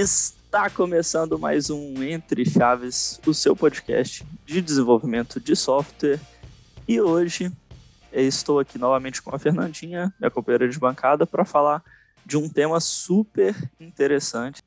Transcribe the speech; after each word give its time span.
Está 0.00 0.68
começando 0.68 1.38
mais 1.38 1.70
um 1.70 2.02
Entre 2.02 2.44
Chaves, 2.44 3.20
o 3.26 3.32
seu 3.32 3.54
podcast 3.54 4.26
de 4.44 4.60
desenvolvimento 4.60 5.38
de 5.40 5.54
software. 5.54 6.20
E 6.88 7.00
hoje 7.00 7.52
estou 8.12 8.58
aqui 8.58 8.76
novamente 8.76 9.22
com 9.22 9.34
a 9.34 9.38
Fernandinha, 9.38 10.12
minha 10.18 10.30
companheira 10.30 10.68
de 10.68 10.78
bancada, 10.78 11.26
para 11.26 11.44
falar 11.44 11.82
de 12.26 12.36
um 12.36 12.48
tema 12.48 12.80
super 12.80 13.54
interessante, 13.78 14.62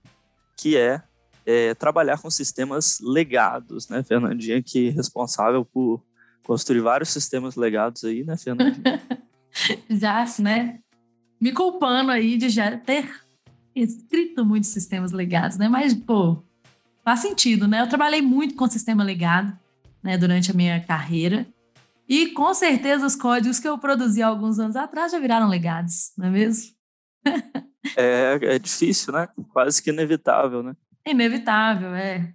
que 0.56 0.78
é, 0.78 1.04
é, 1.46 1.74
trabalhar 1.74 2.20
com 2.22 2.30
sistemas 2.30 3.00
legados, 3.02 3.90
né, 3.90 4.02
Fernandinha, 4.02 4.64
que 4.64 4.88
é 4.88 4.92
responsável 4.92 5.66
por 5.66 6.04
construir 6.44 6.82
vários 6.82 7.10
sistemas 7.10 7.56
legados 7.56 8.04
aí, 8.04 8.24
né, 8.24 8.38
Fernandinha? 8.38 9.02
já, 9.90 10.26
né? 10.40 10.80
Me 11.40 11.52
culpando 11.52 12.12
aí 12.12 12.38
de 12.38 12.50
já 12.50 12.78
ter 12.78 13.10
escrito 13.76 14.46
muitos 14.46 14.70
sistemas 14.70 15.12
legados, 15.12 15.58
né? 15.58 15.68
Mas, 15.68 15.94
pô, 15.94 16.44
faz 17.04 17.20
sentido, 17.20 17.68
né? 17.68 17.82
Eu 17.82 17.90
trabalhei 17.90 18.22
muito 18.22 18.56
com 18.56 18.70
sistema 18.70 19.04
legado, 19.04 19.58
né, 20.02 20.18
durante 20.18 20.52
a 20.52 20.54
minha 20.54 20.80
carreira. 20.82 21.46
E 22.08 22.28
com 22.28 22.54
certeza 22.54 23.06
os 23.06 23.16
códigos 23.16 23.60
que 23.60 23.68
eu 23.68 23.78
produzi 23.78 24.22
alguns 24.22 24.60
anos 24.60 24.76
atrás 24.76 25.12
já 25.12 25.20
viraram 25.20 25.48
legados, 25.48 26.12
não 26.18 26.28
é 26.28 26.30
mesmo? 26.30 26.74
é, 27.98 28.38
é 28.42 28.60
difícil, 28.60 29.14
né? 29.14 29.28
Quase 29.52 29.82
que 29.82 29.90
inevitável, 29.90 30.62
né? 30.62 30.76
Inevitável, 31.08 31.96
é. 31.96 32.34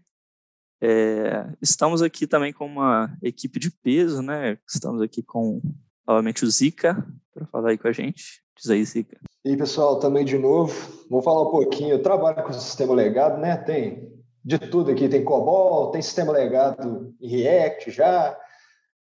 É. 0.81 1.47
Estamos 1.61 2.03
aqui 2.03 2.27
também 2.27 2.53
com 2.53 2.67
uma 2.67 3.17
equipe 3.23 3.59
de 3.59 3.71
peso, 3.71 4.23
né? 4.23 4.59
Estamos 4.67 5.03
aqui 5.03 5.23
com 5.23 5.61
novamente 6.07 6.45
o 6.45 6.51
Zica 6.51 7.07
para 7.35 7.47
falar 7.47 7.71
aí 7.71 7.79
com 7.79 7.89
a 7.89 7.93
gente. 7.93 8.43
Diz 8.57 8.71
aí, 8.71 8.85
Zica. 8.85 9.21
E 9.45 9.51
aí, 9.51 9.57
pessoal, 9.57 9.99
também 9.99 10.25
de 10.25 10.39
novo. 10.39 10.75
Vou 11.09 11.23
falar 11.23 11.43
um 11.43 11.51
pouquinho. 11.51 11.91
Eu 11.91 12.03
trabalho 12.03 12.43
com 12.43 12.53
sistema 12.53 12.95
legado, 12.95 13.41
né? 13.41 13.57
Tem 13.57 14.13
de 14.45 14.59
tudo 14.59 14.91
aqui. 14.91 15.09
Tem 15.09 15.25
COBOL, 15.25 15.91
tem 15.91 16.03
sistema 16.03 16.33
legado 16.33 17.15
em 17.21 17.29
React 17.29 17.91
já. 17.91 18.37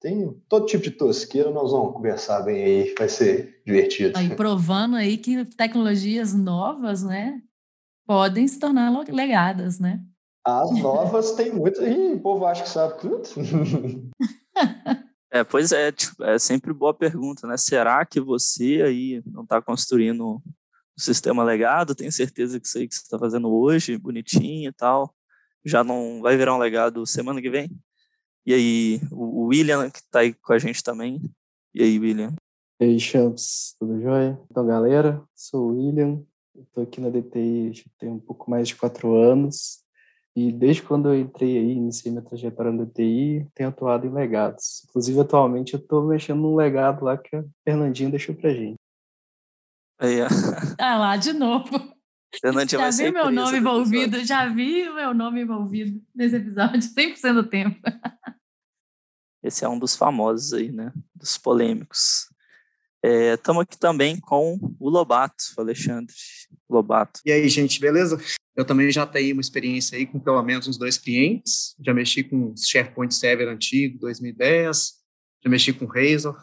Tem 0.01 0.29
todo 0.49 0.65
tipo 0.65 0.83
de 0.83 0.91
tosqueira. 0.91 1.51
Nós 1.51 1.71
vamos 1.71 1.93
conversar 1.93 2.41
bem 2.41 2.63
aí. 2.63 2.95
Vai 2.97 3.09
ser 3.09 3.61
divertido. 3.65 4.17
Aí, 4.17 4.35
provando 4.35 4.95
aí 4.95 5.17
que 5.17 5.45
tecnologias 5.45 6.33
novas, 6.33 7.03
né? 7.03 7.41
Podem 8.05 8.47
se 8.47 8.59
tornar 8.59 8.91
legadas, 9.09 9.79
né? 9.79 10.01
As 10.45 10.71
novas 10.79 11.31
tem 11.31 11.51
muito. 11.51 11.83
Ih, 11.83 12.13
o 12.13 12.19
povo 12.21 12.45
acha 12.45 12.63
que 12.63 12.69
sabe 12.69 12.99
tudo. 12.99 13.23
É, 15.31 15.43
pois 15.43 15.73
é, 15.73 15.91
tipo, 15.91 16.23
é 16.23 16.39
sempre 16.39 16.71
boa 16.71 16.93
pergunta, 16.93 17.45
né? 17.45 17.57
Será 17.57 18.05
que 18.05 18.21
você 18.21 18.81
aí 18.85 19.21
não 19.25 19.43
está 19.43 19.61
construindo 19.61 20.35
um 20.35 20.41
sistema 20.97 21.43
legado? 21.43 21.93
Tenho 21.93 22.11
certeza 22.11 22.57
que 22.57 22.66
isso 22.66 22.77
aí 22.77 22.88
que 22.88 22.95
você 22.95 23.01
está 23.01 23.19
fazendo 23.19 23.53
hoje, 23.53 23.97
bonitinho 23.97 24.69
e 24.69 24.73
tal, 24.73 25.13
já 25.66 25.83
não 25.83 26.21
vai 26.21 26.38
virar 26.38 26.55
um 26.55 26.59
legado 26.59 27.05
semana 27.05 27.41
que 27.41 27.49
vem? 27.49 27.69
E 28.45 28.53
aí, 28.53 29.01
o 29.11 29.47
William, 29.47 29.89
que 29.89 29.97
está 29.97 30.19
aí 30.19 30.33
com 30.33 30.53
a 30.53 30.59
gente 30.59 30.81
também. 30.81 31.19
E 31.73 31.83
aí, 31.83 31.99
William? 31.99 32.33
E 32.79 32.85
aí, 32.85 32.99
Champs, 32.99 33.75
tudo 33.79 33.99
jóia? 33.99 34.39
Então, 34.49 34.66
galera, 34.66 35.21
sou 35.35 35.71
o 35.71 35.75
William, 35.75 36.23
estou 36.55 36.83
aqui 36.83 37.01
na 37.01 37.09
DTI 37.09 37.73
já 37.73 37.83
tem 37.97 38.09
um 38.09 38.19
pouco 38.19 38.49
mais 38.49 38.67
de 38.67 38.75
quatro 38.75 39.16
anos. 39.16 39.84
E 40.36 40.52
desde 40.52 40.83
quando 40.83 41.08
eu 41.08 41.17
entrei 41.17 41.58
aí, 41.58 41.72
iniciei 41.72 42.11
minha 42.11 42.23
trajetória 42.23 42.72
no 42.72 42.86
TI, 42.86 43.47
tenho 43.55 43.69
atuado 43.69 44.05
em 44.05 44.11
legados. 44.11 44.83
Inclusive, 44.89 45.22
atualmente, 45.22 45.73
eu 45.73 45.80
estou 45.80 46.05
mexendo 46.05 46.41
num 46.41 46.55
legado 46.55 47.05
lá 47.05 47.17
que 47.17 47.38
a 47.38 47.45
Fernandinha 47.64 48.09
deixou 48.09 48.36
pra 48.36 48.53
gente. 48.53 48.75
Aí, 49.97 50.22
ó. 50.22 50.28
Ah 50.78 50.97
lá, 51.00 51.16
de 51.16 51.31
novo. 51.31 51.95
Fernandinha 52.41 52.91
já 52.91 53.03
vi 53.06 53.12
meu 53.12 53.31
nome 53.31 53.57
envolvido, 53.59 54.25
já 54.25 54.47
vi 54.47 54.90
meu 54.90 55.13
nome 55.13 55.41
envolvido 55.41 56.01
nesse 56.13 56.35
episódio, 56.35 56.81
100% 56.94 57.34
do 57.34 57.47
tempo. 57.47 57.79
Esse 59.41 59.63
é 59.63 59.69
um 59.69 59.79
dos 59.79 59.95
famosos 59.95 60.51
aí, 60.51 60.69
né? 60.69 60.91
Dos 61.16 61.38
polêmicos. 61.38 62.28
Estamos 63.33 63.61
é, 63.61 63.63
aqui 63.63 63.77
também 63.77 64.19
com 64.19 64.57
o 64.79 64.89
Lobato, 64.89 65.43
o 65.57 65.61
Alexandre 65.61 66.13
Lobato. 66.69 67.19
E 67.25 67.31
aí, 67.31 67.47
gente, 67.47 67.79
beleza? 67.79 68.19
Eu 68.55 68.66
também 68.66 68.91
já 68.91 69.05
tenho 69.05 69.33
uma 69.33 69.41
experiência 69.41 69.97
aí 69.97 70.05
com 70.05 70.19
pelo 70.19 70.41
menos 70.41 70.67
uns 70.67 70.77
dois 70.77 70.97
clientes. 70.97 71.75
Já 71.85 71.94
mexi 71.94 72.23
com 72.23 72.55
SharePoint 72.57 73.13
Server 73.13 73.47
antigo, 73.47 73.99
2010. 73.99 74.94
Já 75.44 75.49
mexi 75.49 75.73
com 75.73 75.85
Razor. 75.85 76.35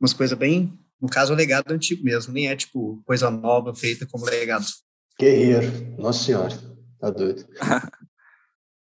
Umas 0.00 0.12
coisas 0.12 0.36
bem, 0.36 0.76
no 1.00 1.08
caso, 1.08 1.34
legado 1.34 1.70
antigo 1.70 2.02
mesmo. 2.02 2.32
Nem 2.32 2.48
é, 2.48 2.56
tipo, 2.56 3.00
coisa 3.04 3.30
nova 3.30 3.74
feita 3.74 4.06
como 4.06 4.24
legado. 4.24 4.66
Guerreiro. 5.20 5.70
Nossa 5.98 6.24
Senhora. 6.24 6.54
Tá 6.98 7.10
doido. 7.10 7.46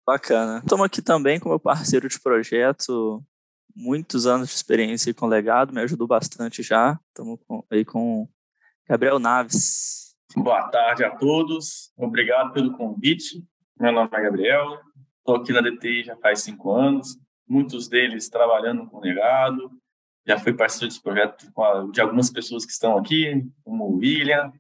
Bacana. 0.07 0.61
Estamos 0.61 0.87
aqui 0.87 1.03
também 1.03 1.39
com 1.39 1.49
meu 1.49 1.61
parceiro 1.61 2.09
de 2.09 2.19
projeto. 2.19 3.23
Muitos 3.75 4.27
anos 4.27 4.49
de 4.49 4.55
experiência 4.55 5.13
com 5.15 5.27
legado. 5.27 5.73
Me 5.73 5.81
ajudou 5.83 6.07
bastante 6.07 6.63
já. 6.63 6.99
Estamos 7.09 7.39
aí 7.71 7.85
com 7.85 8.29
Gabriel 8.89 9.19
Naves. 9.19 10.01
Boa 10.37 10.69
tarde 10.69 11.05
a 11.05 11.11
todos, 11.11 11.93
obrigado 11.97 12.53
pelo 12.53 12.77
convite. 12.77 13.45
Meu 13.79 13.91
nome 13.91 14.11
é 14.13 14.23
Gabriel, 14.23 14.79
estou 15.19 15.35
aqui 15.35 15.53
na 15.53 15.61
DTI 15.61 16.05
já 16.05 16.17
faz 16.17 16.43
cinco 16.43 16.71
anos, 16.71 17.19
muitos 17.49 17.89
deles 17.89 18.29
trabalhando 18.29 18.87
com 18.89 19.01
legado. 19.01 19.71
Já 20.25 20.39
fui 20.39 20.53
parceiro 20.53 20.87
desse 20.87 21.03
projeto 21.03 21.51
de 21.91 22.01
algumas 22.01 22.31
pessoas 22.31 22.65
que 22.65 22.71
estão 22.71 22.97
aqui, 22.97 23.45
como 23.65 23.87
o 23.87 23.97
William. 23.97 24.53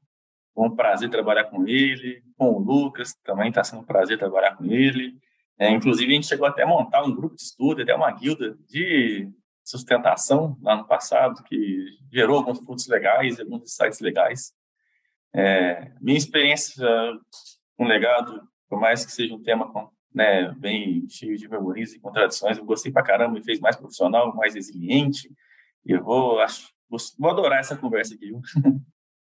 Foi 0.54 0.66
um 0.66 0.74
prazer 0.74 1.08
trabalhar 1.08 1.44
com 1.44 1.66
ele, 1.68 2.20
com 2.36 2.50
o 2.52 2.58
Lucas, 2.58 3.14
também 3.22 3.50
está 3.50 3.62
sendo 3.62 3.82
um 3.82 3.86
prazer 3.86 4.18
trabalhar 4.18 4.56
com 4.56 4.64
ele. 4.64 5.16
É, 5.60 5.70
inclusive, 5.70 6.10
a 6.10 6.14
gente 6.14 6.26
chegou 6.26 6.46
até 6.46 6.62
a 6.62 6.66
montar 6.66 7.04
um 7.04 7.14
grupo 7.14 7.36
de 7.36 7.42
estudo, 7.42 7.82
até 7.82 7.94
uma 7.94 8.10
guilda 8.10 8.56
de 8.66 9.30
sustentação 9.62 10.56
lá 10.62 10.74
no 10.74 10.86
passado, 10.86 11.44
que 11.44 11.84
gerou 12.10 12.38
alguns 12.38 12.60
frutos 12.60 12.88
legais, 12.88 13.38
alguns 13.38 13.70
sites 13.74 14.00
legais. 14.00 14.54
É, 15.34 15.92
minha 16.00 16.16
experiência 16.16 16.82
com 17.76 17.84
legado, 17.84 18.42
por 18.70 18.80
mais 18.80 19.04
que 19.04 19.12
seja 19.12 19.34
um 19.34 19.42
tema 19.42 19.70
né, 20.14 20.50
bem 20.52 21.06
cheio 21.10 21.36
de 21.36 21.46
memorias 21.46 21.92
e 21.92 22.00
contradições, 22.00 22.56
eu 22.56 22.64
gostei 22.64 22.90
pra 22.90 23.02
caramba, 23.02 23.34
me 23.34 23.44
fez 23.44 23.60
mais 23.60 23.76
profissional, 23.76 24.34
mais 24.34 24.54
resiliente. 24.54 25.30
E 25.84 25.92
eu 25.92 26.02
vou, 26.02 26.40
acho, 26.40 26.70
vou, 26.88 26.98
vou 27.18 27.30
adorar 27.30 27.60
essa 27.60 27.76
conversa 27.76 28.14
aqui. 28.14 28.32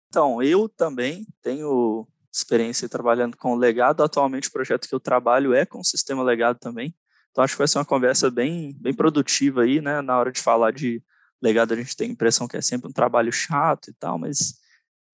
Então, 0.08 0.42
eu 0.42 0.68
também 0.68 1.26
tenho 1.42 2.06
experiência 2.34 2.88
trabalhando 2.88 3.36
com 3.36 3.54
legado. 3.54 4.02
Atualmente, 4.02 4.48
o 4.48 4.52
projeto 4.52 4.88
que 4.88 4.94
eu 4.94 5.00
trabalho 5.00 5.54
é 5.54 5.64
com 5.64 5.80
o 5.80 5.84
sistema 5.84 6.22
legado 6.22 6.58
também. 6.58 6.94
Então, 7.30 7.42
acho 7.42 7.54
que 7.54 7.58
vai 7.58 7.68
ser 7.68 7.78
uma 7.78 7.84
conversa 7.84 8.30
bem, 8.30 8.76
bem 8.80 8.92
produtiva 8.92 9.62
aí, 9.62 9.80
né? 9.80 10.00
Na 10.00 10.18
hora 10.18 10.32
de 10.32 10.40
falar 10.40 10.72
de 10.72 11.02
legado, 11.42 11.72
a 11.72 11.76
gente 11.76 11.96
tem 11.96 12.08
a 12.08 12.12
impressão 12.12 12.48
que 12.48 12.56
é 12.56 12.60
sempre 12.60 12.88
um 12.88 12.92
trabalho 12.92 13.32
chato 13.32 13.90
e 13.90 13.94
tal, 13.94 14.18
mas 14.18 14.54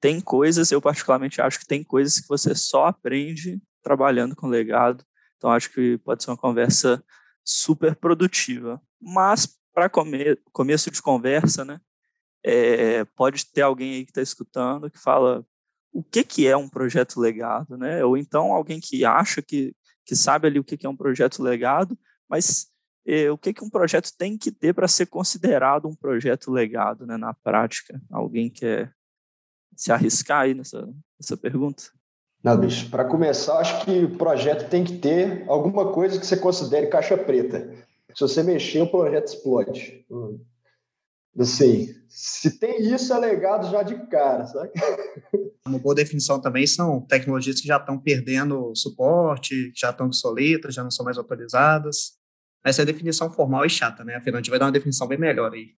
tem 0.00 0.20
coisas, 0.20 0.70
eu 0.72 0.81
particularmente 0.81 1.41
acho 1.42 1.58
que 1.58 1.66
tem 1.66 1.84
coisas 1.84 2.19
que 2.20 2.28
você 2.28 2.54
só 2.54 2.86
aprende 2.86 3.60
trabalhando 3.82 4.34
com 4.34 4.47
legado. 4.47 5.04
Então 5.37 5.50
acho 5.50 5.70
que 5.70 5.98
pode 5.98 6.22
ser 6.22 6.31
uma 6.31 6.37
conversa 6.37 7.02
super 7.44 7.94
produtiva. 7.94 8.81
Mas 9.00 9.58
para 9.75 9.88
come 9.88 10.37
começo 10.52 10.91
de 10.91 11.02
conversa, 11.02 11.64
né? 11.64 11.81
É, 12.42 13.04
pode 13.04 13.44
ter 13.47 13.60
alguém 13.60 13.94
aí 13.94 14.04
que 14.04 14.10
está 14.10 14.22
escutando 14.22 14.91
que 14.91 14.98
fala 14.98 15.44
o 15.93 16.03
que 16.03 16.23
que 16.23 16.47
é 16.47 16.56
um 16.56 16.69
projeto 16.69 17.21
legado, 17.21 17.77
né? 17.77 18.05
Ou 18.05 18.17
então 18.17 18.53
alguém 18.53 18.81
que 18.81 19.05
acha 19.05 19.43
que, 19.43 19.75
que 20.05 20.15
sabe 20.15 20.47
ali 20.47 20.59
o 20.59 20.65
que 20.65 20.77
que 20.77 20.87
é 20.87 20.89
um 20.89 20.97
projeto 20.97 21.43
legado, 21.43 21.99
mas 22.28 22.69
é, 23.06 23.31
o 23.31 23.39
que 23.39 23.53
que 23.53 23.65
um 23.65 23.71
projeto 23.71 24.11
tem 24.17 24.39
que 24.39 24.53
ter 24.53 24.75
para 24.75 24.87
ser 24.87 25.06
considerado 25.06 25.88
um 25.88 25.94
projeto 25.94 26.50
legado, 26.50 27.06
né? 27.06 27.17
Na 27.17 27.35
prática, 27.35 28.00
alguém 28.11 28.49
que 28.50 28.64
é 28.64 28.91
se 29.75 29.91
arriscar 29.91 30.43
aí 30.43 30.55
nessa, 30.55 30.88
nessa 31.19 31.37
pergunta? 31.37 31.85
Não, 32.43 32.56
bicho, 32.56 32.88
para 32.88 33.05
começar, 33.05 33.59
acho 33.59 33.85
que 33.85 34.05
o 34.05 34.17
projeto 34.17 34.69
tem 34.69 34.82
que 34.82 34.99
ter 34.99 35.44
alguma 35.49 35.93
coisa 35.93 36.19
que 36.19 36.26
você 36.26 36.37
considere 36.37 36.87
caixa 36.87 37.17
preta. 37.17 37.70
Se 38.14 38.20
você 38.20 38.43
mexer, 38.43 38.81
o 38.81 38.91
projeto 38.91 39.29
explode. 39.29 40.05
Assim, 41.38 41.88
se 42.09 42.59
tem 42.59 42.93
isso, 42.93 43.12
é 43.12 43.19
legado 43.19 43.71
já 43.71 43.82
de 43.82 43.94
cara, 44.09 44.44
sabe? 44.47 44.71
Uma 45.67 45.79
boa 45.79 45.94
definição 45.94 46.41
também 46.41 46.67
são 46.67 47.00
tecnologias 47.00 47.61
que 47.61 47.69
já 47.69 47.77
estão 47.77 47.99
perdendo 47.99 48.75
suporte, 48.75 49.73
já 49.77 49.91
estão 49.91 50.06
obsoletas, 50.06 50.75
já 50.75 50.82
não 50.82 50.91
são 50.91 51.05
mais 51.05 51.19
atualizadas. 51.19 52.19
Essa 52.65 52.82
é 52.82 52.85
a 52.85 52.87
definição 52.87 53.31
formal 53.31 53.65
e 53.65 53.71
chata, 53.71 54.05
né? 54.05 54.17
Afinal, 54.17 54.38
a 54.38 54.43
gente 54.43 54.50
vai 54.50 54.59
dar 54.59 54.67
uma 54.67 54.73
definição 54.73 55.06
bem 55.06 55.19
melhor 55.19 55.53
aí. 55.53 55.75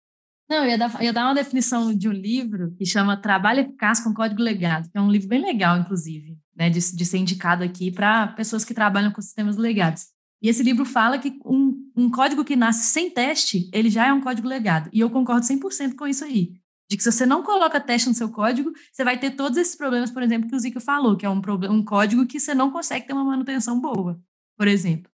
Não, 0.49 0.63
eu 0.63 0.71
ia, 0.71 0.77
dar, 0.77 0.95
eu 0.95 1.03
ia 1.03 1.13
dar 1.13 1.25
uma 1.25 1.35
definição 1.35 1.95
de 1.95 2.09
um 2.09 2.11
livro 2.11 2.73
que 2.75 2.85
chama 2.85 3.21
Trabalho 3.21 3.61
Eficaz 3.61 4.01
com 4.01 4.13
Código 4.13 4.41
Legado, 4.41 4.89
que 4.89 4.97
é 4.97 5.01
um 5.01 5.09
livro 5.09 5.29
bem 5.29 5.41
legal, 5.41 5.77
inclusive, 5.77 6.37
né, 6.55 6.69
de, 6.69 6.79
de 6.79 7.05
ser 7.05 7.17
indicado 7.19 7.63
aqui 7.63 7.89
para 7.91 8.27
pessoas 8.29 8.65
que 8.65 8.73
trabalham 8.73 9.11
com 9.11 9.21
sistemas 9.21 9.55
legados. 9.55 10.07
E 10.41 10.49
esse 10.49 10.63
livro 10.63 10.85
fala 10.85 11.19
que 11.19 11.39
um 11.45 11.81
um 11.95 12.09
código 12.09 12.43
que 12.43 12.55
nasce 12.55 12.85
sem 12.85 13.09
teste, 13.09 13.69
ele 13.73 13.89
já 13.89 14.07
é 14.07 14.13
um 14.13 14.21
código 14.21 14.47
legado. 14.47 14.89
E 14.93 14.99
eu 14.99 15.09
concordo 15.09 15.45
100% 15.45 15.95
com 15.95 16.07
isso 16.07 16.23
aí. 16.23 16.53
De 16.89 16.97
que 16.97 17.03
se 17.03 17.11
você 17.11 17.25
não 17.25 17.43
coloca 17.43 17.79
teste 17.79 18.09
no 18.09 18.15
seu 18.15 18.29
código, 18.29 18.71
você 18.91 19.03
vai 19.03 19.17
ter 19.17 19.31
todos 19.31 19.57
esses 19.57 19.75
problemas, 19.75 20.11
por 20.11 20.21
exemplo, 20.21 20.49
que 20.49 20.55
o 20.55 20.59
Zico 20.59 20.79
falou, 20.79 21.15
que 21.15 21.25
é 21.25 21.29
um, 21.29 21.41
um 21.69 21.83
código 21.83 22.25
que 22.25 22.39
você 22.39 22.53
não 22.53 22.71
consegue 22.71 23.07
ter 23.07 23.13
uma 23.13 23.23
manutenção 23.23 23.79
boa, 23.79 24.19
por 24.57 24.67
exemplo. 24.67 25.09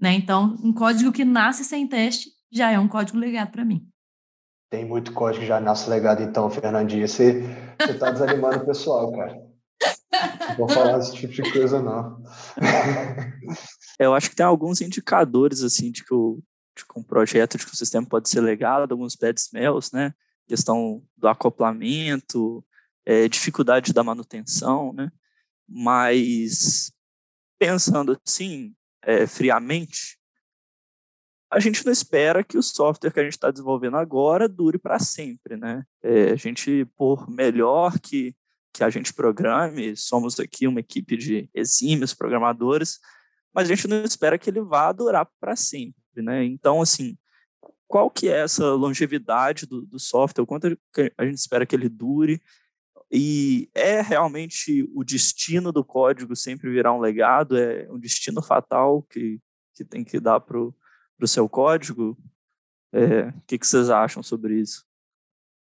Né? 0.00 0.14
Então, 0.14 0.56
um 0.62 0.72
código 0.72 1.12
que 1.12 1.24
nasce 1.24 1.64
sem 1.64 1.86
teste 1.86 2.30
já 2.50 2.70
é 2.70 2.78
um 2.78 2.88
código 2.88 3.18
legado 3.18 3.50
para 3.50 3.64
mim. 3.64 3.86
Tem 4.70 4.84
muito 4.84 5.12
código 5.12 5.40
que 5.40 5.48
já 5.48 5.60
nasce 5.60 5.90
legado, 5.90 6.22
então, 6.22 6.48
Fernandinha. 6.48 7.06
Você 7.06 7.42
está 7.80 8.10
desanimando 8.10 8.58
o 8.58 8.66
pessoal, 8.66 9.12
cara. 9.12 9.49
Não 10.12 10.56
vou 10.56 10.68
falar 10.68 10.98
esse 10.98 11.14
tipo 11.14 11.32
de 11.32 11.52
coisa, 11.52 11.80
não. 11.80 12.22
Eu 13.98 14.14
acho 14.14 14.30
que 14.30 14.36
tem 14.36 14.44
alguns 14.44 14.80
indicadores, 14.80 15.62
assim, 15.62 15.90
de 15.90 16.04
que, 16.04 16.12
o, 16.12 16.42
de 16.76 16.84
que 16.84 16.98
um 16.98 17.02
projeto, 17.02 17.56
de 17.56 17.64
que 17.64 17.72
o 17.72 17.76
sistema 17.76 18.06
pode 18.06 18.28
ser 18.28 18.40
legado, 18.40 18.92
alguns 18.92 19.14
bad 19.14 19.38
smells, 19.38 19.90
né? 19.92 20.12
Questão 20.48 21.02
do 21.16 21.28
acoplamento, 21.28 22.64
é, 23.04 23.28
dificuldade 23.28 23.92
da 23.92 24.02
manutenção, 24.02 24.92
né? 24.92 25.10
Mas, 25.68 26.92
pensando 27.58 28.18
assim, 28.26 28.74
é, 29.02 29.26
friamente, 29.26 30.18
a 31.52 31.58
gente 31.58 31.84
não 31.84 31.92
espera 31.92 32.44
que 32.44 32.56
o 32.56 32.62
software 32.62 33.12
que 33.12 33.20
a 33.20 33.24
gente 33.24 33.32
está 33.32 33.50
desenvolvendo 33.50 33.96
agora 33.96 34.48
dure 34.48 34.78
para 34.78 34.98
sempre, 34.98 35.56
né? 35.56 35.84
É, 36.02 36.30
a 36.30 36.36
gente, 36.36 36.84
por 36.96 37.28
melhor 37.28 37.98
que, 37.98 38.34
que 38.72 38.84
a 38.84 38.90
gente 38.90 39.12
programe, 39.12 39.96
somos 39.96 40.38
aqui 40.38 40.66
uma 40.66 40.80
equipe 40.80 41.16
de 41.16 41.48
exímios 41.52 42.14
programadores, 42.14 43.00
mas 43.52 43.68
a 43.68 43.74
gente 43.74 43.88
não 43.88 44.02
espera 44.04 44.38
que 44.38 44.48
ele 44.48 44.60
vá 44.60 44.92
durar 44.92 45.28
para 45.40 45.56
sempre, 45.56 46.22
né? 46.22 46.44
Então, 46.44 46.80
assim, 46.80 47.16
qual 47.88 48.08
que 48.08 48.28
é 48.28 48.42
essa 48.42 48.72
longevidade 48.74 49.66
do, 49.66 49.82
do 49.82 49.98
software? 49.98 50.46
Quanto 50.46 50.78
a 51.18 51.24
gente 51.24 51.38
espera 51.38 51.66
que 51.66 51.74
ele 51.74 51.88
dure? 51.88 52.40
E 53.10 53.68
é 53.74 54.00
realmente 54.00 54.88
o 54.94 55.02
destino 55.02 55.72
do 55.72 55.84
código 55.84 56.36
sempre 56.36 56.70
virar 56.70 56.92
um 56.92 57.00
legado? 57.00 57.58
É 57.58 57.90
um 57.90 57.98
destino 57.98 58.40
fatal 58.40 59.02
que, 59.02 59.40
que 59.74 59.84
tem 59.84 60.04
que 60.04 60.20
dar 60.20 60.38
para 60.38 60.56
o 60.60 61.26
seu 61.26 61.48
código? 61.48 62.16
É, 62.92 63.28
o 63.28 63.42
que, 63.48 63.58
que 63.58 63.66
vocês 63.66 63.90
acham 63.90 64.22
sobre 64.22 64.60
isso? 64.60 64.84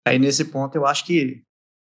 Aí, 0.06 0.18
nesse 0.18 0.44
ponto, 0.44 0.76
eu 0.76 0.86
acho 0.86 1.04
que, 1.04 1.44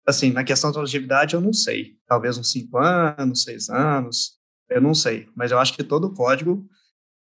assim, 0.06 0.31
na 0.31 0.44
questão 0.44 0.70
da 0.70 0.81
longevidade, 0.81 1.35
eu 1.35 1.41
não 1.41 1.53
sei. 1.53 1.97
Talvez 2.06 2.38
uns 2.38 2.53
cinco 2.53 2.79
anos, 2.79 3.43
seis 3.43 3.69
anos, 3.69 4.38
eu 4.70 4.81
não 4.81 4.94
sei. 4.94 5.29
Mas 5.35 5.50
eu 5.50 5.58
acho 5.58 5.75
que 5.75 5.82
todo 5.82 6.14
código, 6.14 6.67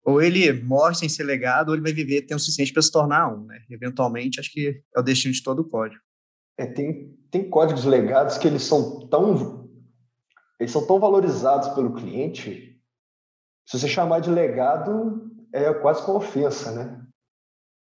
ou 0.04 0.22
ele 0.22 0.52
morre 0.64 0.96
sem 0.96 1.08
ser 1.08 1.24
legado, 1.24 1.70
ou 1.70 1.76
ele 1.76 1.84
vai 1.84 1.94
viver 1.94 2.24
tempo 2.24 2.40
suficiente 2.40 2.74
para 2.74 2.82
se 2.82 2.92
tornar 2.92 3.34
um, 3.34 3.46
né? 3.46 3.60
Eventualmente, 3.70 4.40
acho 4.40 4.52
que 4.52 4.84
é 4.96 5.00
o 5.00 5.04
destino 5.04 5.34
de 5.34 5.44
todo 5.44 5.68
código. 5.68 6.02
É, 6.58 6.66
tem, 6.66 7.16
tem 7.30 7.50
códigos 7.50 7.86
legados 7.86 8.38
que 8.38 8.48
eles 8.48 8.64
são 8.64 9.08
tão 9.08 9.62
eles 10.60 10.72
são 10.72 10.86
tão 10.86 11.00
valorizados 11.00 11.70
pelo 11.70 11.96
cliente. 11.96 12.80
Se 13.66 13.80
você 13.80 13.88
chamar 13.88 14.20
de 14.20 14.30
legado, 14.30 15.32
é 15.52 15.74
quase 15.74 16.06
com 16.06 16.16
ofensa, 16.16 16.72
né? 16.72 17.04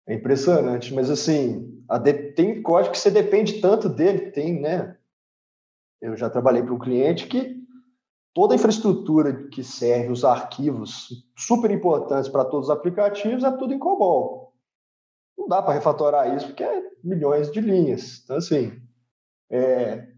É 0.07 0.15
impressionante, 0.15 0.93
mas 0.93 1.09
assim, 1.09 1.76
de... 2.03 2.13
tem 2.33 2.63
código 2.63 2.93
que 2.93 2.99
você 2.99 3.11
depende 3.11 3.61
tanto 3.61 3.89
dele, 3.89 4.31
tem, 4.31 4.61
né? 4.61 4.97
Eu 6.01 6.17
já 6.17 6.29
trabalhei 6.29 6.63
para 6.63 6.75
um 6.75 6.79
cliente 6.79 7.27
que 7.27 7.57
toda 8.35 8.55
a 8.55 8.57
infraestrutura 8.57 9.49
que 9.49 9.65
serve 9.65 10.13
os 10.13 10.25
arquivos 10.25 11.27
super 11.37 11.71
importantes 11.71 12.29
para 12.29 12.45
todos 12.45 12.69
os 12.69 12.75
aplicativos 12.75 13.45
é 13.45 13.51
tudo 13.51 13.73
em 13.73 13.79
COBOL. 13.79 14.53
Não 15.39 15.49
dá 15.49 15.63
para 15.63 15.75
refatorar 15.75 16.35
isso 16.37 16.47
porque 16.47 16.65
é 16.65 16.91
milhões 17.03 17.51
de 17.51 17.61
linhas. 17.61 18.21
Então, 18.23 18.37
assim, 18.37 18.79
é... 19.51 20.09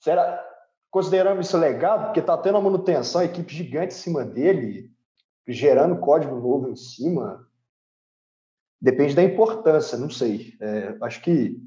será, 0.00 0.44
considerando 0.90 1.40
isso 1.40 1.56
legado, 1.56 2.06
porque 2.06 2.20
está 2.20 2.36
tendo 2.36 2.58
a 2.58 2.60
manutenção, 2.60 3.20
a 3.20 3.24
equipe 3.24 3.54
gigante 3.54 3.94
em 3.94 3.98
cima 3.98 4.24
dele, 4.24 4.90
gerando 5.46 6.00
código 6.00 6.34
novo 6.36 6.68
em 6.68 6.76
cima. 6.76 7.47
Depende 8.80 9.14
da 9.14 9.22
importância, 9.22 9.98
não 9.98 10.08
sei. 10.08 10.54
É, 10.60 10.96
acho 11.02 11.20
que 11.20 11.60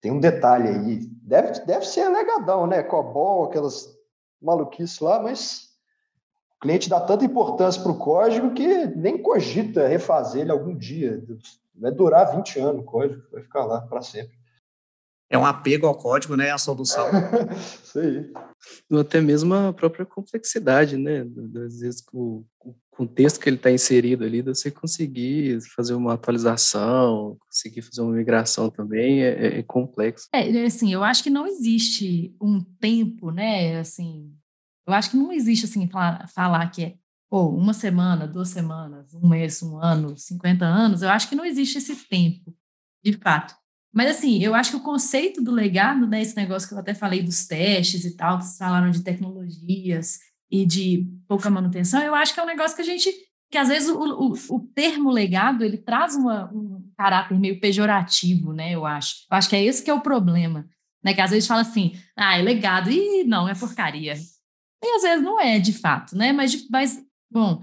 tem 0.00 0.10
um 0.10 0.20
detalhe 0.20 0.68
aí. 0.68 1.00
Deve, 1.22 1.60
deve 1.64 1.86
ser 1.86 2.08
legadão, 2.08 2.66
né? 2.66 2.82
COBOL, 2.82 3.44
aquelas 3.44 3.94
maluquices 4.40 5.00
lá, 5.00 5.20
mas 5.22 5.70
o 6.56 6.60
cliente 6.60 6.88
dá 6.88 7.00
tanta 7.00 7.24
importância 7.24 7.82
para 7.82 7.92
o 7.92 7.98
código 7.98 8.52
que 8.52 8.86
nem 8.86 9.20
cogita 9.20 9.86
refazer 9.86 10.42
ele 10.42 10.52
algum 10.52 10.76
dia. 10.76 11.22
Vai 11.74 11.90
durar 11.90 12.34
20 12.36 12.60
anos 12.60 12.82
o 12.82 12.84
código, 12.84 13.22
vai 13.30 13.42
ficar 13.42 13.64
lá 13.64 13.80
para 13.82 14.00
sempre. 14.02 14.34
É 15.28 15.38
um 15.38 15.44
apego 15.44 15.86
ao 15.86 15.96
código, 15.96 16.36
né? 16.36 16.50
A 16.50 16.58
solução. 16.58 17.08
Isso 17.52 17.98
aí. 17.98 18.32
Ou 18.90 19.00
até 19.00 19.20
mesmo 19.20 19.54
a 19.54 19.72
própria 19.72 20.06
complexidade, 20.06 20.96
né? 20.96 21.26
Às 21.66 21.80
vezes 21.80 22.04
o, 22.12 22.44
contexto 22.96 23.40
que 23.40 23.48
ele 23.48 23.56
está 23.56 23.70
inserido 23.70 24.24
ali, 24.24 24.40
você 24.40 24.70
conseguir 24.70 25.60
fazer 25.74 25.94
uma 25.94 26.14
atualização, 26.14 27.36
conseguir 27.40 27.82
fazer 27.82 28.00
uma 28.02 28.12
migração 28.12 28.70
também 28.70 29.22
é, 29.22 29.28
é, 29.28 29.58
é 29.58 29.62
complexo. 29.62 30.28
É, 30.32 30.64
assim, 30.64 30.92
eu 30.92 31.02
acho 31.02 31.22
que 31.22 31.30
não 31.30 31.46
existe 31.46 32.34
um 32.40 32.62
tempo, 32.80 33.30
né, 33.30 33.78
assim, 33.78 34.32
eu 34.86 34.92
acho 34.92 35.10
que 35.10 35.16
não 35.16 35.32
existe, 35.32 35.64
assim, 35.64 35.88
falar, 35.88 36.28
falar 36.28 36.70
que 36.70 36.82
é, 36.84 36.94
pô, 37.30 37.48
uma 37.48 37.72
semana, 37.72 38.28
duas 38.28 38.50
semanas, 38.50 39.12
um 39.14 39.28
mês, 39.28 39.62
um 39.62 39.78
ano, 39.78 40.16
50 40.16 40.64
anos, 40.64 41.02
eu 41.02 41.08
acho 41.08 41.28
que 41.28 41.34
não 41.34 41.44
existe 41.44 41.78
esse 41.78 41.96
tempo, 42.08 42.54
de 43.02 43.14
fato. 43.14 43.54
Mas, 43.92 44.16
assim, 44.16 44.42
eu 44.42 44.54
acho 44.54 44.72
que 44.72 44.76
o 44.76 44.82
conceito 44.82 45.42
do 45.42 45.52
legado, 45.52 46.06
né, 46.06 46.20
esse 46.20 46.36
negócio 46.36 46.68
que 46.68 46.74
eu 46.74 46.78
até 46.78 46.94
falei 46.94 47.22
dos 47.22 47.46
testes 47.46 48.04
e 48.04 48.16
tal, 48.16 48.38
que 48.38 48.44
vocês 48.44 48.58
falaram 48.58 48.90
de 48.90 49.02
tecnologias, 49.02 50.18
e 50.50 50.64
de 50.66 51.06
pouca 51.26 51.50
manutenção, 51.50 52.02
eu 52.02 52.14
acho 52.14 52.34
que 52.34 52.40
é 52.40 52.42
um 52.42 52.46
negócio 52.46 52.76
que 52.76 52.82
a 52.82 52.84
gente 52.84 53.10
que 53.50 53.58
às 53.58 53.68
vezes 53.68 53.88
o, 53.88 54.00
o, 54.00 54.32
o 54.50 54.60
termo 54.74 55.10
legado 55.10 55.62
ele 55.62 55.78
traz 55.78 56.16
uma, 56.16 56.50
um 56.52 56.90
caráter 56.96 57.38
meio 57.38 57.60
pejorativo, 57.60 58.52
né? 58.52 58.74
Eu 58.74 58.84
acho. 58.84 59.26
Eu 59.30 59.36
acho 59.36 59.48
que 59.48 59.54
é 59.54 59.62
esse 59.62 59.82
que 59.82 59.90
é 59.90 59.94
o 59.94 60.00
problema, 60.00 60.66
né? 61.04 61.14
Que 61.14 61.20
às 61.20 61.30
vezes 61.30 61.46
fala 61.46 61.60
assim, 61.60 61.94
ah, 62.16 62.36
é 62.36 62.42
legado 62.42 62.90
e 62.90 63.22
não 63.22 63.48
é 63.48 63.54
porcaria. 63.54 64.14
E 64.82 64.96
às 64.96 65.02
vezes 65.02 65.24
não 65.24 65.40
é 65.40 65.60
de 65.60 65.72
fato, 65.72 66.16
né? 66.16 66.32
Mas, 66.32 66.68
mas 66.68 67.00
bom, 67.30 67.62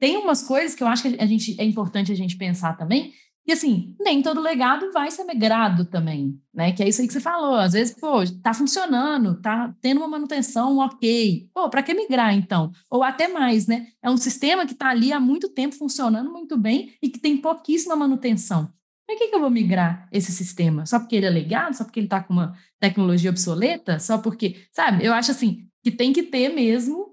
tem 0.00 0.16
umas 0.16 0.42
coisas 0.42 0.74
que 0.74 0.82
eu 0.82 0.88
acho 0.88 1.02
que 1.02 1.16
a 1.20 1.26
gente 1.26 1.54
é 1.60 1.64
importante 1.64 2.10
a 2.10 2.16
gente 2.16 2.36
pensar 2.36 2.76
também, 2.76 3.12
e 3.48 3.52
assim, 3.52 3.96
nem 3.98 4.20
todo 4.20 4.42
legado 4.42 4.92
vai 4.92 5.10
ser 5.10 5.24
migrado 5.24 5.86
também, 5.86 6.38
né? 6.52 6.70
Que 6.70 6.82
é 6.82 6.88
isso 6.88 7.00
aí 7.00 7.06
que 7.06 7.14
você 7.14 7.20
falou. 7.20 7.54
Às 7.54 7.72
vezes, 7.72 7.96
pô, 7.98 8.22
tá 8.42 8.52
funcionando, 8.52 9.40
tá 9.40 9.74
tendo 9.80 9.96
uma 9.96 10.06
manutenção 10.06 10.76
ok. 10.76 11.48
Pô, 11.54 11.70
para 11.70 11.82
que 11.82 11.94
migrar 11.94 12.34
então? 12.34 12.70
Ou 12.90 13.02
até 13.02 13.26
mais, 13.26 13.66
né? 13.66 13.86
É 14.02 14.10
um 14.10 14.18
sistema 14.18 14.66
que 14.66 14.72
está 14.72 14.90
ali 14.90 15.14
há 15.14 15.18
muito 15.18 15.48
tempo 15.48 15.74
funcionando 15.74 16.30
muito 16.30 16.58
bem 16.58 16.92
e 17.00 17.08
que 17.08 17.18
tem 17.18 17.38
pouquíssima 17.38 17.96
manutenção. 17.96 18.70
Para 19.06 19.16
que, 19.16 19.28
que 19.28 19.34
eu 19.34 19.40
vou 19.40 19.48
migrar 19.48 20.06
esse 20.12 20.30
sistema? 20.30 20.84
Só 20.84 20.98
porque 20.98 21.16
ele 21.16 21.24
é 21.24 21.30
legado? 21.30 21.74
Só 21.74 21.84
porque 21.84 22.00
ele 22.00 22.06
está 22.06 22.22
com 22.22 22.34
uma 22.34 22.54
tecnologia 22.78 23.30
obsoleta? 23.30 23.98
Só 23.98 24.18
porque, 24.18 24.56
sabe? 24.70 25.02
Eu 25.02 25.14
acho 25.14 25.30
assim 25.30 25.66
que 25.82 25.90
tem 25.90 26.12
que 26.12 26.22
ter 26.22 26.50
mesmo 26.50 27.07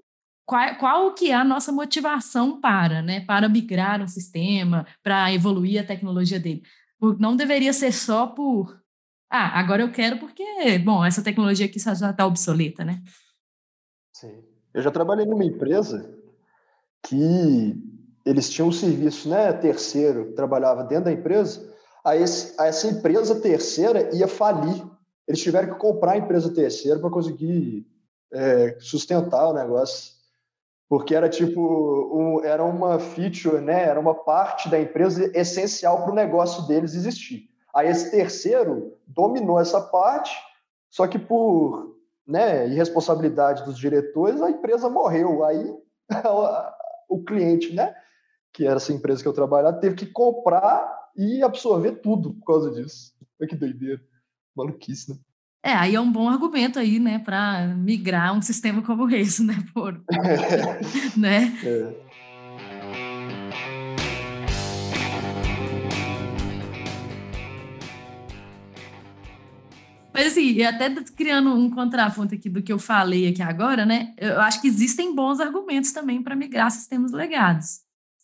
qual, 0.46 0.76
qual 0.76 1.14
que 1.14 1.32
é 1.32 1.34
a 1.34 1.44
nossa 1.44 1.72
motivação 1.72 2.60
para, 2.60 3.02
né, 3.02 3.20
para 3.20 3.48
migrar 3.48 4.00
um 4.00 4.06
sistema, 4.06 4.86
para 5.02 5.32
evoluir 5.32 5.82
a 5.82 5.86
tecnologia 5.86 6.38
dele. 6.38 6.62
Não 7.18 7.36
deveria 7.36 7.72
ser 7.72 7.92
só 7.92 8.28
por, 8.28 8.80
ah, 9.28 9.58
agora 9.58 9.82
eu 9.82 9.90
quero 9.90 10.18
porque, 10.18 10.78
bom, 10.78 11.04
essa 11.04 11.22
tecnologia 11.22 11.66
aqui 11.66 11.78
já 11.78 11.92
está 11.92 12.24
obsoleta, 12.24 12.84
né? 12.84 13.02
Sim. 14.14 14.42
Eu 14.72 14.82
já 14.82 14.90
trabalhei 14.90 15.26
numa 15.26 15.44
empresa 15.44 16.14
que 17.02 17.76
eles 18.24 18.48
tinham 18.48 18.68
um 18.68 18.72
serviço, 18.72 19.28
né, 19.28 19.52
terceiro, 19.52 20.32
trabalhava 20.32 20.84
dentro 20.84 21.06
da 21.06 21.12
empresa, 21.12 21.74
a, 22.04 22.16
esse, 22.16 22.54
a 22.60 22.66
essa 22.66 22.86
empresa 22.86 23.40
terceira 23.40 24.14
ia 24.14 24.28
falir. 24.28 24.82
Eles 25.26 25.42
tiveram 25.42 25.72
que 25.72 25.80
comprar 25.80 26.12
a 26.12 26.18
empresa 26.18 26.52
terceira 26.54 27.00
para 27.00 27.10
conseguir 27.10 27.84
é, 28.32 28.76
sustentar 28.78 29.48
o 29.48 29.54
negócio 29.54 30.15
porque 30.88 31.14
era 31.14 31.28
tipo 31.28 31.60
um, 31.60 32.44
era 32.44 32.64
uma 32.64 32.98
feature, 32.98 33.60
né? 33.60 33.84
Era 33.84 33.98
uma 33.98 34.14
parte 34.14 34.68
da 34.68 34.78
empresa 34.78 35.30
essencial 35.36 36.02
para 36.02 36.12
o 36.12 36.14
negócio 36.14 36.66
deles 36.66 36.94
existir. 36.94 37.48
Aí 37.74 37.88
esse 37.88 38.10
terceiro 38.10 38.96
dominou 39.06 39.60
essa 39.60 39.80
parte, 39.80 40.34
só 40.88 41.06
que 41.06 41.18
por 41.18 41.96
né, 42.26 42.68
irresponsabilidade 42.68 43.64
dos 43.64 43.78
diretores 43.78 44.40
a 44.40 44.50
empresa 44.50 44.88
morreu. 44.88 45.44
Aí 45.44 45.76
o 47.08 47.22
cliente, 47.24 47.74
né, 47.74 47.94
que 48.52 48.64
era 48.64 48.76
essa 48.76 48.92
empresa 48.92 49.22
que 49.22 49.28
eu 49.28 49.34
trabalhava, 49.34 49.78
teve 49.78 49.96
que 49.96 50.06
comprar 50.06 51.10
e 51.16 51.42
absorver 51.42 52.00
tudo 52.00 52.34
por 52.34 52.44
causa 52.44 52.70
disso. 52.70 53.12
Olha 53.40 53.48
que 53.48 53.56
doideira, 53.56 54.00
maluquice, 54.54 55.10
né? 55.10 55.18
É, 55.66 55.72
aí 55.72 55.96
é 55.96 56.00
um 56.00 56.12
bom 56.12 56.28
argumento 56.28 56.78
aí, 56.78 57.00
né, 57.00 57.18
para 57.18 57.66
migrar 57.76 58.32
um 58.32 58.40
sistema 58.40 58.82
como 58.82 59.10
esse, 59.10 59.42
né, 59.42 59.64
por, 59.74 60.00
né? 61.18 61.52
É. 61.64 62.06
Mas 70.14 70.28
assim, 70.28 70.52
e 70.52 70.64
até 70.64 70.88
criando 71.16 71.52
um 71.52 71.68
contraponto 71.68 72.32
aqui 72.32 72.48
do 72.48 72.62
que 72.62 72.72
eu 72.72 72.78
falei 72.78 73.26
aqui 73.26 73.42
agora, 73.42 73.84
né? 73.84 74.14
Eu 74.18 74.40
acho 74.40 74.60
que 74.62 74.68
existem 74.68 75.16
bons 75.16 75.40
argumentos 75.40 75.90
também 75.90 76.22
para 76.22 76.36
migrar 76.36 76.70
sistemas 76.70 77.10
legados. 77.10 77.80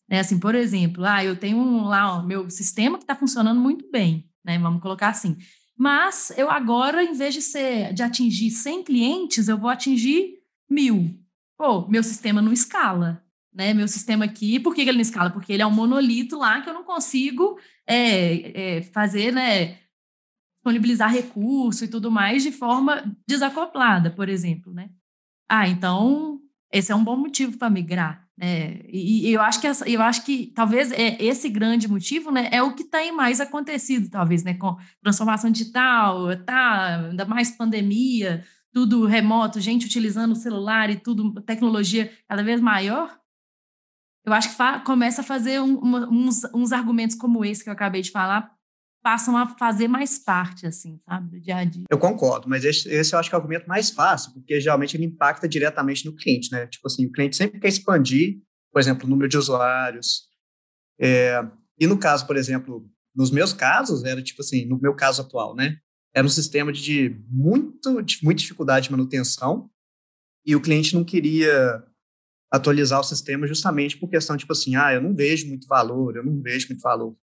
Né? 0.08 0.20
Assim, 0.20 0.38
por 0.38 0.54
exemplo, 0.54 1.04
ah, 1.04 1.24
eu 1.24 1.34
tenho 1.34 1.58
um, 1.58 1.82
lá 1.82 2.18
o 2.18 2.24
meu 2.24 2.48
sistema 2.48 2.98
que 2.98 3.04
está 3.04 3.16
funcionando 3.16 3.60
muito 3.60 3.90
bem, 3.90 4.30
né? 4.44 4.60
Vamos 4.60 4.80
colocar 4.80 5.08
assim. 5.08 5.36
Mas 5.76 6.32
eu 6.36 6.50
agora, 6.50 7.02
em 7.02 7.12
vez 7.12 7.34
de 7.34 7.42
ser 7.42 7.92
de 7.92 8.02
atingir 8.02 8.50
100 8.50 8.84
clientes, 8.84 9.48
eu 9.48 9.58
vou 9.58 9.70
atingir 9.70 10.38
mil. 10.70 11.18
Pô, 11.58 11.86
meu 11.88 12.02
sistema 12.02 12.42
não 12.42 12.52
escala, 12.52 13.24
né? 13.52 13.72
Meu 13.74 13.88
sistema 13.88 14.24
aqui, 14.24 14.60
por 14.60 14.74
que 14.74 14.82
ele 14.82 14.92
não 14.92 15.00
escala? 15.00 15.30
Porque 15.30 15.52
ele 15.52 15.62
é 15.62 15.66
um 15.66 15.70
monolito 15.70 16.38
lá 16.38 16.60
que 16.60 16.68
eu 16.68 16.74
não 16.74 16.84
consigo 16.84 17.58
é, 17.86 18.78
é, 18.78 18.82
fazer, 18.82 19.32
né? 19.32 19.82
disponibilizar 20.62 21.12
recurso 21.12 21.84
e 21.84 21.88
tudo 21.88 22.10
mais 22.10 22.44
de 22.44 22.52
forma 22.52 23.02
desacoplada, 23.26 24.10
por 24.10 24.28
exemplo, 24.28 24.72
né? 24.72 24.90
Ah, 25.48 25.68
então 25.68 26.40
esse 26.72 26.92
é 26.92 26.94
um 26.94 27.02
bom 27.02 27.16
motivo 27.16 27.58
para 27.58 27.68
migrar, 27.68 28.21
né? 28.36 28.80
E, 28.88 29.28
e, 29.28 29.32
eu 29.32 29.40
acho 29.40 29.60
que 29.60 29.66
essa, 29.66 29.88
eu 29.88 30.00
acho 30.00 30.24
que 30.24 30.46
talvez 30.54 30.90
é 30.92 31.22
esse 31.22 31.48
grande 31.48 31.86
motivo, 31.88 32.30
né, 32.30 32.48
é 32.50 32.62
o 32.62 32.74
que 32.74 32.84
tem 32.84 33.12
mais 33.12 33.40
acontecido, 33.40 34.08
talvez, 34.10 34.42
né, 34.42 34.54
com 34.54 34.76
transformação 35.02 35.50
digital, 35.50 36.36
tá, 36.44 37.08
ainda 37.10 37.24
mais 37.24 37.50
pandemia, 37.50 38.44
tudo 38.72 39.04
remoto, 39.04 39.60
gente 39.60 39.86
utilizando 39.86 40.32
o 40.32 40.36
celular 40.36 40.90
e 40.90 40.96
tudo, 40.96 41.40
tecnologia 41.42 42.10
cada 42.26 42.42
vez 42.42 42.60
maior. 42.60 43.18
Eu 44.24 44.32
acho 44.32 44.50
que 44.50 44.84
começa 44.84 45.20
a 45.20 45.24
fazer 45.24 45.60
um, 45.60 45.76
uma, 45.78 46.08
uns, 46.08 46.42
uns 46.54 46.72
argumentos 46.72 47.16
como 47.16 47.44
esse 47.44 47.62
que 47.62 47.68
eu 47.68 47.72
acabei 47.74 48.02
de 48.02 48.10
falar 48.10 48.50
passam 49.02 49.36
a 49.36 49.46
fazer 49.58 49.88
mais 49.88 50.18
parte, 50.18 50.66
assim, 50.66 50.98
sabe, 51.04 51.30
do 51.30 51.40
dia 51.40 51.56
a 51.56 51.64
dia. 51.64 51.84
Eu 51.90 51.98
concordo, 51.98 52.48
mas 52.48 52.64
esse, 52.64 52.88
esse 52.88 53.14
eu 53.14 53.18
acho 53.18 53.28
que 53.28 53.34
é 53.34 53.38
o 53.38 53.40
argumento 53.40 53.66
mais 53.66 53.90
fácil, 53.90 54.32
porque 54.32 54.60
geralmente 54.60 54.96
ele 54.96 55.04
impacta 55.04 55.48
diretamente 55.48 56.04
no 56.06 56.14
cliente, 56.14 56.52
né? 56.52 56.66
Tipo 56.66 56.86
assim, 56.86 57.06
o 57.06 57.12
cliente 57.12 57.36
sempre 57.36 57.58
quer 57.58 57.68
expandir, 57.68 58.40
por 58.72 58.80
exemplo, 58.80 59.06
o 59.06 59.10
número 59.10 59.28
de 59.28 59.36
usuários. 59.36 60.22
É, 61.00 61.44
e 61.78 61.86
no 61.86 61.98
caso, 61.98 62.26
por 62.26 62.36
exemplo, 62.36 62.88
nos 63.14 63.30
meus 63.30 63.52
casos, 63.52 64.04
era 64.04 64.22
tipo 64.22 64.40
assim, 64.40 64.64
no 64.66 64.78
meu 64.80 64.94
caso 64.94 65.22
atual, 65.22 65.54
né? 65.54 65.76
Era 66.14 66.26
um 66.26 66.30
sistema 66.30 66.72
de, 66.72 67.20
muito, 67.28 68.02
de 68.02 68.18
muita 68.22 68.40
dificuldade 68.40 68.86
de 68.86 68.92
manutenção 68.92 69.70
e 70.46 70.54
o 70.54 70.60
cliente 70.60 70.94
não 70.94 71.04
queria 71.04 71.82
atualizar 72.52 73.00
o 73.00 73.04
sistema 73.04 73.46
justamente 73.46 73.96
por 73.96 74.08
questão, 74.08 74.36
tipo 74.36 74.52
assim, 74.52 74.76
ah, 74.76 74.92
eu 74.92 75.00
não 75.00 75.14
vejo 75.14 75.48
muito 75.48 75.66
valor, 75.66 76.16
eu 76.16 76.24
não 76.24 76.40
vejo 76.40 76.68
muito 76.68 76.82
valor. 76.82 77.16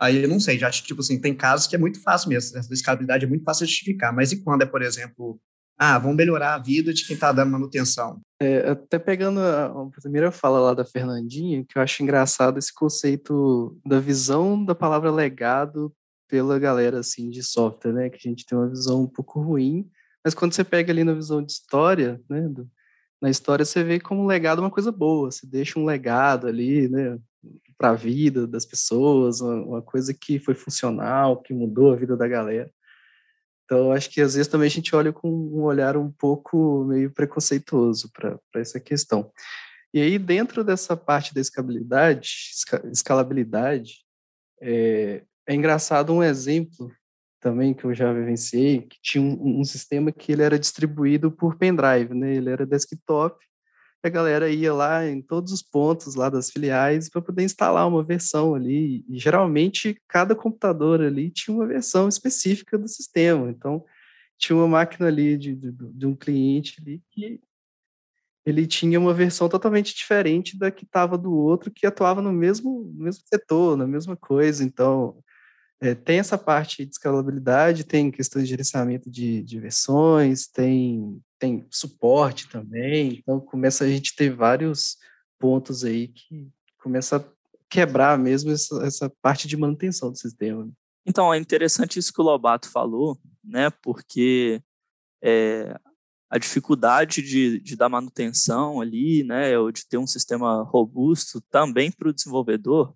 Aí 0.00 0.22
eu 0.22 0.28
não 0.28 0.40
sei, 0.40 0.58
já 0.58 0.68
acho 0.68 0.80
que, 0.80 0.88
tipo 0.88 1.00
assim, 1.00 1.20
tem 1.20 1.34
casos 1.34 1.66
que 1.66 1.76
é 1.76 1.78
muito 1.78 2.02
fácil 2.02 2.30
mesmo, 2.30 2.56
essa 2.58 2.72
escalabilidade 2.72 3.26
é 3.26 3.28
muito 3.28 3.44
fácil 3.44 3.66
de 3.66 3.72
justificar, 3.72 4.14
mas 4.14 4.32
e 4.32 4.42
quando 4.42 4.62
é, 4.62 4.66
por 4.66 4.80
exemplo, 4.80 5.38
ah, 5.78 5.98
vamos 5.98 6.16
melhorar 6.16 6.54
a 6.54 6.58
vida 6.58 6.92
de 6.92 7.06
quem 7.06 7.14
está 7.14 7.30
dando 7.32 7.52
manutenção? 7.52 8.20
É, 8.40 8.70
até 8.70 8.98
pegando 8.98 9.40
a, 9.40 9.66
a, 9.66 9.90
primeira 10.00 10.30
fala 10.30 10.58
lá 10.58 10.72
da 10.72 10.84
Fernandinha, 10.86 11.64
que 11.68 11.76
eu 11.76 11.82
acho 11.82 12.02
engraçado 12.02 12.58
esse 12.58 12.72
conceito 12.72 13.78
da 13.86 14.00
visão 14.00 14.64
da 14.64 14.74
palavra 14.74 15.10
legado 15.10 15.92
pela 16.26 16.58
galera, 16.58 17.00
assim, 17.00 17.28
de 17.28 17.42
software, 17.42 17.92
né, 17.92 18.08
que 18.08 18.16
a 18.16 18.30
gente 18.30 18.46
tem 18.46 18.56
uma 18.56 18.68
visão 18.68 19.02
um 19.02 19.06
pouco 19.06 19.40
ruim, 19.40 19.86
mas 20.24 20.32
quando 20.32 20.54
você 20.54 20.64
pega 20.64 20.92
ali 20.92 21.04
na 21.04 21.12
visão 21.12 21.42
de 21.42 21.52
história, 21.52 22.20
né, 22.28 22.48
do, 22.48 22.66
na 23.20 23.28
história 23.28 23.64
você 23.64 23.84
vê 23.84 24.00
como 24.00 24.26
legado 24.26 24.60
uma 24.60 24.70
coisa 24.70 24.90
boa, 24.90 25.30
você 25.30 25.46
deixa 25.46 25.78
um 25.78 25.84
legado 25.84 26.46
ali, 26.46 26.88
né, 26.88 27.18
para 27.80 27.92
a 27.92 27.94
vida 27.94 28.46
das 28.46 28.66
pessoas, 28.66 29.40
uma, 29.40 29.54
uma, 29.54 29.82
coisa 29.82 30.12
que 30.12 30.38
foi 30.38 30.52
funcional, 30.52 31.40
que 31.40 31.54
mudou 31.54 31.90
a 31.90 31.96
vida 31.96 32.14
da 32.14 32.28
galera. 32.28 32.70
Então, 33.64 33.90
acho 33.90 34.10
que 34.10 34.20
às 34.20 34.34
vezes 34.34 34.48
também 34.48 34.66
a 34.66 34.70
gente 34.70 34.94
olha 34.94 35.14
com 35.14 35.30
um 35.30 35.62
olhar 35.62 35.96
um 35.96 36.12
pouco 36.12 36.84
meio 36.84 37.10
preconceituoso 37.10 38.12
para 38.12 38.38
essa 38.56 38.78
questão. 38.78 39.32
E 39.94 40.02
aí, 40.02 40.18
dentro 40.18 40.62
dessa 40.62 40.94
parte 40.94 41.32
da 41.32 41.40
escalabilidade, 41.40 42.50
escalabilidade 42.92 44.04
é, 44.60 45.22
é 45.48 45.54
engraçado 45.54 46.12
um 46.12 46.22
exemplo 46.22 46.92
também 47.40 47.72
que 47.72 47.86
eu 47.86 47.94
já 47.94 48.12
vivenciei, 48.12 48.82
que 48.82 48.98
tinha 49.00 49.24
um, 49.24 49.60
um, 49.60 49.64
sistema 49.64 50.12
que 50.12 50.32
ele 50.32 50.42
era 50.42 50.58
distribuído 50.58 51.32
por 51.32 51.56
pendrive, 51.56 52.12
né? 52.12 52.34
Ele 52.34 52.50
era 52.50 52.66
desktop 52.66 53.42
a 54.02 54.08
galera 54.08 54.50
ia 54.50 54.72
lá 54.72 55.06
em 55.06 55.20
todos 55.20 55.52
os 55.52 55.62
pontos 55.62 56.14
lá 56.14 56.30
das 56.30 56.50
filiais 56.50 57.08
para 57.08 57.20
poder 57.20 57.44
instalar 57.44 57.86
uma 57.86 58.02
versão 58.02 58.54
ali. 58.54 59.04
E 59.08 59.18
geralmente 59.18 60.00
cada 60.08 60.34
computador 60.34 61.00
ali 61.02 61.30
tinha 61.30 61.56
uma 61.56 61.66
versão 61.66 62.08
específica 62.08 62.78
do 62.78 62.88
sistema. 62.88 63.50
Então 63.50 63.84
tinha 64.38 64.56
uma 64.56 64.68
máquina 64.68 65.08
ali 65.08 65.36
de, 65.36 65.54
de, 65.54 65.72
de 65.72 66.06
um 66.06 66.16
cliente 66.16 66.80
ali 66.80 67.02
que 67.10 67.40
ele 68.44 68.66
tinha 68.66 68.98
uma 68.98 69.12
versão 69.12 69.48
totalmente 69.48 69.94
diferente 69.94 70.58
da 70.58 70.70
que 70.70 70.84
estava 70.84 71.18
do 71.18 71.32
outro 71.32 71.70
que 71.70 71.86
atuava 71.86 72.22
no 72.22 72.32
mesmo, 72.32 72.90
mesmo 72.94 73.22
setor, 73.26 73.76
na 73.76 73.86
mesma 73.86 74.16
coisa. 74.16 74.64
Então 74.64 75.22
é, 75.80 75.94
tem 75.94 76.18
essa 76.18 76.36
parte 76.36 76.84
de 76.84 76.92
escalabilidade, 76.92 77.84
tem 77.84 78.10
questões 78.10 78.44
de 78.44 78.50
gerenciamento 78.50 79.10
de, 79.10 79.42
de 79.42 79.58
versões, 79.58 80.46
tem, 80.46 81.20
tem 81.38 81.66
suporte 81.70 82.48
também, 82.48 83.18
então 83.18 83.40
começa 83.40 83.84
a 83.84 83.88
gente 83.88 84.14
ter 84.14 84.34
vários 84.34 84.98
pontos 85.38 85.84
aí 85.84 86.08
que 86.08 86.48
começa 86.82 87.16
a 87.16 87.24
quebrar 87.68 88.18
mesmo 88.18 88.50
essa, 88.50 88.84
essa 88.84 89.12
parte 89.22 89.48
de 89.48 89.56
manutenção 89.56 90.10
do 90.10 90.18
sistema. 90.18 90.70
Então, 91.06 91.32
é 91.32 91.38
interessante 91.38 91.98
isso 91.98 92.12
que 92.12 92.20
o 92.20 92.24
Lobato 92.24 92.68
falou, 92.68 93.18
né, 93.42 93.70
porque 93.82 94.62
é, 95.22 95.78
a 96.28 96.36
dificuldade 96.36 97.22
de, 97.22 97.58
de 97.58 97.74
dar 97.74 97.88
manutenção 97.88 98.82
ali, 98.82 99.24
né, 99.24 99.58
ou 99.58 99.72
de 99.72 99.86
ter 99.88 99.96
um 99.96 100.06
sistema 100.06 100.62
robusto 100.62 101.40
também 101.50 101.90
para 101.90 102.10
o 102.10 102.12
desenvolvedor, 102.12 102.94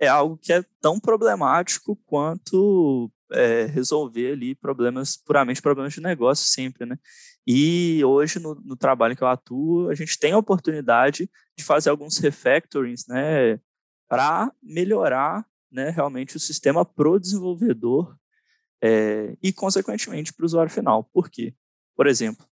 é 0.00 0.08
algo 0.08 0.38
que 0.38 0.52
é 0.52 0.64
tão 0.80 0.98
problemático 0.98 1.94
quanto 2.06 3.12
é, 3.30 3.66
resolver 3.66 4.32
ali 4.32 4.54
problemas, 4.54 5.16
puramente 5.16 5.60
problemas 5.60 5.92
de 5.92 6.00
negócio 6.00 6.48
sempre, 6.48 6.86
né? 6.86 6.98
E 7.46 8.02
hoje, 8.04 8.38
no, 8.38 8.54
no, 8.54 8.76
trabalho 8.76 9.16
que 9.16 9.22
eu 9.22 9.28
atuo, 9.28 9.90
a 9.90 9.94
gente 9.94 10.18
tem 10.18 10.32
a 10.32 10.38
oportunidade 10.38 11.30
de 11.56 11.64
fazer 11.64 11.90
alguns 11.90 12.18
refactorings, 12.18 13.06
né? 13.06 13.60
Para 14.08 14.52
melhorar 14.62 15.46
né, 15.70 15.90
realmente 15.90 16.36
o 16.36 16.40
sistema 16.40 16.84
pro 16.84 17.20
desenvolvedor 17.20 18.16
é, 18.82 19.36
e, 19.42 19.52
consequentemente, 19.52 20.32
para 20.32 20.42
o 20.42 20.46
usuário 20.46 20.72
final. 20.72 21.04
Por 21.12 21.30
quê? 21.30 21.54
Por 21.94 22.06
exemplo, 22.06 22.46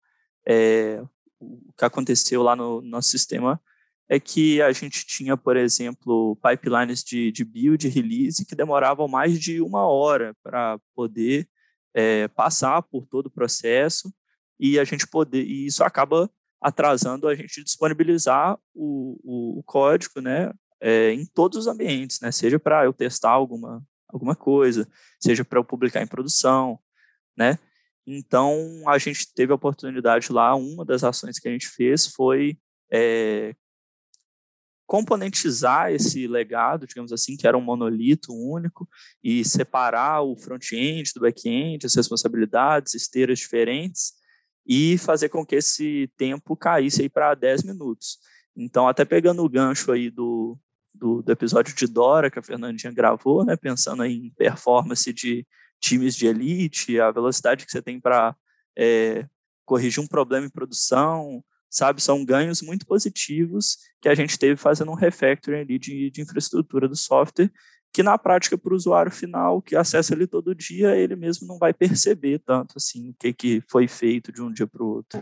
é, 0.47 1.01
o 1.39 1.71
que 1.77 1.85
aconteceu 1.85 2.41
lá 2.41 2.55
no 2.55 2.81
nosso 2.81 3.09
sistema 3.09 3.61
é 4.07 4.19
que 4.19 4.62
a 4.62 4.71
gente 4.71 5.05
tinha, 5.05 5.35
por 5.35 5.57
exemplo, 5.57 6.38
pipelines 6.38 7.03
de, 7.03 7.31
de 7.31 7.43
build 7.43 7.88
e 7.88 7.89
release 7.89 8.45
que 8.45 8.55
demoravam 8.55 9.07
mais 9.07 9.39
de 9.39 9.62
uma 9.62 9.88
hora 9.88 10.35
para 10.43 10.79
poder 10.93 11.47
é, 11.93 12.27
passar 12.27 12.81
por 12.83 13.07
todo 13.07 13.27
o 13.27 13.31
processo 13.31 14.13
e 14.59 14.77
a 14.77 14.83
gente 14.83 15.07
poder 15.07 15.43
e 15.43 15.65
isso 15.65 15.83
acaba 15.83 16.29
atrasando 16.62 17.27
a 17.27 17.35
gente 17.35 17.63
disponibilizar 17.63 18.57
o, 18.74 19.19
o, 19.24 19.59
o 19.59 19.63
código, 19.63 20.21
né, 20.21 20.51
é, 20.81 21.12
em 21.12 21.25
todos 21.25 21.59
os 21.59 21.67
ambientes, 21.67 22.19
né, 22.21 22.31
seja 22.31 22.59
para 22.59 22.85
eu 22.85 22.93
testar 22.93 23.31
alguma 23.31 23.83
alguma 24.07 24.35
coisa, 24.35 24.88
seja 25.19 25.43
para 25.43 25.59
eu 25.59 25.63
publicar 25.63 26.01
em 26.01 26.07
produção, 26.07 26.79
né. 27.38 27.57
Então 28.07 28.83
a 28.88 28.97
gente 28.97 29.33
teve 29.33 29.51
a 29.51 29.55
oportunidade 29.55 30.31
lá, 30.31 30.55
uma 30.55 30.85
das 30.85 31.03
ações 31.03 31.39
que 31.39 31.47
a 31.47 31.51
gente 31.51 31.67
fez 31.67 32.07
foi 32.07 32.57
é, 32.91 33.55
componentizar 34.86 35.92
esse 35.92 36.27
legado, 36.27 36.86
digamos 36.86 37.12
assim, 37.12 37.36
que 37.36 37.48
era 37.48 37.58
um 37.58 37.62
monolito 37.62 38.34
único, 38.34 38.88
e 39.24 39.44
separar 39.44 40.22
o 40.22 40.38
front-end 40.38 41.12
do 41.13 41.22
back-end, 41.22 41.86
as 41.86 41.96
responsabilidades, 41.96 42.94
esteiras 42.94 43.39
diferentes, 43.39 44.13
e 44.65 44.98
fazer 44.98 45.30
com 45.30 45.46
que 45.46 45.56
esse 45.56 46.12
tempo 46.18 46.56
caísse 46.56 47.01
aí 47.01 47.10
para 47.10 47.36
10 47.36 47.63
minutos. 47.63 48.18
Então, 48.56 48.88
até 48.88 49.06
pegando 49.06 49.44
o 49.44 49.50
gancho 49.50 49.92
aí 49.92 50.10
do, 50.10 50.58
do, 50.94 51.22
do, 51.22 51.32
episódio 51.32 51.75
de 51.75 51.88
Dora 51.88 52.32
que 52.32 52.39
a 52.39 52.44
Fernandinha 52.44 52.92
gravou, 52.92 53.46
né, 53.46 53.56
pensando 53.56 54.04
em 54.06 54.32
performance 54.38 55.12
de 55.12 55.46
times 55.80 56.15
de 56.15 56.27
elite, 56.27 57.00
a 57.00 57.12
velocidade 57.12 57.65
que 57.65 57.72
você 57.72 57.82
tem 57.82 58.00
para 58.00 58.36
é, 58.77 59.27
corrigir 59.65 60.01
um 60.01 60.08
problema 60.08 60.48
em 60.48 60.50
produção, 60.50 61.44
sabe? 61.69 62.01
São 62.01 62.24
ganhos 62.24 62.62
muito 62.62 62.86
positivos 62.86 63.77
que 64.01 64.10
a 64.10 64.15
gente 64.15 64.38
teve 64.38 64.55
fazendo 64.55 64.91
um 64.91 64.95
refactoring 64.95 65.62
ali 65.62 65.79
de, 65.79 66.10
de 66.12 66.22
infraestrutura 66.22 66.88
do 66.88 66.95
software, 66.95 67.51
que 67.91 68.03
na 68.03 68.17
prática 68.17 68.57
para 68.57 68.74
o 68.74 68.75
usuário 68.75 69.12
final 69.12 69.62
que 69.62 69.75
acessa 69.75 70.13
ele 70.13 70.27
todo 70.27 70.53
dia, 70.53 70.95
ele 70.95 71.15
mesmo 71.15 71.48
não 71.48 71.57
vai 71.57 71.74
perceber 71.74 72.39
tanto 72.39 72.74
assim 72.77 73.10
o 73.10 73.15
que, 73.17 73.34
que 73.34 73.63
foi 73.69 73.88
feito 73.88 74.31
de 74.31 74.41
um 74.41 74.51
dia 74.51 74.67
para 74.67 74.84
o 74.84 74.88
outro. 74.88 75.22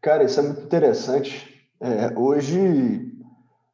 Cara, 0.00 0.24
isso 0.24 0.40
é 0.40 0.42
muito 0.42 0.62
interessante. 0.62 1.68
É, 1.80 2.16
hoje, 2.18 3.12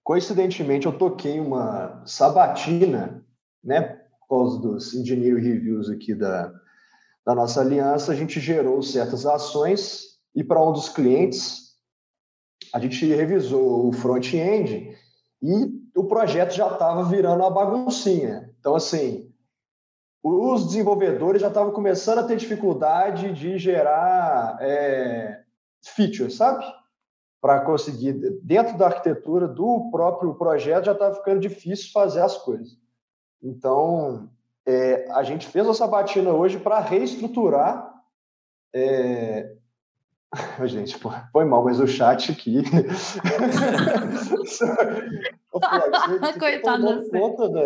coincidentemente, 0.03 0.87
eu 0.87 0.93
toquei 0.93 1.39
uma 1.39 2.03
sabatina, 2.05 3.25
né, 3.63 3.83
por 4.21 4.29
causa 4.29 4.61
dos 4.61 4.95
engineering 4.95 5.41
reviews 5.41 5.89
aqui 5.89 6.15
da, 6.15 6.53
da 7.25 7.35
nossa 7.35 7.61
aliança, 7.61 8.13
a 8.13 8.15
gente 8.15 8.41
gerou 8.41 8.83
certas 8.83 9.27
ações 9.27 10.19
e 10.35 10.43
para 10.43 10.63
um 10.63 10.73
dos 10.73 10.89
clientes, 10.89 11.68
a 12.73 12.79
gente 12.79 13.07
revisou 13.07 13.89
o 13.89 13.93
front-end 13.93 14.97
e 15.43 15.79
o 15.95 16.05
projeto 16.05 16.53
já 16.53 16.69
estava 16.69 17.05
virando 17.05 17.41
uma 17.41 17.51
baguncinha. 17.51 18.55
Então, 18.59 18.75
assim, 18.75 19.33
os 20.23 20.67
desenvolvedores 20.67 21.41
já 21.41 21.49
estavam 21.49 21.73
começando 21.73 22.19
a 22.19 22.25
ter 22.25 22.37
dificuldade 22.37 23.33
de 23.33 23.59
gerar 23.59 24.59
é, 24.61 25.43
features, 25.83 26.35
sabe? 26.35 26.65
Para 27.41 27.61
conseguir, 27.61 28.15
dentro 28.43 28.77
da 28.77 28.87
arquitetura 28.87 29.47
do 29.47 29.91
próprio 29.91 30.35
projeto, 30.35 30.87
já 30.87 30.93
estava 30.93 31.15
ficando 31.15 31.41
difícil 31.41 31.93
fazer 31.93 32.21
as 32.21 32.37
coisas. 32.37 32.77
Então, 33.43 34.29
é, 34.67 35.11
a 35.13 35.23
gente 35.23 35.47
fez 35.47 35.67
essa 35.67 35.87
batina 35.87 36.31
hoje 36.31 36.59
para 36.59 36.81
reestruturar. 36.81 37.95
É... 38.75 39.57
Gente, 40.67 40.99
pô, 40.99 41.11
foi 41.33 41.45
mal, 41.45 41.65
mas 41.65 41.81
o 41.81 41.87
chat 41.87 42.33
aqui. 42.33 42.63
Coitado 46.39 47.09
conta 47.11 47.49
da, 47.49 47.61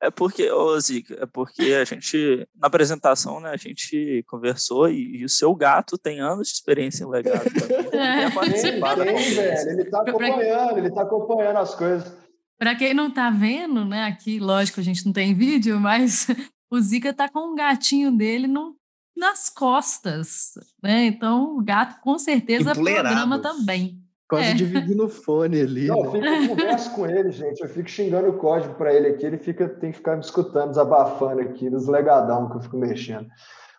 é 0.00 0.10
porque, 0.10 0.50
ô 0.50 0.78
Zica, 0.78 1.14
é 1.22 1.26
porque 1.26 1.72
a 1.72 1.84
gente, 1.84 2.46
na 2.54 2.66
apresentação, 2.66 3.40
né, 3.40 3.50
a 3.50 3.56
gente 3.56 4.22
conversou 4.28 4.90
e, 4.90 5.16
e 5.16 5.24
o 5.24 5.28
seu 5.28 5.54
gato 5.54 5.96
tem 5.96 6.20
anos 6.20 6.48
de 6.48 6.54
experiência 6.54 7.02
em 7.02 7.08
legado 7.08 7.44
também. 7.48 7.98
É. 7.98 8.30
Tem, 8.30 9.34
velho, 9.34 9.70
ele 9.70 9.90
tá 9.90 10.02
acompanhando, 10.02 10.78
ele 10.78 10.90
tá 10.90 11.02
acompanhando 11.02 11.56
as 11.56 11.74
coisas. 11.74 12.14
Para 12.58 12.74
quem 12.74 12.92
não 12.92 13.10
tá 13.10 13.30
vendo, 13.30 13.84
né, 13.84 14.04
aqui, 14.04 14.38
lógico, 14.38 14.80
a 14.80 14.82
gente 14.82 15.04
não 15.06 15.14
tem 15.14 15.34
vídeo, 15.34 15.80
mas 15.80 16.26
o 16.70 16.78
Zica 16.78 17.14
tá 17.14 17.28
com 17.28 17.52
um 17.52 17.54
gatinho 17.54 18.12
dele 18.12 18.46
no, 18.46 18.76
nas 19.16 19.48
costas, 19.48 20.54
né? 20.82 21.06
Então, 21.06 21.56
o 21.56 21.62
gato 21.62 22.00
com 22.02 22.18
certeza 22.18 22.74
programa 22.74 23.38
também. 23.38 24.02
Quase 24.28 24.50
é. 24.50 24.54
dividindo 24.54 25.04
o 25.04 25.08
fone 25.08 25.60
ali. 25.60 25.86
Não, 25.86 26.02
né? 26.02 26.06
eu, 26.06 26.12
fico, 26.12 26.26
eu 26.26 26.48
converso 26.48 26.90
com 26.90 27.06
ele, 27.06 27.30
gente. 27.30 27.60
Eu 27.60 27.68
fico 27.68 27.88
xingando 27.88 28.28
o 28.28 28.38
código 28.38 28.74
para 28.74 28.92
ele 28.92 29.08
aqui. 29.08 29.24
Ele 29.24 29.38
fica, 29.38 29.68
tem 29.68 29.92
que 29.92 29.98
ficar 29.98 30.16
me 30.16 30.22
escutando, 30.22 30.70
desabafando 30.70 31.40
aqui 31.40 31.70
nos 31.70 31.86
legadão 31.86 32.50
que 32.50 32.56
eu 32.56 32.60
fico 32.60 32.76
mexendo. 32.76 33.28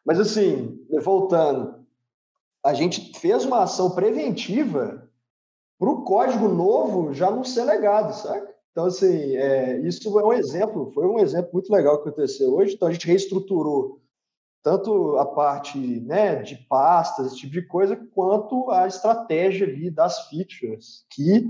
Mas, 0.06 0.20
assim, 0.20 0.79
voltando, 1.01 1.86
a 2.65 2.74
gente 2.74 3.20
fez 3.20 3.44
uma 3.44 3.63
ação 3.63 3.91
preventiva 3.91 5.08
para 5.77 5.89
o 5.89 6.03
código 6.03 6.48
novo 6.48 7.13
já 7.13 7.29
não 7.29 7.44
ser 7.44 7.65
legado, 7.65 8.13
sabe? 8.13 8.48
Então, 8.72 8.86
assim, 8.86 9.36
é, 9.36 9.79
isso 9.82 10.17
é 10.17 10.24
um 10.24 10.34
exemplo, 10.34 10.91
foi 10.94 11.06
um 11.08 11.20
exemplo 11.20 11.50
muito 11.51 11.72
legal 11.72 12.01
que 12.01 12.08
aconteceu 12.08 12.53
hoje. 12.53 12.74
Então, 12.74 12.88
a 12.88 12.91
gente 12.91 13.06
reestruturou 13.06 14.00
tanto 14.64 15.18
a 15.18 15.26
parte 15.26 15.78
né, 15.78 16.36
de 16.42 16.56
pastas, 16.68 17.28
esse 17.28 17.38
tipo 17.38 17.54
de 17.54 17.62
coisa, 17.62 17.96
quanto 17.96 18.70
a 18.70 18.88
estratégia 18.88 19.68
ali 19.68 19.90
das 19.90 20.28
features, 20.28 21.06
que 21.10 21.48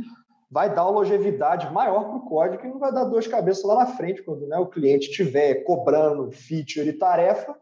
vai 0.50 0.74
dar 0.74 0.84
uma 0.86 1.00
longevidade 1.00 1.72
maior 1.74 2.06
para 2.06 2.18
o 2.18 2.26
código 2.26 2.66
e 2.66 2.70
não 2.70 2.80
vai 2.80 2.92
dar 2.92 3.06
dor 3.06 3.22
de 3.22 3.30
cabeça 3.30 3.68
lá 3.68 3.76
na 3.76 3.86
frente, 3.88 4.24
quando 4.24 4.48
né, 4.48 4.58
o 4.58 4.68
cliente 4.68 5.10
estiver 5.10 5.64
cobrando 5.64 6.32
feature 6.32 6.88
e 6.88 6.94
tarefa, 6.94 7.56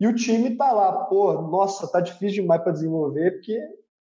e 0.00 0.06
o 0.06 0.14
time 0.14 0.48
está 0.48 0.72
lá, 0.72 0.92
pô, 1.04 1.40
nossa, 1.42 1.86
tá 1.86 2.00
difícil 2.00 2.42
demais 2.42 2.62
para 2.62 2.72
desenvolver, 2.72 3.32
porque 3.32 3.56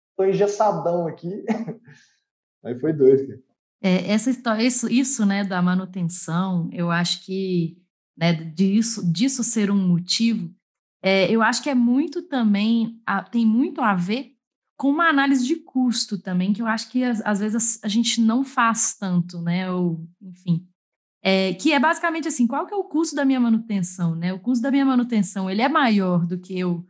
estou 0.09 0.27
engessadão 0.27 1.07
aqui. 1.07 1.45
Aí 2.65 2.77
foi 2.79 2.91
doido. 2.91 3.41
É, 3.81 4.11
essa 4.11 4.29
história, 4.29 4.63
isso, 4.63 4.91
isso 4.91 5.25
né, 5.25 5.43
da 5.43 5.61
manutenção, 5.61 6.69
eu 6.73 6.91
acho 6.91 7.23
que 7.25 7.77
né, 8.17 8.33
disso, 8.33 9.09
disso 9.09 9.43
ser 9.43 9.69
um 9.69 9.87
motivo 9.87 10.53
é, 11.05 11.31
eu 11.31 11.43
acho 11.43 11.61
que 11.61 11.69
é 11.69 11.75
muito 11.75 12.23
também, 12.23 12.99
a, 13.05 13.21
tem 13.21 13.45
muito 13.45 13.79
a 13.79 13.93
ver 13.93 14.31
com 14.75 14.89
uma 14.89 15.07
análise 15.07 15.45
de 15.45 15.57
custo 15.57 16.17
também, 16.17 16.51
que 16.51 16.63
eu 16.63 16.65
acho 16.65 16.89
que 16.89 17.03
às, 17.03 17.21
às 17.23 17.39
vezes 17.41 17.79
a, 17.83 17.85
a, 17.85 17.89
gente 17.89 18.19
não 18.19 18.43
faz 18.43 18.95
tanto, 18.97 19.39
né? 19.39 19.69
Ou, 19.69 20.03
enfim. 20.19 20.67
É, 21.21 21.53
que 21.53 21.71
é 21.71 21.79
basicamente 21.79 22.27
assim, 22.27 22.47
qual 22.47 22.65
que 22.65 22.73
é 22.73 22.77
o 22.77 22.85
custo 22.85 23.15
da 23.15 23.23
minha 23.23 23.39
manutenção, 23.39 24.15
né? 24.15 24.33
O 24.33 24.39
custo 24.39 24.63
da 24.63 24.71
minha 24.71 24.83
manutenção, 24.83 25.47
ele 25.47 25.61
é 25.61 25.69
maior 25.69 26.25
do 26.25 26.39
que 26.39 26.57
eu 26.57 26.83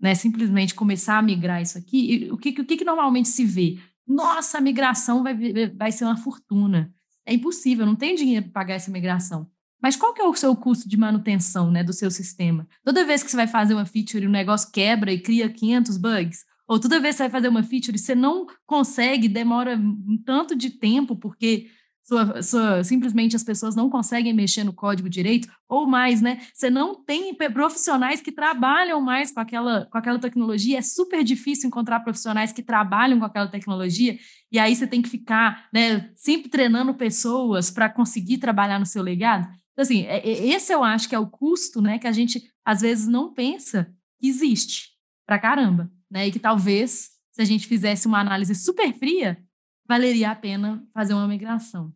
né, 0.00 0.16
simplesmente 0.16 0.74
começar 0.74 1.18
a 1.18 1.22
migrar 1.22 1.62
isso 1.62 1.78
aqui. 1.78 2.24
E 2.24 2.32
o 2.32 2.36
que, 2.36 2.48
o 2.60 2.64
que, 2.64 2.76
que 2.76 2.84
normalmente 2.84 3.28
se 3.28 3.44
vê? 3.44 3.78
Nossa, 4.04 4.58
a 4.58 4.60
migração 4.60 5.22
vai, 5.22 5.36
vai 5.68 5.92
ser 5.92 6.04
uma 6.04 6.16
fortuna. 6.16 6.92
É 7.24 7.32
impossível, 7.32 7.86
não 7.86 7.94
tem 7.94 8.16
dinheiro 8.16 8.46
para 8.46 8.52
pagar 8.52 8.74
essa 8.74 8.90
migração. 8.90 9.48
Mas 9.82 9.96
qual 9.96 10.14
que 10.14 10.22
é 10.22 10.24
o 10.24 10.34
seu 10.34 10.54
custo 10.54 10.88
de 10.88 10.96
manutenção 10.96 11.70
né, 11.70 11.82
do 11.82 11.92
seu 11.92 12.10
sistema? 12.10 12.66
Toda 12.84 13.04
vez 13.04 13.22
que 13.22 13.30
você 13.30 13.36
vai 13.36 13.48
fazer 13.48 13.74
uma 13.74 13.84
feature 13.84 14.24
e 14.24 14.28
o 14.28 14.30
negócio 14.30 14.70
quebra 14.70 15.12
e 15.12 15.18
cria 15.18 15.48
500 15.48 15.96
bugs, 15.96 16.44
ou 16.68 16.78
toda 16.78 17.00
vez 17.00 17.14
que 17.14 17.18
você 17.18 17.22
vai 17.24 17.30
fazer 17.30 17.48
uma 17.48 17.62
feature 17.62 17.96
e 17.96 17.98
você 17.98 18.14
não 18.14 18.46
consegue, 18.64 19.28
demora 19.28 19.76
um 19.76 20.16
tanto 20.24 20.54
de 20.54 20.70
tempo 20.70 21.16
porque 21.16 21.66
sua, 22.04 22.42
sua, 22.42 22.84
simplesmente 22.84 23.36
as 23.36 23.44
pessoas 23.44 23.76
não 23.76 23.88
conseguem 23.88 24.32
mexer 24.32 24.64
no 24.64 24.72
código 24.72 25.08
direito, 25.08 25.48
ou 25.68 25.86
mais, 25.86 26.20
né? 26.20 26.40
Você 26.52 26.68
não 26.68 26.94
tem 27.04 27.34
profissionais 27.34 28.20
que 28.20 28.32
trabalham 28.32 29.00
mais 29.00 29.32
com 29.32 29.40
aquela, 29.40 29.86
com 29.86 29.98
aquela 29.98 30.18
tecnologia, 30.18 30.78
é 30.78 30.82
super 30.82 31.22
difícil 31.22 31.68
encontrar 31.68 32.00
profissionais 32.00 32.52
que 32.52 32.62
trabalham 32.62 33.18
com 33.18 33.24
aquela 33.24 33.48
tecnologia, 33.48 34.18
e 34.50 34.58
aí 34.58 34.74
você 34.74 34.86
tem 34.86 35.00
que 35.00 35.08
ficar 35.08 35.68
né, 35.72 36.10
sempre 36.14 36.48
treinando 36.48 36.92
pessoas 36.94 37.70
para 37.70 37.88
conseguir 37.88 38.38
trabalhar 38.38 38.78
no 38.78 38.86
seu 38.86 39.02
legado. 39.02 39.48
Então, 39.72 39.82
assim, 39.82 40.04
é, 40.04 40.18
é, 40.18 40.48
esse 40.48 40.72
eu 40.72 40.84
acho 40.84 41.08
que 41.08 41.14
é 41.14 41.18
o 41.18 41.26
custo, 41.26 41.80
né, 41.80 41.98
que 41.98 42.06
a 42.06 42.12
gente 42.12 42.50
às 42.64 42.80
vezes 42.80 43.06
não 43.06 43.32
pensa 43.32 43.92
que 44.20 44.28
existe 44.28 44.90
pra 45.26 45.38
caramba, 45.38 45.90
né? 46.10 46.26
E 46.28 46.32
que 46.32 46.38
talvez, 46.38 47.10
se 47.32 47.40
a 47.40 47.44
gente 47.44 47.66
fizesse 47.66 48.06
uma 48.06 48.20
análise 48.20 48.54
super 48.54 48.92
fria, 48.92 49.42
valeria 49.86 50.30
a 50.30 50.36
pena 50.36 50.86
fazer 50.92 51.14
uma 51.14 51.26
migração. 51.26 51.92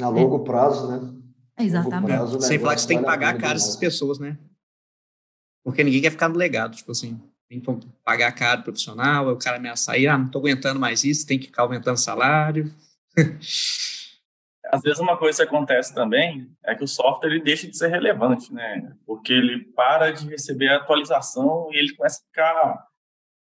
A 0.00 0.08
longo 0.08 0.42
é. 0.42 0.44
prazo, 0.44 0.88
né? 0.88 1.20
Exatamente. 1.58 2.06
Prazo, 2.06 2.40
Sem 2.40 2.58
falar 2.58 2.74
que 2.74 2.80
você 2.82 2.88
tem 2.88 2.98
que 2.98 3.04
pagar 3.04 3.36
caro 3.38 3.56
essas 3.56 3.76
pessoas, 3.76 4.18
né? 4.18 4.38
Porque 5.64 5.84
ninguém 5.84 6.00
quer 6.00 6.10
ficar 6.10 6.28
no 6.28 6.36
legado, 6.36 6.76
tipo 6.76 6.92
assim, 6.92 7.20
tem 7.48 7.60
que 7.60 7.86
pagar 8.04 8.32
caro 8.32 8.62
profissional, 8.62 9.28
o 9.28 9.36
cara 9.36 9.56
ameaça 9.56 9.92
aí, 9.92 10.06
ah, 10.06 10.16
não 10.16 10.28
tô 10.28 10.38
aguentando 10.38 10.80
mais 10.80 11.04
isso, 11.04 11.26
tem 11.26 11.38
que 11.38 11.46
ficar 11.46 11.62
aumentando 11.62 11.98
salário. 11.98 12.72
às 14.72 14.82
vezes 14.82 15.00
uma 15.00 15.16
coisa 15.16 15.42
que 15.42 15.48
acontece 15.48 15.94
também 15.94 16.48
é 16.64 16.74
que 16.74 16.84
o 16.84 16.88
software 16.88 17.30
ele 17.30 17.42
deixa 17.42 17.68
de 17.68 17.76
ser 17.76 17.88
relevante, 17.88 18.52
né? 18.52 18.94
Porque 19.04 19.32
ele 19.32 19.64
para 19.74 20.10
de 20.10 20.28
receber 20.28 20.68
a 20.68 20.76
atualização 20.76 21.68
e 21.72 21.76
ele 21.76 21.94
começa 21.94 22.22
a 22.22 22.26
ficar 22.26 22.86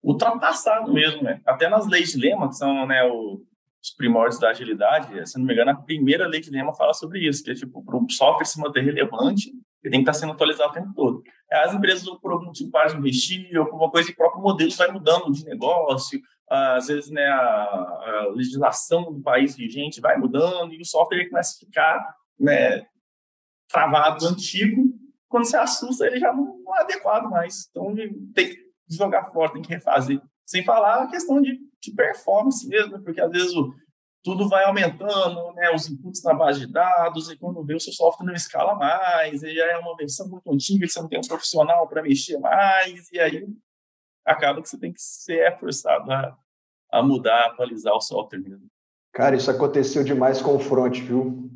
ultrapassado 0.02 0.92
mesmo, 0.92 1.22
né? 1.22 1.40
Até 1.44 1.68
nas 1.68 1.86
leis 1.86 2.12
de 2.12 2.18
lema, 2.18 2.48
que 2.48 2.54
são 2.54 2.86
né, 2.86 3.04
o, 3.04 3.42
os 3.82 3.90
primórdios 3.96 4.40
da 4.40 4.50
agilidade, 4.50 5.28
se 5.28 5.38
não 5.38 5.46
me 5.46 5.52
engano, 5.52 5.72
a 5.72 5.76
primeira 5.76 6.26
lei 6.26 6.40
de 6.40 6.50
lema 6.50 6.72
fala 6.72 6.94
sobre 6.94 7.26
isso, 7.26 7.42
que 7.42 7.50
é 7.50 7.54
tipo, 7.54 7.84
para 7.84 7.96
o 7.96 8.10
software 8.10 8.46
se 8.46 8.60
manter 8.60 8.84
relevante, 8.84 9.50
ele 9.82 9.92
tem 9.92 10.04
que 10.04 10.10
estar 10.10 10.12
sendo 10.12 10.32
atualizado 10.32 10.70
o 10.70 10.74
tempo 10.74 10.92
todo. 10.94 11.22
As 11.50 11.74
empresas, 11.74 12.04
por 12.20 12.32
algum 12.32 12.46
motivo, 12.46 12.70
param 12.70 12.92
de 12.92 12.98
investir, 12.98 13.58
ou 13.58 13.66
por 13.66 13.76
uma 13.76 13.90
coisa 13.90 14.10
o 14.10 14.16
próprio 14.16 14.42
modelo 14.42 14.70
vai 14.72 14.90
mudando 14.90 15.32
de 15.32 15.44
negócio, 15.44 16.20
às 16.50 16.86
vezes 16.86 17.10
né, 17.10 17.26
a, 17.26 17.38
a, 17.38 18.32
legislação 18.34 19.12
do 19.12 19.20
país 19.20 19.56
vigente 19.56 20.00
vai 20.00 20.16
mudando 20.16 20.72
e 20.72 20.80
o 20.80 20.84
software 20.84 21.28
começa 21.28 21.56
a 21.56 21.66
ficar 21.66 22.16
né, 22.38 22.86
travado, 23.68 24.26
antigo. 24.26 24.94
Quando 25.28 25.44
você 25.44 25.56
assusta, 25.56 26.06
ele 26.06 26.18
já 26.18 26.32
não, 26.32 26.62
é 26.76 26.80
adequado 26.80 27.28
mais. 27.28 27.68
Então, 27.70 27.94
tem 28.34 28.48
que 28.48 28.58
jogar 28.88 29.26
fora, 29.26 29.52
tem 29.52 29.62
que 29.62 29.68
refazer. 29.68 30.20
Sem 30.46 30.64
falar 30.64 31.02
a 31.02 31.08
questão 31.08 31.40
de, 31.40 31.58
de 31.82 31.92
performance 31.92 32.66
mesmo, 32.66 33.02
porque 33.02 33.20
às 33.20 33.30
vezes 33.30 33.54
o, 33.54 33.74
tudo 34.24 34.48
vai 34.48 34.64
aumentando, 34.64 35.52
né, 35.54 35.70
os 35.74 35.88
inputs 35.88 36.22
na 36.22 36.32
base 36.32 36.60
de 36.60 36.72
dados, 36.72 37.30
e 37.30 37.36
quando 37.36 37.64
vê 37.64 37.74
o 37.74 37.80
seu 37.80 37.92
software 37.92 38.26
não 38.26 38.34
escala 38.34 38.74
mais, 38.74 39.42
e 39.42 39.54
já 39.54 39.66
é 39.66 39.76
uma 39.76 39.96
versão 39.96 40.28
muito 40.28 40.50
antiga, 40.50 40.86
que 40.86 40.92
você 40.92 41.00
não 41.00 41.08
tem 41.08 41.18
um 41.18 41.28
profissional 41.28 41.86
para 41.86 42.02
mexer 42.02 42.38
mais, 42.38 43.12
e 43.12 43.20
aí 43.20 43.46
acaba 44.28 44.62
que 44.62 44.68
você 44.68 44.78
tem 44.78 44.92
que 44.92 45.00
ser 45.00 45.58
forçado 45.58 46.10
a, 46.12 46.36
a 46.92 47.02
mudar, 47.02 47.44
a 47.44 47.46
atualizar 47.46 47.94
o 47.94 48.00
software 48.00 48.38
mesmo. 48.40 48.66
Cara, 49.12 49.34
isso 49.34 49.50
aconteceu 49.50 50.04
demais 50.04 50.40
com 50.40 50.56
o 50.56 50.60
front, 50.60 51.00
viu? 51.00 51.50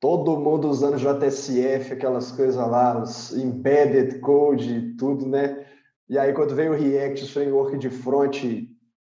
Todo 0.00 0.38
mundo 0.38 0.68
usando 0.68 0.96
JSF, 0.96 1.92
aquelas 1.92 2.32
coisas 2.32 2.56
lá, 2.56 3.00
os 3.00 3.32
embedded 3.36 4.18
code, 4.20 4.94
tudo, 4.96 5.26
né? 5.26 5.66
E 6.08 6.18
aí, 6.18 6.32
quando 6.32 6.54
veio 6.54 6.72
o 6.72 6.76
React, 6.76 7.24
o 7.24 7.28
framework 7.28 7.78
de 7.78 7.90
front, 7.90 8.42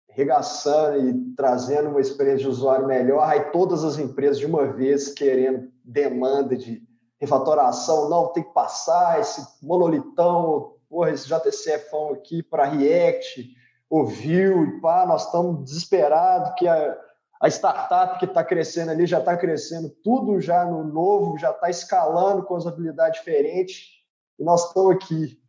regaçando 0.08 1.08
e 1.08 1.34
trazendo 1.36 1.90
uma 1.90 2.00
experiência 2.00 2.40
de 2.40 2.48
usuário 2.48 2.86
melhor, 2.86 3.22
aí 3.22 3.52
todas 3.52 3.84
as 3.84 3.98
empresas 3.98 4.38
de 4.38 4.46
uma 4.46 4.66
vez 4.66 5.12
querendo 5.12 5.70
demanda 5.84 6.56
de 6.56 6.82
refatoração, 7.20 8.08
não, 8.08 8.32
tem 8.32 8.42
que 8.42 8.52
passar 8.52 9.20
esse 9.20 9.46
monolitão 9.62 10.77
porra, 10.88 11.10
esse 11.10 11.28
JCFão 11.28 12.12
aqui 12.12 12.42
para 12.42 12.64
React, 12.64 13.50
ouviu 13.88 14.64
e 14.64 14.80
pá, 14.80 15.06
nós 15.06 15.26
estamos 15.26 15.64
desesperados 15.64 16.52
que 16.58 16.66
a, 16.66 16.98
a 17.40 17.48
startup 17.48 18.18
que 18.18 18.24
está 18.24 18.42
crescendo 18.42 18.90
ali 18.90 19.06
já 19.06 19.18
está 19.18 19.36
crescendo, 19.36 19.90
tudo 20.02 20.40
já 20.40 20.64
no 20.64 20.84
novo, 20.84 21.38
já 21.38 21.50
está 21.50 21.70
escalando 21.70 22.42
com 22.42 22.56
as 22.56 22.66
habilidades 22.66 23.20
diferentes, 23.20 23.86
e 24.38 24.44
nós 24.44 24.66
estamos 24.66 24.96
aqui. 24.96 25.40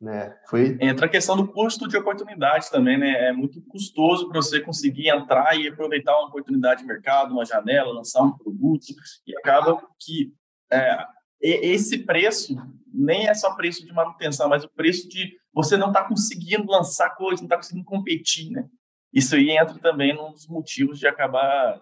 Né? 0.00 0.36
Foi... 0.46 0.78
Entra 0.80 1.06
a 1.06 1.08
questão 1.08 1.36
do 1.36 1.48
custo 1.48 1.88
de 1.88 1.96
oportunidade 1.96 2.70
também, 2.70 2.96
né? 2.96 3.28
É 3.28 3.32
muito 3.32 3.60
custoso 3.62 4.28
para 4.28 4.40
você 4.40 4.60
conseguir 4.60 5.08
entrar 5.08 5.58
e 5.58 5.66
aproveitar 5.66 6.16
uma 6.16 6.28
oportunidade 6.28 6.82
de 6.82 6.86
mercado, 6.86 7.32
uma 7.32 7.44
janela, 7.44 7.92
lançar 7.92 8.22
um 8.22 8.36
produto, 8.38 8.86
e 9.26 9.36
acaba 9.36 9.82
que 9.98 10.32
é, 10.70 11.04
esse 11.40 11.98
preço 11.98 12.56
nem 12.92 13.28
é 13.28 13.34
só 13.34 13.54
preço 13.54 13.84
de 13.84 13.92
manutenção, 13.92 14.48
mas 14.48 14.64
o 14.64 14.70
preço 14.70 15.08
de 15.08 15.36
você 15.52 15.76
não 15.76 15.92
tá 15.92 16.04
conseguindo 16.04 16.70
lançar 16.70 17.10
coisas, 17.10 17.40
não 17.40 17.48
tá 17.48 17.56
conseguindo 17.56 17.84
competir, 17.84 18.50
né? 18.50 18.68
Isso 19.12 19.34
aí 19.34 19.50
entra 19.50 19.78
também 19.78 20.14
nos 20.14 20.46
motivos 20.46 20.98
de 20.98 21.06
acabar 21.06 21.80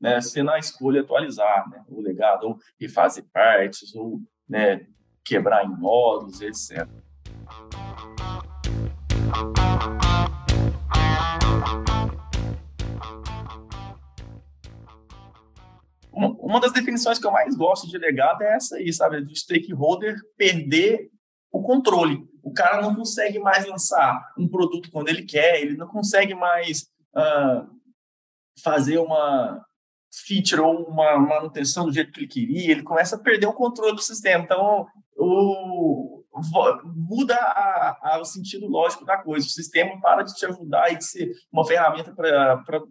né, 0.00 0.20
sendo 0.20 0.50
a 0.50 0.58
escolha 0.58 1.00
atualizar 1.00 1.68
né, 1.70 1.82
o 1.88 2.00
legado, 2.00 2.44
ou 2.44 2.58
refazer 2.78 3.24
partes, 3.32 3.94
ou 3.94 4.20
né, 4.48 4.86
quebrar 5.24 5.64
em 5.64 5.68
módulos, 5.68 6.40
etc. 6.40 6.86
Uma 16.14 16.60
das 16.60 16.72
definições 16.72 17.18
que 17.18 17.26
eu 17.26 17.32
mais 17.32 17.56
gosto 17.56 17.88
de 17.88 17.98
legado 17.98 18.42
é 18.42 18.54
essa 18.54 18.76
aí, 18.76 18.92
sabe? 18.92 19.20
Do 19.20 19.34
stakeholder 19.34 20.16
perder 20.36 21.10
o 21.50 21.62
controle. 21.62 22.24
O 22.42 22.52
cara 22.52 22.82
não 22.82 22.94
consegue 22.94 23.38
mais 23.38 23.66
lançar 23.66 24.20
um 24.38 24.48
produto 24.48 24.90
quando 24.90 25.08
ele 25.08 25.22
quer, 25.22 25.60
ele 25.60 25.76
não 25.76 25.88
consegue 25.88 26.34
mais 26.34 26.82
uh, 27.16 27.66
fazer 28.62 28.98
uma 28.98 29.64
feature 30.26 30.60
ou 30.60 30.84
uma 30.84 31.18
manutenção 31.18 31.86
do 31.86 31.92
jeito 31.92 32.12
que 32.12 32.20
ele 32.20 32.28
queria, 32.28 32.70
ele 32.70 32.82
começa 32.82 33.16
a 33.16 33.18
perder 33.18 33.46
o 33.46 33.52
controle 33.52 33.96
do 33.96 34.02
sistema. 34.02 34.44
Então, 34.44 34.86
o, 35.16 36.24
muda 36.84 37.34
a, 37.34 37.98
a, 38.02 38.20
o 38.20 38.24
sentido 38.24 38.66
lógico 38.66 39.04
da 39.04 39.16
coisa. 39.18 39.46
O 39.46 39.50
sistema 39.50 40.00
para 40.00 40.22
de 40.22 40.34
te 40.34 40.44
ajudar 40.46 40.92
e 40.92 40.96
de 40.96 41.04
ser 41.04 41.32
uma 41.52 41.66
ferramenta 41.66 42.12
para 42.12 42.82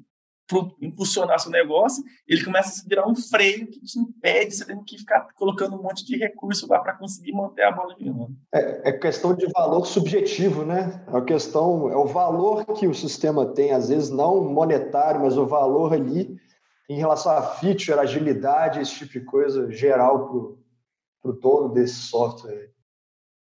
impulsionar 0.82 1.40
seu 1.40 1.52
negócio, 1.52 2.04
ele 2.28 2.44
começa 2.44 2.70
a 2.70 2.72
se 2.74 2.88
virar 2.88 3.08
um 3.08 3.16
freio 3.16 3.68
que 3.68 3.80
te 3.80 3.98
impede, 3.98 4.56
você 4.56 4.66
tem 4.66 4.84
que 4.84 4.98
ficar 4.98 5.28
colocando 5.36 5.76
um 5.76 5.82
monte 5.82 6.06
de 6.06 6.18
recurso 6.18 6.68
lá 6.70 6.80
para 6.80 6.94
conseguir 6.94 7.32
manter 7.32 7.64
a 7.64 7.72
bola 7.72 7.96
girando. 7.98 8.36
É, 8.54 8.90
é, 8.90 8.92
questão 8.92 9.34
de 9.34 9.48
valor 9.48 9.86
subjetivo, 9.86 10.66
né? 10.66 11.04
É 11.08 11.18
a 11.18 11.22
questão, 11.22 11.90
é 11.90 11.96
o 11.96 12.06
valor 12.06 12.66
que 12.66 12.88
o 12.88 12.94
sistema 12.94 13.46
tem, 13.46 13.72
às 13.72 13.90
vezes 13.90 14.10
não 14.10 14.44
monetário, 14.44 15.22
mas 15.22 15.38
o 15.38 15.46
valor 15.46 15.94
ali 15.94 16.38
em 16.90 16.98
relação 16.98 17.32
a 17.32 17.42
feature, 17.42 18.00
agilidade, 18.00 18.80
esse 18.80 18.96
tipo 18.96 19.14
de 19.14 19.22
coisa 19.22 19.72
geral 19.72 20.58
para 21.22 21.32
o 21.32 21.34
dono 21.34 21.74
desse 21.74 21.96
software. 21.96 22.72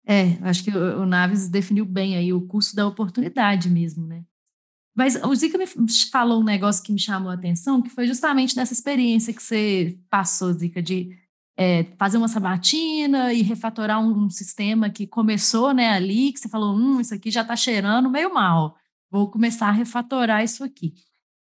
É, 0.07 0.39
acho 0.43 0.65
que 0.65 0.71
o, 0.71 1.03
o 1.03 1.07
Naves 1.07 1.49
definiu 1.49 1.85
bem 1.85 2.17
aí 2.17 2.33
o 2.33 2.47
custo 2.47 2.77
da 2.77 2.87
oportunidade 2.87 3.71
mesmo, 3.71 4.07
né? 4.07 4.25
Mas 5.01 5.17
o 5.17 5.35
Zica 5.35 5.57
me 5.57 5.65
falou 6.13 6.43
um 6.43 6.45
negócio 6.45 6.85
que 6.85 6.93
me 6.93 6.99
chamou 6.99 7.31
a 7.31 7.35
atenção, 7.35 7.81
que 7.81 7.89
foi 7.89 8.07
justamente 8.07 8.55
nessa 8.55 8.75
experiência 8.75 9.33
que 9.33 9.43
você 9.43 9.99
passou, 10.11 10.53
Zica, 10.53 10.83
de 10.83 11.19
é, 11.57 11.85
fazer 11.97 12.19
uma 12.19 12.29
sabatina 12.29 13.33
e 13.33 13.41
refatorar 13.41 13.99
um, 13.99 14.27
um, 14.27 14.29
sistema 14.29 14.91
que 14.91 15.07
começou 15.07 15.73
né, 15.73 15.89
ali, 15.89 16.35
que 16.35 16.39
você 16.39 16.51
falou, 16.51 16.77
hum, 16.77 17.01
isso 17.01 17.15
aqui 17.15 17.31
já 17.31 17.41
está 17.41 17.57
cheirando 17.57 18.11
meio 18.11 18.35
mal, 18.35 18.77
vou 19.11 19.31
começar 19.31 19.69
a 19.69 19.73
refatorar 19.73 20.45
isso 20.45 20.63
aqui. 20.63 20.93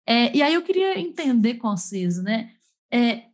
É, 0.07 0.33
e 0.33 0.41
aí 0.41 0.53
eu 0.53 0.61
queria 0.61 0.97
entender 0.97 1.55
com 1.55 1.75
vocês, 1.75 2.23
né, 2.23 2.53
é, 2.89 3.25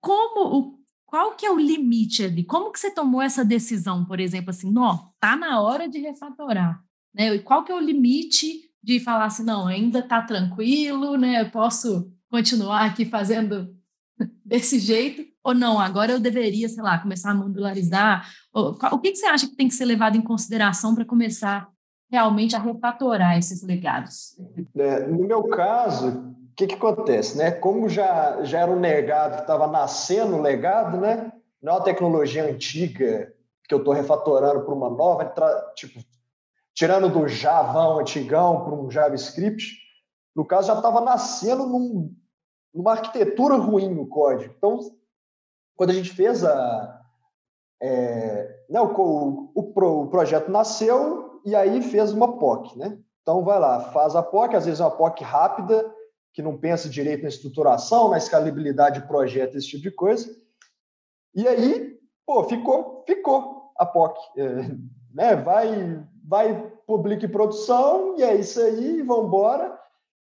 como 0.00 0.58
o, 0.58 0.78
qual 1.04 1.36
que 1.36 1.46
é 1.46 1.50
o 1.52 1.56
limite 1.56 2.24
ali? 2.24 2.42
Como 2.42 2.72
que 2.72 2.80
você 2.80 2.90
tomou 2.90 3.22
essa 3.22 3.44
decisão, 3.44 4.04
por 4.04 4.18
exemplo, 4.18 4.50
assim, 4.50 4.72
não, 4.72 5.12
tá 5.20 5.36
na 5.36 5.60
hora 5.60 5.88
de 5.88 6.00
refatorar, 6.00 6.84
né? 7.14 7.32
E 7.32 7.38
qual 7.38 7.62
que 7.62 7.70
é 7.70 7.76
o 7.76 7.80
limite 7.80 8.65
de 8.86 9.00
falar 9.00 9.24
assim, 9.24 9.42
não, 9.42 9.66
ainda 9.66 9.98
está 9.98 10.22
tranquilo, 10.22 11.16
né? 11.16 11.40
Eu 11.40 11.50
posso 11.50 12.08
continuar 12.30 12.86
aqui 12.86 13.04
fazendo 13.04 13.74
desse 14.46 14.78
jeito, 14.78 15.26
ou 15.42 15.52
não, 15.52 15.80
agora 15.80 16.12
eu 16.12 16.20
deveria, 16.20 16.68
sei 16.68 16.84
lá, 16.84 16.96
começar 16.96 17.32
a 17.32 17.34
modularizar. 17.34 18.30
o 18.54 18.98
que, 19.00 19.10
que 19.10 19.16
você 19.16 19.26
acha 19.26 19.48
que 19.48 19.56
tem 19.56 19.66
que 19.66 19.74
ser 19.74 19.86
levado 19.86 20.16
em 20.16 20.22
consideração 20.22 20.94
para 20.94 21.04
começar 21.04 21.68
realmente 22.08 22.54
a 22.54 22.60
refatorar 22.60 23.36
esses 23.36 23.60
legados? 23.64 24.36
É, 24.76 25.00
no 25.00 25.26
meu 25.26 25.42
caso, 25.48 26.08
o 26.08 26.54
que, 26.54 26.68
que 26.68 26.76
acontece, 26.76 27.36
né? 27.36 27.50
Como 27.50 27.88
já, 27.88 28.44
já 28.44 28.60
era 28.60 28.70
um 28.70 28.80
legado 28.80 29.34
que 29.34 29.40
estava 29.40 29.66
nascendo 29.66 30.40
legado, 30.40 31.00
né? 31.00 31.32
Não 31.60 31.72
é 31.72 31.76
uma 31.76 31.84
tecnologia 31.84 32.48
antiga 32.48 33.32
que 33.68 33.74
eu 33.74 33.78
estou 33.78 33.92
refatorando 33.92 34.64
para 34.64 34.74
uma 34.74 34.88
nova, 34.88 35.32
tipo, 35.74 35.98
tirando 36.76 37.08
do 37.08 37.26
Java 37.26 37.98
antigão 37.98 38.62
para 38.62 38.74
um 38.74 38.90
JavaScript, 38.90 39.78
no 40.34 40.44
caso 40.44 40.68
já 40.68 40.74
estava 40.74 41.00
nascendo 41.00 41.66
num, 41.66 42.14
numa 42.72 42.92
arquitetura 42.92 43.56
ruim 43.56 43.88
no 43.88 44.06
código. 44.06 44.54
Então, 44.56 44.78
quando 45.74 45.90
a 45.90 45.94
gente 45.94 46.10
fez 46.10 46.44
a. 46.44 47.02
É, 47.82 48.64
né, 48.70 48.80
o, 48.80 49.50
o, 49.54 49.60
o, 49.60 50.08
projeto 50.08 50.50
nasceu 50.50 51.40
e 51.44 51.54
aí 51.54 51.82
fez 51.82 52.12
uma 52.12 52.38
POC, 52.38 52.78
né? 52.78 52.98
Então, 53.22 53.42
vai 53.42 53.58
lá, 53.58 53.80
faz 53.90 54.14
a 54.14 54.22
POC, 54.22 54.56
às 54.56 54.66
vezes 54.66 54.80
é 54.80 54.84
uma 54.84 54.96
POC 54.96 55.24
rápida, 55.24 55.94
que 56.32 56.42
não 56.42 56.56
pensa 56.56 56.88
direito 56.88 57.22
na 57.22 57.28
estruturação, 57.28 58.10
na 58.10 58.18
escalabilidade 58.18 59.00
de 59.00 59.08
projeto, 59.08 59.56
esse 59.56 59.68
tipo 59.68 59.82
de 59.82 59.90
coisa. 59.90 60.30
E 61.34 61.46
aí, 61.46 61.98
pô, 62.26 62.44
ficou, 62.44 63.02
ficou 63.06 63.72
a 63.76 63.84
POC. 63.84 64.18
É, 64.38 64.76
né? 65.12 65.36
Vai, 65.36 66.02
vai, 66.26 66.70
publica 66.86 67.28
produção, 67.28 68.16
e 68.18 68.22
é 68.22 68.34
isso 68.34 68.60
aí, 68.60 69.02
vamos 69.02 69.26
embora. 69.26 69.78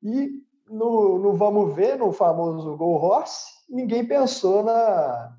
E 0.03 0.43
no, 0.69 1.19
no 1.19 1.33
vamos 1.33 1.75
ver, 1.75 1.97
no 1.97 2.13
famoso 2.13 2.77
Go 2.77 2.97
Horse, 2.97 3.47
ninguém 3.69 4.07
pensou 4.07 4.63
na, 4.63 5.35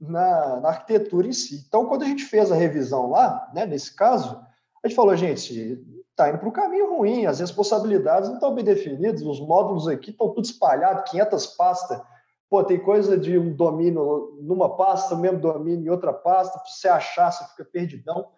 na, 0.00 0.60
na, 0.60 0.68
arquitetura 0.68 1.26
em 1.26 1.32
si. 1.32 1.64
Então, 1.66 1.86
quando 1.86 2.04
a 2.04 2.06
gente 2.06 2.24
fez 2.24 2.52
a 2.52 2.56
revisão 2.56 3.10
lá, 3.10 3.50
né, 3.52 3.66
nesse 3.66 3.94
caso, 3.94 4.40
a 4.82 4.88
gente 4.88 4.96
falou, 4.96 5.16
gente, 5.16 5.84
está 6.10 6.28
indo 6.28 6.38
para 6.38 6.48
o 6.48 6.52
caminho 6.52 6.96
ruim, 6.96 7.26
as 7.26 7.40
responsabilidades 7.40 8.28
não 8.28 8.36
estão 8.36 8.54
bem 8.54 8.64
definidas, 8.64 9.22
os 9.22 9.40
módulos 9.40 9.88
aqui 9.88 10.10
estão 10.10 10.28
tudo 10.28 10.44
espalhados, 10.44 11.10
500 11.10 11.46
pastas. 11.48 12.00
Pô, 12.48 12.64
tem 12.64 12.78
coisa 12.78 13.18
de 13.18 13.36
um 13.36 13.52
domínio 13.52 14.38
numa 14.40 14.74
pasta, 14.76 15.14
o 15.14 15.18
mesmo 15.18 15.38
domínio 15.38 15.86
em 15.86 15.90
outra 15.90 16.12
pasta, 16.12 16.58
para 16.58 16.70
você 16.70 16.88
achar, 16.88 17.30
você 17.30 17.44
fica 17.50 17.64
perdidão. 17.64 18.28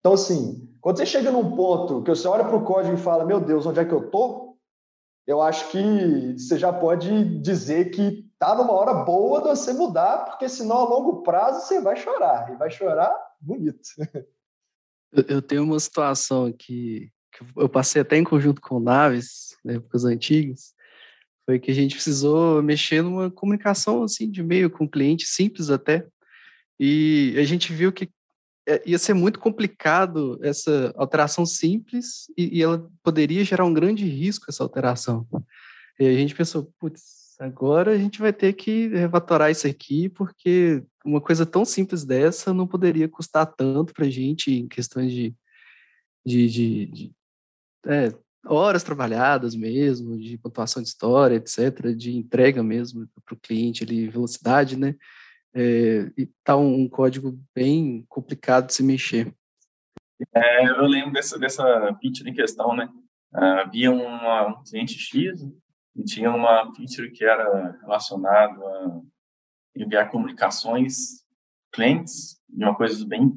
Então, 0.00 0.12
assim, 0.12 0.68
quando 0.80 0.98
você 0.98 1.06
chega 1.06 1.30
num 1.30 1.56
ponto 1.56 2.02
que 2.02 2.10
você 2.10 2.26
olha 2.26 2.44
para 2.44 2.56
o 2.56 2.64
código 2.64 2.94
e 2.94 3.00
fala, 3.00 3.24
meu 3.24 3.40
Deus, 3.40 3.66
onde 3.66 3.80
é 3.80 3.84
que 3.84 3.92
eu 3.92 4.06
estou? 4.06 4.56
Eu 5.26 5.42
acho 5.42 5.70
que 5.70 6.38
você 6.38 6.56
já 6.56 6.72
pode 6.72 7.40
dizer 7.40 7.90
que 7.90 8.26
está 8.32 8.54
numa 8.54 8.72
hora 8.72 8.94
boa 8.94 9.42
de 9.42 9.48
você 9.48 9.72
mudar, 9.72 10.24
porque 10.24 10.48
senão 10.48 10.78
a 10.78 10.88
longo 10.88 11.22
prazo 11.22 11.66
você 11.66 11.80
vai 11.80 11.96
chorar, 11.96 12.50
e 12.52 12.56
vai 12.56 12.70
chorar 12.70 13.14
bonito. 13.40 13.80
Eu 15.28 15.42
tenho 15.42 15.64
uma 15.64 15.78
situação 15.80 16.46
aqui 16.46 17.10
que 17.32 17.44
eu 17.56 17.68
passei 17.68 18.00
até 18.00 18.16
em 18.16 18.24
conjunto 18.24 18.60
com 18.60 18.80
Naves, 18.80 19.56
na 19.64 19.74
épocas 19.74 20.04
antigas, 20.04 20.74
foi 21.44 21.58
que 21.58 21.70
a 21.70 21.74
gente 21.74 21.94
precisou 21.94 22.62
mexer 22.62 23.02
numa 23.02 23.30
comunicação 23.30 24.02
assim 24.02 24.30
de 24.30 24.42
meio 24.42 24.70
com 24.70 24.88
cliente, 24.88 25.26
simples 25.26 25.70
até, 25.70 26.06
e 26.78 27.34
a 27.38 27.44
gente 27.44 27.72
viu 27.72 27.92
que 27.92 28.10
ia 28.84 28.98
ser 28.98 29.14
muito 29.14 29.38
complicado 29.38 30.38
essa 30.42 30.92
alteração 30.96 31.46
simples 31.46 32.30
e, 32.36 32.58
e, 32.58 32.62
ela 32.62 32.88
poderia 33.02 33.44
gerar 33.44 33.64
um 33.64 33.72
grande 33.72 34.04
risco, 34.04 34.46
essa 34.48 34.62
alteração. 34.62 35.26
E 35.98 36.06
a 36.06 36.14
gente 36.14 36.34
pensou, 36.34 36.72
putz, 36.78 37.36
agora 37.40 37.92
a 37.92 37.98
gente 37.98 38.18
vai 38.18 38.32
ter 38.32 38.52
que 38.52 38.88
revatorar 38.88 39.50
isso 39.50 39.66
aqui, 39.66 40.08
porque 40.08 40.82
uma 41.04 41.20
coisa 41.20 41.46
tão 41.46 41.64
simples 41.64 42.04
dessa 42.04 42.52
não 42.52 42.66
poderia 42.66 43.08
custar 43.08 43.46
tanto 43.46 43.94
para 43.94 44.06
a 44.06 44.10
gente 44.10 44.52
em 44.52 44.68
questões 44.68 45.12
de, 45.12 45.34
de, 46.24 46.48
de, 46.48 46.86
de 46.86 47.12
é, 47.86 48.12
horas 48.46 48.82
trabalhadas 48.82 49.54
mesmo, 49.54 50.18
de 50.18 50.36
pontuação 50.38 50.82
de 50.82 50.88
história, 50.88 51.36
etc., 51.36 51.94
de 51.96 52.16
entrega 52.16 52.62
mesmo 52.62 53.08
para 53.24 53.34
o 53.34 53.40
cliente, 53.40 53.84
ali, 53.84 54.08
velocidade, 54.08 54.76
né? 54.76 54.94
É, 55.58 56.12
e 56.16 56.26
tá 56.44 56.56
um, 56.56 56.88
código 56.88 57.36
bem 57.52 58.04
complicado 58.08 58.66
de 58.66 58.74
se 58.74 58.82
mexer. 58.82 59.34
É, 60.32 60.68
eu 60.68 60.86
lembro 60.86 61.12
dessa, 61.12 61.38
dessa 61.38 61.64
feature 62.00 62.30
em 62.30 62.34
questão, 62.34 62.74
né? 62.74 62.88
Uh, 63.34 63.60
havia 63.60 63.90
um 63.90 64.62
cliente 64.62 64.98
X 64.98 65.40
e 65.96 66.04
tinha 66.04 66.30
uma 66.30 66.72
feature 66.74 67.10
que 67.10 67.24
era 67.24 67.76
relacionada 67.82 68.54
a 68.54 69.00
enviar 69.76 70.10
comunicações 70.10 71.24
clientes, 71.72 72.40
de 72.48 72.64
uma 72.64 72.74
coisa 72.74 73.04
bem 73.06 73.36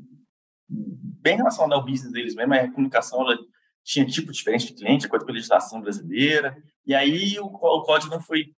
bem 0.69 1.35
relacionada 1.35 1.75
ao 1.75 1.85
business 1.85 2.13
deles 2.13 2.33
mesmo, 2.33 2.53
a 2.53 2.71
comunicação 2.71 3.21
ela 3.21 3.37
tinha 3.83 4.05
tipo 4.05 4.31
diferente 4.31 4.67
de 4.67 4.73
cliente, 4.73 5.07
coisa 5.07 5.25
com 5.25 5.31
a 5.31 5.35
legislação 5.35 5.81
brasileira, 5.81 6.55
e 6.85 6.95
aí 6.95 7.37
o, 7.39 7.45
o 7.45 7.83
código 7.83 8.13
não 8.13 8.21
foi 8.21 8.55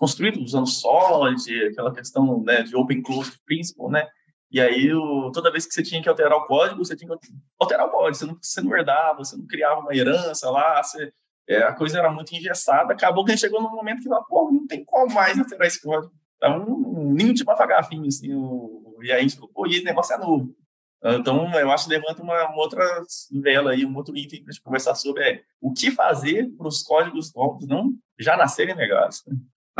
construído 0.00 0.42
usando 0.42 0.66
Solid, 0.66 1.66
aquela 1.66 1.92
questão 1.92 2.42
né, 2.42 2.62
de 2.62 2.74
Open 2.74 3.02
Closed 3.02 3.38
Principle, 3.44 3.90
né? 3.90 4.08
E 4.50 4.58
aí, 4.58 4.90
o, 4.94 5.30
toda 5.30 5.52
vez 5.52 5.66
que 5.66 5.74
você 5.74 5.82
tinha 5.82 6.02
que 6.02 6.08
alterar 6.08 6.38
o 6.38 6.46
código, 6.46 6.82
você 6.82 6.96
tinha 6.96 7.06
que 7.06 7.28
alterar 7.58 7.86
o 7.86 7.90
código. 7.90 8.14
Você 8.14 8.24
não, 8.24 8.38
você 8.40 8.60
não 8.62 8.74
herdava, 8.74 9.18
você 9.18 9.36
não 9.36 9.46
criava 9.46 9.80
uma 9.80 9.94
herança 9.94 10.50
lá, 10.50 10.82
você, 10.82 11.12
é, 11.46 11.58
a 11.58 11.74
coisa 11.74 11.98
era 11.98 12.10
muito 12.10 12.34
engessada. 12.34 12.94
Acabou 12.94 13.26
que 13.26 13.30
a 13.30 13.34
gente 13.34 13.42
chegou 13.42 13.62
num 13.62 13.70
momento 13.70 14.02
que, 14.02 14.08
pô, 14.26 14.50
não 14.50 14.66
tem 14.66 14.82
como 14.84 15.12
mais 15.12 15.38
alterar 15.38 15.68
esse 15.68 15.82
código. 15.82 16.12
É 16.42 16.48
um, 16.48 16.62
um 16.62 17.12
ninho 17.12 17.34
de 17.34 17.44
bafagafinho, 17.44 18.06
assim. 18.06 18.34
O, 18.34 18.98
e 19.02 19.12
aí 19.12 19.18
a 19.18 19.22
gente 19.22 19.34
falou, 19.34 19.50
pô, 19.52 19.66
e 19.66 19.74
esse 19.74 19.84
negócio 19.84 20.14
é 20.14 20.18
novo. 20.18 20.56
Então, 21.02 21.50
eu 21.58 21.70
acho 21.70 21.84
que 21.84 21.94
levanta 21.94 22.22
uma, 22.22 22.48
uma 22.48 22.58
outra 22.58 22.84
vela 23.30 23.72
aí, 23.72 23.86
um 23.86 23.96
outro 23.96 24.16
item 24.16 24.42
para 24.42 24.50
a 24.50 24.52
gente 24.52 24.62
conversar 24.62 24.94
sobre 24.94 25.22
é 25.22 25.42
o 25.60 25.72
que 25.72 25.90
fazer 25.90 26.50
para 26.56 26.66
os 26.66 26.82
códigos 26.82 27.32
novos 27.34 27.66
não 27.66 27.92
já 28.18 28.36
nascerem 28.36 28.74
legados. 28.74 29.22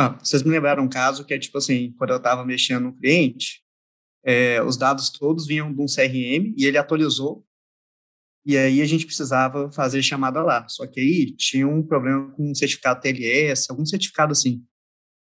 Ah, 0.01 0.19
vocês 0.19 0.43
me 0.43 0.51
lembraram 0.51 0.83
um 0.83 0.89
caso 0.89 1.27
que 1.27 1.35
é 1.35 1.39
tipo 1.39 1.59
assim, 1.59 1.93
quando 1.99 2.09
eu 2.09 2.17
estava 2.17 2.43
mexendo 2.43 2.85
no 2.85 2.97
cliente, 2.97 3.63
é, 4.25 4.63
os 4.63 4.79
dados 4.79 5.11
todos 5.11 5.47
vinham 5.47 5.71
de 5.75 5.79
um 5.79 5.85
CRM 5.85 6.55
e 6.57 6.65
ele 6.65 6.79
atualizou, 6.79 7.47
e 8.47 8.57
aí 8.57 8.81
a 8.81 8.87
gente 8.87 9.05
precisava 9.05 9.71
fazer 9.71 10.03
chamada 10.03 10.43
lá. 10.43 10.67
Só 10.71 10.87
que 10.87 10.99
aí 11.01 11.37
tinha 11.37 11.69
um 11.69 11.83
problema 11.83 12.31
com 12.31 12.51
um 12.51 12.55
certificado 12.55 12.99
TLS, 13.03 13.67
algum 13.69 13.85
certificado 13.85 14.33
assim. 14.33 14.65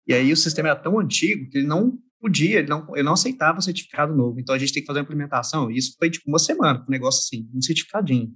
E 0.06 0.14
aí 0.14 0.32
o 0.32 0.36
sistema 0.36 0.68
era 0.68 0.78
tão 0.78 1.00
antigo 1.00 1.50
que 1.50 1.58
ele 1.58 1.66
não 1.66 1.98
podia, 2.20 2.60
ele 2.60 2.68
não, 2.68 2.86
ele 2.94 3.02
não 3.02 3.14
aceitava 3.14 3.58
o 3.58 3.62
certificado 3.62 4.14
novo. 4.14 4.38
Então 4.38 4.54
a 4.54 4.58
gente 4.58 4.72
tem 4.72 4.84
que 4.84 4.86
fazer 4.86 5.00
uma 5.00 5.04
implementação. 5.04 5.68
E 5.68 5.78
isso 5.78 5.96
foi 5.98 6.10
tipo 6.10 6.28
uma 6.28 6.38
semana, 6.38 6.84
um 6.86 6.90
negócio 6.92 7.22
assim, 7.24 7.50
um 7.52 7.60
certificadinho. 7.60 8.32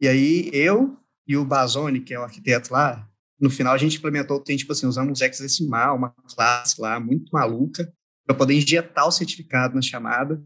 E 0.00 0.06
aí 0.06 0.50
eu 0.52 0.96
e 1.26 1.36
o 1.36 1.44
Bazoni, 1.44 2.00
que 2.00 2.14
é 2.14 2.20
o 2.20 2.22
arquiteto 2.22 2.72
lá, 2.72 3.10
no 3.40 3.50
final 3.50 3.74
a 3.74 3.78
gente 3.78 3.98
implementou, 3.98 4.40
tem 4.40 4.56
tipo 4.56 4.72
assim, 4.72 4.86
usando 4.86 5.08
um 5.08 5.12
hexadecimal, 5.12 5.96
uma 5.96 6.14
classe 6.34 6.80
lá 6.80 6.98
muito 6.98 7.30
maluca, 7.30 7.90
para 8.26 8.36
poder 8.36 8.54
injetar 8.54 9.06
o 9.06 9.12
certificado 9.12 9.74
na 9.74 9.82
chamada. 9.82 10.42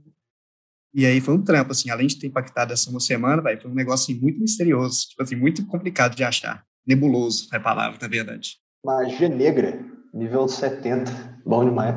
E 0.93 1.07
aí 1.07 1.21
foi 1.21 1.35
um 1.35 1.43
trampo, 1.43 1.71
assim, 1.71 1.89
além 1.89 2.09
de 2.09 2.19
ter 2.19 2.27
impactado 2.27 2.73
essa 2.73 2.91
uma 2.91 3.01
semana, 3.01 3.41
vai, 3.41 3.59
foi 3.59 3.71
um 3.71 3.75
negócio 3.75 4.13
assim, 4.13 4.21
muito 4.21 4.41
misterioso, 4.41 5.09
tipo 5.09 5.23
assim, 5.23 5.37
muito 5.37 5.65
complicado 5.67 6.17
de 6.17 6.25
achar. 6.25 6.65
Nebuloso 6.87 7.49
é 7.53 7.57
a 7.57 7.61
palavra, 7.61 7.99
na 8.01 8.09
verdade. 8.09 8.57
Magia 8.85 9.29
negra, 9.29 9.85
nível 10.13 10.49
70, 10.49 11.41
bom 11.47 11.65
demais. 11.65 11.95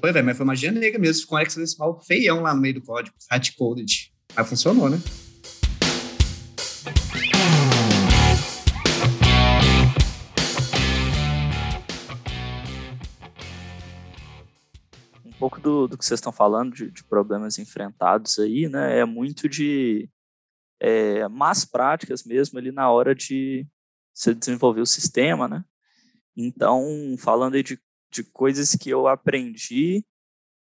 Foi, 0.00 0.12
velho, 0.12 0.26
mas 0.26 0.36
foi 0.36 0.46
magia 0.46 0.70
negra 0.70 0.98
mesmo, 0.98 1.26
com 1.26 1.38
hexadecimal 1.38 2.00
feião 2.04 2.42
lá 2.42 2.54
no 2.54 2.60
meio 2.60 2.74
do 2.74 2.82
código, 2.82 3.16
hard-coded. 3.30 4.12
Mas 4.34 4.48
funcionou, 4.48 4.88
né? 4.88 4.98
Pouco 15.38 15.60
do, 15.60 15.86
do 15.86 15.98
que 15.98 16.04
vocês 16.04 16.18
estão 16.18 16.32
falando, 16.32 16.74
de, 16.74 16.90
de, 16.90 17.04
problemas 17.04 17.58
enfrentados 17.58 18.38
aí, 18.38 18.68
né? 18.68 18.98
É 18.98 19.04
muito 19.04 19.48
de 19.48 20.08
é, 20.80 21.26
más 21.28 21.64
práticas 21.64 22.24
mesmo 22.24 22.58
ali 22.58 22.72
na 22.72 22.90
hora 22.90 23.14
de 23.14 23.66
você 24.14 24.34
desenvolver 24.34 24.80
o 24.80 24.86
sistema, 24.86 25.46
né? 25.48 25.64
Então, 26.36 26.84
falando 27.18 27.54
aí 27.54 27.62
de, 27.62 27.78
de 28.10 28.24
coisas 28.24 28.74
que 28.74 28.90
eu 28.90 29.06
aprendi 29.08 30.04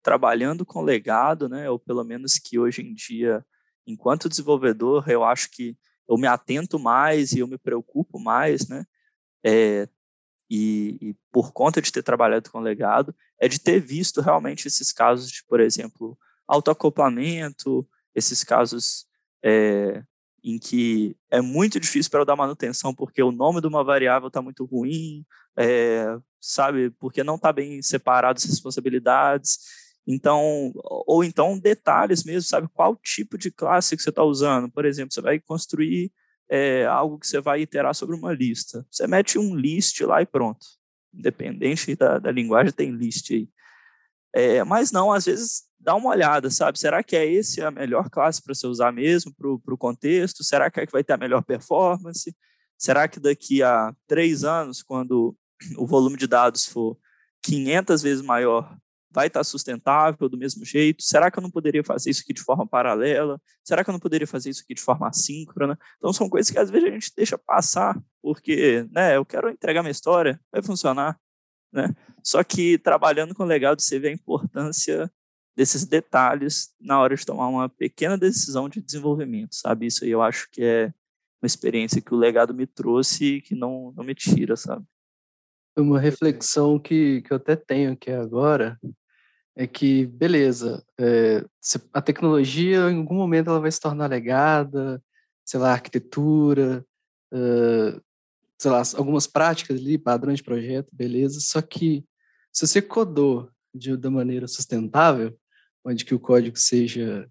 trabalhando 0.03 0.65
com 0.65 0.83
legado, 0.83 1.49
né? 1.49 1.69
Ou 1.71 1.79
pelo 1.79 2.05
menos 2.05 2.39
que 2.39 2.59
hoje 2.59 2.83
em 2.83 2.95
dia, 2.95 3.45
enquanto 3.87 4.29
desenvolvedor, 4.29 5.09
eu 5.09 5.25
acho 5.25 5.51
que 5.51 5.77
eu 6.09 6.17
me 6.17 6.27
atento 6.27 6.79
mais 6.79 7.33
e 7.33 7.41
eu 7.41 7.47
me 7.47 7.59
preocupo 7.59 8.19
mais, 8.19 8.69
né? 8.69 8.85
É, 9.45 9.89
e, 10.51 10.99
e, 11.01 11.17
por 11.31 11.53
conta 11.53 11.81
de 11.81 11.93
ter 11.93 12.03
trabalhado 12.03 12.51
com 12.51 12.59
legado, 12.59 13.15
é 13.39 13.47
de 13.47 13.61
ter 13.61 13.79
visto 13.79 14.21
realmente 14.21 14.67
esses 14.67 14.93
casos 14.93 15.31
de, 15.31 15.45
por 15.47 15.61
exemplo, 15.61 16.19
autoacoplamento, 16.49 17.89
esses 18.15 18.43
casos 18.43 19.07
é, 19.45 20.03
em 20.43 20.59
que 20.59 21.17
é 21.31 21.41
muito 21.41 21.79
difícil 21.79 22.11
para 22.11 22.21
eu 22.21 22.25
dar 22.25 22.35
manutenção 22.35 22.93
porque 22.93 23.23
o 23.23 23.31
nome 23.31 23.61
de 23.61 23.69
uma 23.69 23.85
variável 23.85 24.27
está 24.27 24.43
muito 24.43 24.65
ruim, 24.65 25.25
é, 25.57 26.19
sabe, 26.41 26.91
porque 26.99 27.23
não 27.23 27.37
está 27.37 27.53
bem 27.53 27.81
separado 27.81 28.39
as 28.39 28.45
responsabilidades. 28.45 29.59
Então, 30.05 30.73
ou 31.07 31.23
então 31.23 31.59
detalhes 31.59 32.25
mesmo, 32.25 32.49
sabe, 32.49 32.69
qual 32.75 32.97
tipo 32.97 33.39
de 33.39 33.53
classe 33.53 33.97
que 33.97 34.03
você 34.03 34.11
está 34.11 34.25
usando. 34.25 34.69
Por 34.71 34.85
exemplo, 34.85 35.13
você 35.13 35.21
vai 35.21 35.39
construir 35.39 36.11
é, 36.51 36.85
algo 36.85 37.19
que 37.19 37.29
você 37.29 37.41
vai 37.41 37.61
iterar 37.61 37.95
sobre 37.95 38.17
uma 38.17 38.33
lista. 38.33 38.85
Você 38.91 39.07
mete 39.07 39.39
um 39.39 39.55
list 39.55 40.01
lá 40.01 40.21
e 40.21 40.27
pronto. 40.27 40.67
Independente 41.15 41.95
da, 41.95 42.19
da 42.19 42.33
linguagem, 42.33 42.73
tem 42.73 42.91
list 42.91 43.31
aí. 43.31 43.49
É, 44.35 44.65
mas 44.65 44.91
não, 44.91 45.13
às 45.13 45.27
vezes 45.27 45.65
dá 45.79 45.95
uma 45.95 46.11
olhada, 46.11 46.51
sabe? 46.51 46.79
Será 46.79 47.03
que 47.03 47.17
é 47.17 47.25
esse 47.25 47.63
a 47.63 47.71
melhor 47.71 48.11
classe 48.11 48.43
para 48.43 48.53
você 48.53 48.67
usar 48.67 48.93
mesmo 48.93 49.33
para 49.33 49.75
o 49.75 49.79
contexto? 49.79 50.43
Será 50.43 50.71
que 50.71 50.81
é 50.81 50.87
que 50.87 50.93
vai 50.93 51.05
ter 51.05 51.13
a 51.13 51.17
melhor 51.17 51.43
performance? 51.43 52.35
Será 52.77 53.07
que 53.07 53.21
daqui 53.21 53.63
a 53.63 53.95
três 54.07 54.43
anos, 54.43 54.83
quando 54.83 55.37
o 55.77 55.87
volume 55.87 56.17
de 56.17 56.27
dados 56.27 56.67
for 56.67 56.99
500 57.43 58.03
vezes 58.03 58.23
maior, 58.23 58.77
vai 59.11 59.27
estar 59.27 59.43
sustentável 59.43 60.29
do 60.29 60.39
mesmo 60.39 60.65
jeito? 60.65 61.03
Será 61.03 61.31
que 61.31 61.39
eu 61.39 61.43
não 61.43 61.51
poderia 61.51 61.83
fazer 61.83 62.11
isso 62.11 62.23
aqui 62.23 62.33
de 62.33 62.43
forma 62.43 62.67
paralela? 62.67 63.41
Será 63.65 63.83
que 63.83 63.91
eu 63.91 63.93
não 63.93 64.01
poderia 64.01 64.27
fazer 64.27 64.51
isso 64.51 64.63
aqui 64.63 64.75
de 64.75 64.81
forma 64.81 65.09
assíncrona? 65.09 65.79
Então 65.99 66.13
são 66.13 66.29
coisas 66.29 66.51
que 66.51 66.59
às 66.59 66.71
vezes 66.71 66.89
a 66.89 66.93
gente 66.93 67.13
deixa 67.17 67.37
passar, 67.37 68.01
porque, 68.23 68.87
né, 68.91 69.17
eu 69.17 69.25
quero 69.25 69.51
entregar 69.51 69.83
minha 69.83 69.91
história, 69.91 70.41
vai 70.53 70.63
funcionar, 70.63 71.19
né? 71.73 71.95
Só 72.23 72.43
que 72.45 72.79
trabalhando 72.79 73.35
com 73.35 73.45
legado 73.45 73.81
você 73.81 73.99
vê 73.99 74.09
a 74.09 74.13
importância 74.13 75.11
desses 75.57 75.85
detalhes 75.85 76.71
na 76.81 77.01
hora 77.01 77.17
de 77.17 77.27
tomar 77.27 77.49
uma 77.49 77.69
pequena 77.69 78.17
decisão 78.17 78.69
de 78.69 78.81
desenvolvimento, 78.81 79.55
sabe? 79.55 79.87
Isso 79.87 80.05
aí 80.05 80.11
eu 80.11 80.23
acho 80.23 80.49
que 80.51 80.63
é 80.63 80.87
uma 81.43 81.47
experiência 81.47 82.01
que 82.01 82.15
o 82.15 82.19
legado 82.19 82.55
me 82.55 82.67
trouxe 82.67 83.37
e 83.37 83.43
que 83.43 83.55
não, 83.55 83.93
não 83.97 84.05
me 84.05 84.15
tira, 84.15 84.57
sabe? 84.57 84.85
Uma 85.77 85.99
reflexão 85.99 86.79
que, 86.79 87.23
que 87.23 87.33
eu 87.33 87.37
até 87.37 87.57
tenho 87.57 87.93
aqui 87.93 88.11
agora 88.11 88.79
é 89.61 89.67
que, 89.67 90.07
beleza, 90.07 90.83
é, 90.99 91.45
a 91.93 92.01
tecnologia, 92.01 92.91
em 92.91 92.97
algum 92.97 93.17
momento, 93.17 93.51
ela 93.51 93.61
vai 93.61 93.71
se 93.71 93.79
tornar 93.79 94.07
legada, 94.07 95.03
sei 95.45 95.61
lá, 95.61 95.73
arquitetura, 95.73 96.83
sei 98.59 98.71
lá, 98.71 98.81
algumas 98.97 99.27
práticas 99.27 99.79
ali, 99.79 99.99
padrões 99.99 100.39
de 100.39 100.45
projeto, 100.45 100.89
beleza, 100.91 101.41
só 101.41 101.61
que 101.61 102.03
se 102.51 102.67
você 102.67 102.81
codou 102.81 103.51
de, 103.75 103.99
da 103.99 104.11
maneira 104.11 104.49
sustentável, 104.49 105.39
onde 105.85 106.07
que 106.07 106.15
o 106.15 106.21
código 106.21 106.59
seja 106.59 107.29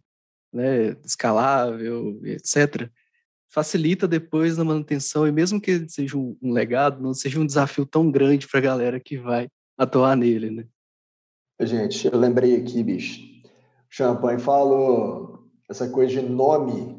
né, 0.54 0.96
escalável, 1.04 2.22
etc., 2.24 2.92
facilita 3.52 4.08
depois 4.08 4.56
na 4.56 4.64
manutenção, 4.64 5.28
e 5.28 5.32
mesmo 5.32 5.60
que 5.60 5.90
seja 5.90 6.16
um, 6.16 6.38
um 6.40 6.54
legado, 6.54 7.02
não 7.02 7.16
seja 7.16 7.40
um 7.40 7.46
desafio 7.46 7.88
tão 7.88 8.12
grande 8.12 8.48
para 8.48 8.60
a 8.60 8.64
galera 8.64 9.00
que 9.00 9.18
vai 9.18 9.50
atuar 9.76 10.16
nele, 10.16 10.52
né? 10.52 10.68
Gente, 11.62 12.08
eu 12.08 12.18
lembrei 12.18 12.56
aqui, 12.56 12.82
bicho. 12.82 13.20
Champagne 13.90 14.40
falou 14.40 15.44
essa 15.70 15.90
coisa 15.90 16.14
de 16.14 16.22
nome. 16.22 16.98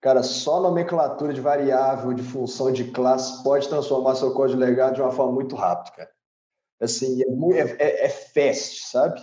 Cara, 0.00 0.22
só 0.22 0.60
nomenclatura 0.60 1.34
de 1.34 1.40
variável, 1.40 2.12
de 2.12 2.22
função, 2.22 2.70
de 2.70 2.92
classe 2.92 3.42
pode 3.42 3.68
transformar 3.68 4.14
seu 4.14 4.32
código 4.32 4.60
legado 4.60 4.94
de 4.94 5.00
uma 5.00 5.10
forma 5.10 5.32
muito 5.32 5.56
rápida, 5.56 5.96
cara. 5.96 6.10
Assim, 6.80 7.20
é, 7.22 7.60
é, 7.60 7.76
é, 7.78 8.06
é 8.06 8.08
fast, 8.08 8.86
sabe? 8.86 9.20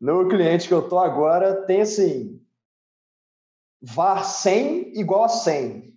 No 0.00 0.26
cliente 0.28 0.66
que 0.66 0.72
eu 0.72 0.88
tô 0.88 0.98
agora, 0.98 1.66
tem 1.66 1.82
assim, 1.82 2.40
var 3.82 4.24
100 4.24 4.98
igual 4.98 5.24
a 5.24 5.28
100. 5.28 5.94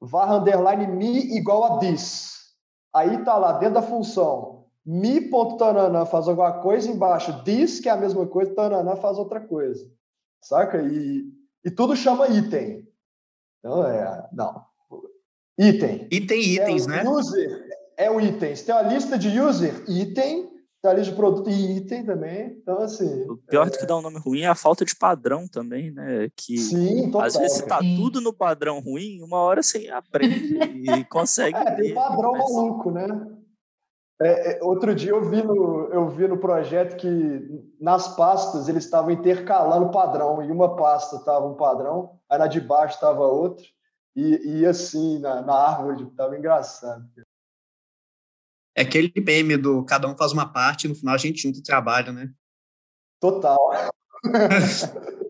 var 0.00 0.32
underline 0.32 0.86
me 0.86 1.36
igual 1.36 1.64
a 1.64 1.78
this. 1.80 2.54
Aí 2.94 3.22
tá 3.24 3.36
lá, 3.36 3.52
dentro 3.52 3.74
da 3.74 3.82
função, 3.82 4.55
mi.tanana 4.86 6.06
faz 6.06 6.28
alguma 6.28 6.60
coisa 6.60 6.88
embaixo, 6.88 7.42
diz 7.44 7.80
que 7.80 7.88
é 7.88 7.92
a 7.92 7.96
mesma 7.96 8.26
coisa, 8.26 8.54
tanana 8.54 8.96
faz 8.96 9.18
outra 9.18 9.40
coisa. 9.40 9.90
Saca? 10.40 10.80
E, 10.80 11.24
e 11.64 11.70
tudo 11.70 11.96
chama 11.96 12.28
item. 12.28 12.86
Então, 13.58 13.86
é. 13.86 14.28
Não. 14.32 14.64
Item. 15.58 16.06
Item 16.10 16.40
itens, 16.40 16.86
é 16.86 16.90
né? 16.90 17.08
User 17.08 17.66
é 17.96 18.10
o 18.10 18.20
item. 18.20 18.54
Você 18.54 18.64
tem 18.64 18.74
a 18.74 18.82
lista 18.82 19.18
de 19.18 19.40
user, 19.40 19.82
item, 19.88 20.50
tem 20.82 20.90
a 20.90 20.94
lista 20.94 21.10
de 21.10 21.16
produto 21.16 21.48
e 21.48 21.78
item 21.78 22.04
também. 22.04 22.58
Então, 22.60 22.78
assim. 22.78 23.24
O 23.28 23.36
pior 23.38 23.66
é... 23.66 23.70
do 23.70 23.78
que 23.78 23.86
dá 23.86 23.96
um 23.96 24.02
nome 24.02 24.18
ruim 24.18 24.42
é 24.42 24.48
a 24.48 24.54
falta 24.54 24.84
de 24.84 24.94
padrão 24.94 25.48
também, 25.48 25.90
né? 25.90 26.28
Que 26.36 26.58
Sim, 26.58 27.10
total, 27.10 27.26
às 27.26 27.36
vezes 27.36 27.60
está 27.60 27.78
tudo 27.78 28.20
no 28.20 28.32
padrão 28.32 28.80
ruim, 28.80 29.22
uma 29.22 29.38
hora 29.38 29.62
você 29.62 29.88
aprende 29.88 30.58
e 30.58 31.04
consegue. 31.08 31.56
É, 31.56 31.70
tem 31.74 31.94
padrão 31.94 32.32
mas... 32.32 32.52
maluco, 32.52 32.90
né? 32.90 33.35
É, 34.20 34.52
é, 34.52 34.64
outro 34.64 34.94
dia 34.94 35.10
eu 35.10 35.28
vi, 35.28 35.42
no, 35.42 35.88
eu 35.92 36.08
vi 36.08 36.26
no 36.26 36.38
projeto 36.38 36.96
que 36.96 37.08
nas 37.78 38.16
pastas 38.16 38.66
eles 38.68 38.84
estavam 38.84 39.10
intercalando 39.10 39.90
padrão. 39.90 40.42
E 40.42 40.50
uma 40.50 40.74
pasta 40.74 41.16
estava 41.16 41.46
um 41.46 41.54
padrão, 41.54 42.18
aí 42.28 42.38
na 42.38 42.46
de 42.46 42.60
baixo 42.60 42.94
estava 42.94 43.26
outro. 43.26 43.64
E, 44.14 44.60
e 44.60 44.66
assim, 44.66 45.18
na, 45.18 45.42
na 45.42 45.54
árvore, 45.54 46.04
estava 46.04 46.36
engraçado. 46.36 47.04
É 48.74 48.82
aquele 48.82 49.12
meme 49.16 49.56
do 49.56 49.84
cada 49.84 50.08
um 50.08 50.16
faz 50.16 50.32
uma 50.32 50.50
parte 50.50 50.84
e 50.84 50.88
no 50.88 50.94
final 50.94 51.14
a 51.14 51.18
gente 51.18 51.42
junta 51.42 51.58
o 51.58 51.62
trabalho, 51.62 52.12
né? 52.12 52.30
Total. 53.20 53.58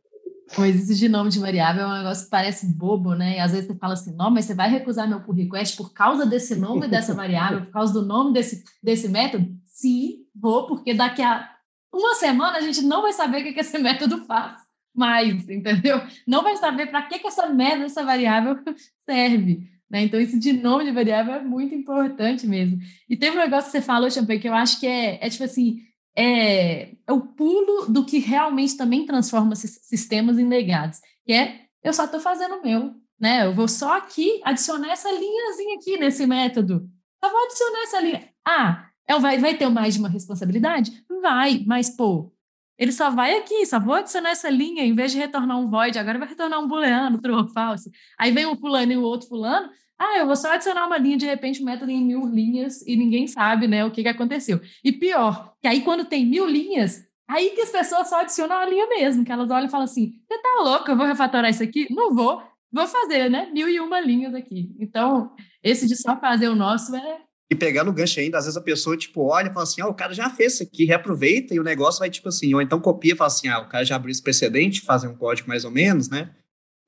Mas 0.59 0.83
isso 0.83 0.95
de 0.95 1.09
nome 1.09 1.31
de 1.31 1.39
variável 1.39 1.85
é 1.85 1.87
um 1.87 1.99
negócio 1.99 2.25
que 2.25 2.31
parece 2.31 2.67
bobo, 2.67 3.15
né? 3.15 3.37
E 3.37 3.41
às 3.41 3.53
vezes 3.53 3.67
você 3.67 3.75
fala 3.75 3.93
assim, 3.93 4.15
não, 4.15 4.31
mas 4.31 4.45
você 4.45 4.55
vai 4.55 4.71
recusar 4.71 5.09
meu 5.09 5.21
pull 5.21 5.35
request 5.35 5.77
por 5.77 5.93
causa 5.93 6.25
desse 6.25 6.55
nome 6.57 6.89
dessa 6.89 7.15
variável, 7.15 7.63
por 7.67 7.73
causa 7.73 7.93
do 7.93 8.05
nome 8.05 8.33
desse, 8.33 8.65
desse 8.83 9.09
método? 9.09 9.55
Sim, 9.67 10.25
vou, 10.35 10.67
porque 10.67 10.95
daqui 10.95 11.23
a 11.23 11.51
uma 11.93 12.15
semana 12.15 12.59
a 12.59 12.61
gente 12.61 12.83
não 12.83 13.03
vai 13.03 13.13
saber 13.13 13.41
o 13.41 13.43
que, 13.45 13.53
que 13.53 13.61
esse 13.61 13.79
método 13.79 14.25
faz 14.25 14.67
mais, 14.95 15.49
entendeu? 15.49 16.01
Não 16.27 16.43
vai 16.43 16.57
saber 16.57 16.87
para 16.87 17.03
que, 17.03 17.19
que 17.19 17.27
essa 17.27 17.47
merda, 17.49 17.85
essa 17.85 18.03
variável 18.03 18.59
serve. 19.05 19.69
Né? 19.91 20.05
Então, 20.05 20.19
isso 20.19 20.39
de 20.39 20.53
nome 20.53 20.85
de 20.85 20.91
variável 20.91 21.35
é 21.35 21.43
muito 21.43 21.75
importante 21.75 22.47
mesmo. 22.47 22.79
E 23.09 23.17
teve 23.17 23.37
um 23.37 23.41
negócio 23.41 23.71
que 23.71 23.79
você 23.79 23.83
falou, 23.83 24.11
Champagne, 24.11 24.41
que 24.41 24.49
eu 24.49 24.55
acho 24.55 24.81
que 24.81 24.87
é, 24.87 25.25
é 25.25 25.29
tipo 25.29 25.45
assim, 25.45 25.81
é, 26.17 26.95
é 27.07 27.13
o 27.13 27.21
pulo 27.21 27.87
do 27.87 28.05
que 28.05 28.19
realmente 28.19 28.77
também 28.77 29.05
transforma 29.05 29.55
sistemas 29.55 30.39
em 30.39 30.49
legados, 30.49 31.01
que 31.25 31.33
é 31.33 31.67
eu 31.83 31.93
só 31.93 32.05
estou 32.05 32.19
fazendo 32.19 32.57
o 32.57 32.63
meu, 32.63 32.95
né? 33.19 33.47
Eu 33.47 33.55
vou 33.55 33.69
só 33.69 33.97
aqui 33.97 34.41
adicionar 34.45 34.91
essa 34.91 35.11
linhazinha 35.11 35.77
aqui 35.77 35.99
nesse 35.99 36.27
método. 36.27 36.89
Eu 37.23 37.31
vou 37.31 37.45
adicionar 37.45 37.83
essa 37.83 38.01
linha. 38.01 38.29
Ah, 38.45 38.89
é, 39.07 39.19
vai, 39.19 39.39
vai 39.39 39.57
ter 39.57 39.69
mais 39.69 39.95
de 39.95 40.01
uma 40.01 40.09
responsabilidade? 40.09 41.05
Vai, 41.23 41.63
mas, 41.65 41.91
pô, 41.91 42.33
ele 42.79 42.93
só 42.93 43.09
vai 43.11 43.39
aqui, 43.39 43.65
só 43.65 43.79
vou 43.79 43.95
adicionar 43.95 44.31
essa 44.31 44.51
linha, 44.51 44.85
em 44.85 44.95
vez 44.95 45.13
de 45.13 45.19
retornar 45.19 45.59
um 45.59 45.69
void, 45.71 45.99
agora 45.99 46.19
vai 46.19 46.29
retornar 46.29 46.61
um 46.61 46.69
booleano, 46.69 47.21
true 47.21 47.37
ou 47.37 47.49
false. 47.49 47.91
Aí 48.19 48.33
vem 48.33 48.47
um 48.47 48.57
fulano 48.57 48.93
e 48.93 48.97
o 48.97 49.03
outro 49.03 49.29
fulano, 49.29 49.71
ah, 49.99 50.19
eu 50.19 50.27
vou 50.27 50.37
só 50.37 50.53
adicionar 50.53 50.87
uma 50.87 50.99
linha, 50.99 51.17
de 51.17 51.27
repente 51.27 51.63
o 51.63 51.65
método 51.65 51.91
em 51.91 52.05
mil 52.05 52.27
linhas 52.27 52.83
e 52.87 52.97
ninguém 52.97 53.27
sabe, 53.27 53.67
né, 53.67 53.85
o 53.85 53.91
que, 53.91 54.03
que 54.03 54.09
aconteceu. 54.09 54.61
E 54.85 54.93
pior, 54.93 55.55
que 55.61 55.69
aí 55.69 55.83
quando 55.83 56.05
tem 56.05 56.27
mil 56.27 56.47
linhas, 56.47 57.05
aí 57.29 57.51
que 57.51 57.63
as 57.63 57.71
pessoas 57.71 58.09
só 58.09 58.21
adicionam 58.21 58.57
a 58.57 58.67
linha 58.67 58.87
mesmo, 58.89 59.25
que 59.25 59.33
elas 59.33 59.51
olham 59.51 59.67
e 59.67 59.71
falam 59.71 59.85
assim, 59.85 60.13
você 60.29 60.41
tá 60.41 60.61
louco, 60.63 60.91
eu 60.91 60.97
vou 60.97 61.07
refatorar 61.07 61.51
isso 61.51 61.63
aqui? 61.63 61.87
Não 61.91 62.15
vou, 62.15 62.43
vou 62.73 62.87
fazer, 62.87 63.31
né, 63.31 63.51
mil 63.53 63.69
e 63.69 63.81
uma 63.81 64.01
linhas 64.01 64.35
aqui. 64.35 64.75
Então, 64.79 65.33
esse 65.63 65.87
de 65.87 65.97
só 65.97 66.19
fazer 66.19 66.49
o 66.49 66.55
nosso 66.55 66.95
é 66.95 67.21
e 67.49 67.55
pegar 67.55 67.85
no 67.85 67.93
gancho 67.93 68.19
ainda, 68.19 68.39
às 68.39 68.45
vezes 68.45 68.57
a 68.57 68.61
pessoa, 68.61 68.97
tipo, 68.97 69.23
olha 69.23 69.49
e 69.49 69.53
fala 69.53 69.63
assim, 69.63 69.81
ah, 69.81 69.87
o 69.87 69.95
cara 69.95 70.13
já 70.13 70.29
fez 70.29 70.55
isso 70.55 70.65
aqui, 70.65 70.85
reaproveita, 70.85 71.55
e 71.55 71.61
o 71.61 71.63
negócio 71.63 72.01
vai, 72.01 72.11
tipo 72.11 72.29
assim, 72.29 72.53
ou 72.53 72.61
então 72.61 72.81
copia 72.81 73.13
e 73.13 73.17
fala 73.17 73.29
assim, 73.29 73.47
ah, 73.47 73.61
o 73.61 73.69
cara 73.69 73.85
já 73.85 73.95
abriu 73.95 74.11
esse 74.11 74.23
precedente, 74.23 74.81
fazer 74.81 75.07
um 75.07 75.15
código 75.15 75.49
mais 75.49 75.65
ou 75.65 75.71
menos, 75.71 76.09
né? 76.09 76.35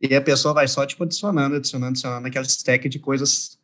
E 0.01 0.15
a 0.15 0.21
pessoa 0.21 0.55
vai 0.55 0.69
só, 0.69 0.87
tipo, 0.87 1.05
adicionando, 1.05 1.57
adicionando, 1.57 1.91
adicionando 1.91 2.27
aquela 2.27 2.45
stack 2.45 2.89
de 2.89 2.99
coisas 2.99 3.59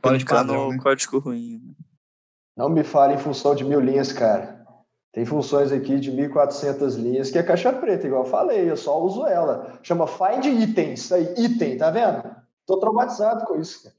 fora 0.00 0.16
de 0.16 0.24
padrão, 0.24 0.66
no 0.66 0.72
né? 0.72 0.78
código 0.82 1.18
ruim. 1.18 1.60
Né? 1.62 1.74
Não 2.56 2.68
me 2.68 2.82
fale 2.82 3.14
em 3.14 3.18
função 3.18 3.54
de 3.54 3.64
mil 3.64 3.80
linhas, 3.80 4.12
cara. 4.12 4.58
Tem 5.12 5.24
funções 5.24 5.72
aqui 5.72 5.98
de 5.98 6.10
1.400 6.12 6.96
linhas 6.96 7.30
que 7.30 7.38
é 7.38 7.42
caixa 7.42 7.72
preta, 7.72 8.06
igual 8.06 8.24
eu 8.24 8.30
falei, 8.30 8.70
eu 8.70 8.76
só 8.76 9.02
uso 9.02 9.26
ela. 9.26 9.78
Chama 9.82 10.06
find 10.06 10.44
itens, 10.44 11.10
aí, 11.12 11.34
item, 11.36 11.76
tá 11.76 11.90
vendo? 11.90 12.22
Tô 12.66 12.78
traumatizado 12.78 13.44
com 13.46 13.60
isso, 13.60 13.82
cara. 13.82 13.94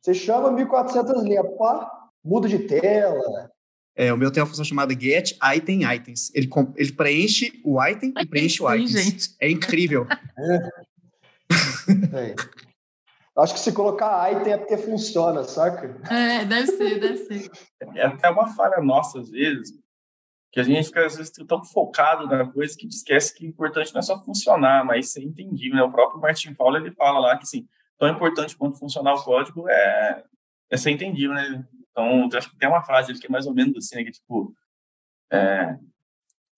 Você 0.00 0.14
chama 0.14 0.50
1.400 0.50 1.22
linhas, 1.22 1.46
pá, 1.58 2.08
muda 2.22 2.48
de 2.48 2.58
tela. 2.58 3.50
É, 3.96 4.12
o 4.12 4.16
meu 4.16 4.30
tem 4.30 4.42
uma 4.42 4.48
função 4.48 4.64
chamada 4.64 4.92
get 4.98 5.38
item 5.56 5.82
items. 5.94 6.30
Ele, 6.34 6.50
ele 6.76 6.92
preenche 6.92 7.60
o 7.64 7.82
item 7.82 8.12
e 8.18 8.26
preenche 8.26 8.62
o 8.62 8.74
item. 8.74 9.16
É 9.40 9.50
incrível. 9.50 10.06
É. 10.36 10.93
é. 12.14 12.34
Acho 13.36 13.54
que 13.54 13.60
se 13.60 13.72
colocar 13.72 14.32
item 14.32 14.52
é 14.52 14.58
porque 14.58 14.76
funciona, 14.76 15.42
saca? 15.42 16.00
É, 16.08 16.44
deve 16.44 16.68
ser, 16.68 17.00
deve 17.00 17.16
ser. 17.16 17.50
É 17.96 18.06
até 18.06 18.30
uma 18.30 18.46
falha 18.54 18.80
nossa, 18.80 19.18
às 19.18 19.30
vezes, 19.30 19.72
que 20.52 20.60
a 20.60 20.62
gente 20.62 20.86
fica, 20.86 21.04
às 21.04 21.16
vezes, 21.16 21.32
tão 21.48 21.64
focado 21.64 22.28
na 22.28 22.48
coisa 22.50 22.76
que 22.78 22.86
esquece 22.86 23.34
que 23.34 23.44
o 23.44 23.48
importante 23.48 23.92
não 23.92 23.98
é 23.98 24.02
só 24.02 24.22
funcionar, 24.22 24.84
mas 24.84 25.10
ser 25.10 25.24
entendível. 25.24 25.76
Né? 25.76 25.82
O 25.82 25.90
próprio 25.90 26.20
Martin 26.20 26.54
Fowler, 26.54 26.80
ele 26.80 26.94
fala 26.94 27.18
lá 27.18 27.36
que, 27.36 27.42
assim, 27.42 27.66
tão 27.98 28.08
importante 28.08 28.56
quanto 28.56 28.78
funcionar 28.78 29.14
o 29.14 29.24
código 29.24 29.68
é, 29.68 30.24
é 30.70 30.76
ser 30.76 30.92
entendível, 30.92 31.34
né? 31.34 31.66
Então, 31.90 32.28
acho 32.38 32.50
que 32.50 32.56
tem 32.56 32.68
uma 32.68 32.82
frase 32.82 33.14
que 33.14 33.26
é 33.26 33.30
mais 33.30 33.46
ou 33.46 33.54
menos 33.54 33.76
assim, 33.76 33.96
né, 33.96 34.04
que 34.04 34.10
tipo, 34.10 34.52
é, 35.32 35.76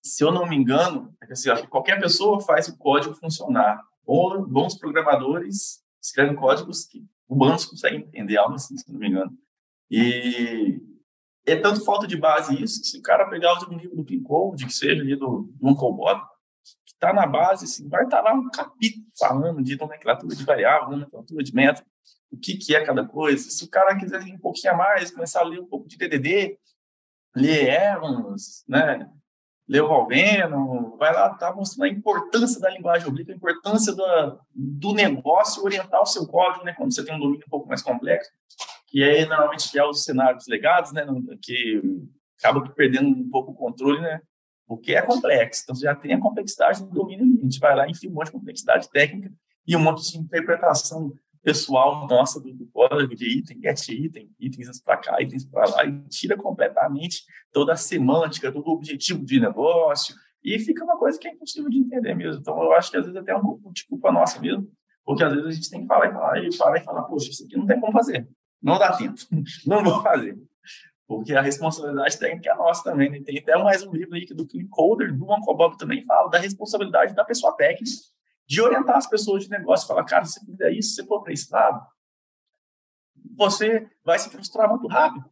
se 0.02 0.24
eu 0.24 0.30
não 0.30 0.46
me 0.46 0.56
engano, 0.56 1.14
é 1.22 1.26
que, 1.26 1.32
assim, 1.32 1.50
acho 1.50 1.62
que 1.62 1.68
qualquer 1.68 2.00
pessoa 2.00 2.40
faz 2.40 2.68
o 2.68 2.76
código 2.78 3.14
funcionar. 3.14 3.82
Bons 4.06 4.78
programadores 4.78 5.82
escrevem 6.00 6.36
códigos 6.36 6.84
que 6.84 7.04
humanos 7.28 7.64
conseguem 7.64 8.00
entender, 8.00 8.36
algo 8.36 8.54
assim, 8.54 8.76
se 8.76 8.90
não 8.92 9.00
me 9.00 9.08
engano. 9.08 9.36
E 9.90 10.80
é 11.44 11.56
tanto 11.56 11.84
falta 11.84 12.06
de 12.06 12.16
base 12.16 12.60
isso, 12.62 12.80
que 12.80 12.88
se 12.88 12.98
o 12.98 13.02
cara 13.02 13.28
pegar 13.28 13.52
o 13.54 13.74
nível 13.74 13.96
do 13.96 14.04
Clean 14.04 14.22
Code, 14.22 14.66
que 14.66 14.72
seja 14.72 15.00
ali 15.00 15.16
do, 15.16 15.52
Uncle 15.62 15.92
Bob, 15.92 16.20
está 16.86 17.12
na 17.12 17.26
base, 17.26 17.64
assim, 17.64 17.88
vai 17.88 18.04
estar 18.04 18.20
lá 18.22 18.32
um 18.32 18.48
capítulo 18.50 19.04
falando 19.18 19.62
de 19.62 19.76
nomenclatura 19.76 20.34
de 20.34 20.44
variável, 20.44 20.90
nomenclatura 20.90 21.42
de 21.42 21.54
método, 21.54 21.86
o 22.30 22.36
que, 22.36 22.56
que 22.56 22.74
é 22.74 22.84
cada 22.84 23.06
coisa. 23.06 23.50
Se 23.50 23.64
o 23.64 23.70
cara 23.70 23.96
quiser 23.96 24.22
ler 24.22 24.34
um 24.34 24.38
pouquinho 24.38 24.74
a 24.74 24.76
mais, 24.76 25.10
começar 25.10 25.40
a 25.40 25.44
ler 25.44 25.60
um 25.60 25.66
pouco 25.66 25.86
de 25.86 25.96
DDD, 25.96 26.58
ler 27.34 27.68
Evans, 27.68 28.64
né, 28.66 29.08
ler 29.68 29.82
o 29.82 29.88
Valveno, 29.88 30.96
vai 30.96 31.12
lá, 31.12 31.30
tá 31.30 31.52
mostrando 31.52 31.90
a 31.90 31.92
importância 31.92 32.60
da 32.60 32.70
linguagem 32.70 33.08
oblíqua, 33.08 33.32
a 33.32 33.36
importância 33.36 33.92
do, 34.54 34.94
negócio 34.94 35.64
orientar 35.64 36.00
o 36.00 36.06
seu 36.06 36.26
código, 36.26 36.64
né, 36.64 36.72
quando 36.72 36.94
você 36.94 37.04
tem 37.04 37.14
um 37.14 37.18
domínio 37.18 37.44
um 37.46 37.50
pouco 37.50 37.68
mais 37.68 37.82
complexo, 37.82 38.30
que 38.86 39.02
é 39.02 39.26
normalmente 39.26 39.70
que 39.70 39.78
é 39.78 39.84
os 39.84 40.04
cenários 40.04 40.46
legados, 40.46 40.92
né, 40.92 41.04
que 41.42 41.82
acaba 42.38 42.68
perdendo 42.70 43.08
um 43.08 43.28
pouco 43.28 43.50
o 43.50 43.56
controle, 43.56 44.00
né, 44.00 44.20
porque 44.66 44.94
é 44.94 45.02
complexo. 45.02 45.62
Então, 45.64 45.74
você 45.74 45.84
já 45.84 45.94
tem 45.94 46.12
a 46.12 46.20
complexidade 46.20 46.82
do 46.84 46.90
domínio. 46.90 47.38
A 47.40 47.42
gente 47.44 47.60
vai 47.60 47.76
lá 47.76 47.86
e 47.86 47.92
enfim 47.92 48.08
um 48.08 48.14
monte 48.14 48.26
de 48.26 48.32
complexidade 48.32 48.90
técnica 48.90 49.32
e 49.66 49.76
um 49.76 49.80
monte 49.80 50.10
de 50.10 50.18
interpretação 50.18 51.12
pessoal 51.46 52.08
nossa 52.08 52.40
do, 52.40 52.66
código 52.72 53.14
de 53.14 53.38
item, 53.38 53.60
get 53.60 53.88
item, 53.88 54.28
itens 54.40 54.82
para 54.82 54.96
cá, 54.96 55.22
itens 55.22 55.44
para 55.44 55.70
lá, 55.70 55.84
e 55.84 56.00
tira 56.08 56.36
completamente 56.36 57.22
toda 57.52 57.72
a 57.72 57.76
semântica, 57.76 58.50
todo 58.50 58.66
o 58.66 58.72
objetivo 58.72 59.24
de 59.24 59.38
negócio, 59.38 60.16
e 60.42 60.58
fica 60.58 60.82
uma 60.82 60.98
coisa 60.98 61.16
que 61.16 61.28
é 61.28 61.32
impossível 61.32 61.70
de 61.70 61.78
entender 61.78 62.16
mesmo. 62.16 62.40
Então, 62.40 62.60
eu 62.60 62.72
acho 62.72 62.90
que 62.90 62.96
às 62.96 63.04
vezes 63.04 63.16
até 63.16 63.30
é 63.30 63.36
um 63.36 63.42
pouco 63.42 63.72
de 63.72 63.86
culpa 63.86 64.10
nossa 64.10 64.40
mesmo, 64.40 64.68
porque 65.04 65.22
às 65.22 65.32
vezes 65.32 65.46
a 65.46 65.52
gente 65.52 65.70
tem 65.70 65.82
que 65.82 65.86
falar 65.86 66.08
e 66.08 66.12
falar, 66.12 66.44
e 66.44 66.56
falar 66.56 66.78
e 66.78 66.84
falar, 66.84 67.02
poxa, 67.04 67.30
isso 67.30 67.44
aqui 67.44 67.56
não 67.56 67.64
tem 67.64 67.78
como 67.78 67.92
fazer, 67.92 68.28
não 68.60 68.76
dá 68.76 68.96
tempo, 68.96 69.14
não 69.64 69.84
vou 69.84 70.02
fazer 70.02 70.36
porque 71.08 71.32
a 71.32 71.40
responsabilidade 71.40 72.18
técnica 72.18 72.50
é 72.50 72.56
nossa 72.56 72.82
também. 72.82 73.08
Né? 73.08 73.22
Tem 73.24 73.38
até 73.38 73.56
mais 73.56 73.80
um 73.84 73.92
livro 73.92 74.16
aí 74.16 74.26
que 74.26 74.34
do 74.34 74.44
Clean 74.44 74.66
Coder, 74.68 75.16
do 75.16 75.32
Uncle 75.32 75.56
Bob 75.56 75.78
também 75.78 76.02
fala 76.02 76.28
da 76.28 76.38
responsabilidade 76.40 77.14
da 77.14 77.24
pessoa 77.24 77.56
técnica 77.56 77.92
de 78.46 78.60
orientar 78.60 78.96
as 78.96 79.06
pessoas 79.06 79.44
de 79.44 79.50
negócio, 79.50 79.86
falar, 79.86 80.04
cara, 80.04 80.24
se 80.24 80.44
fizer 80.44 80.70
isso, 80.72 80.94
se 80.94 81.06
for 81.06 81.22
para 81.22 81.32
esse 81.32 81.52
lado, 81.52 81.84
você 83.36 83.88
vai 84.04 84.18
se 84.18 84.30
frustrar 84.30 84.68
muito 84.68 84.86
rápido, 84.86 85.28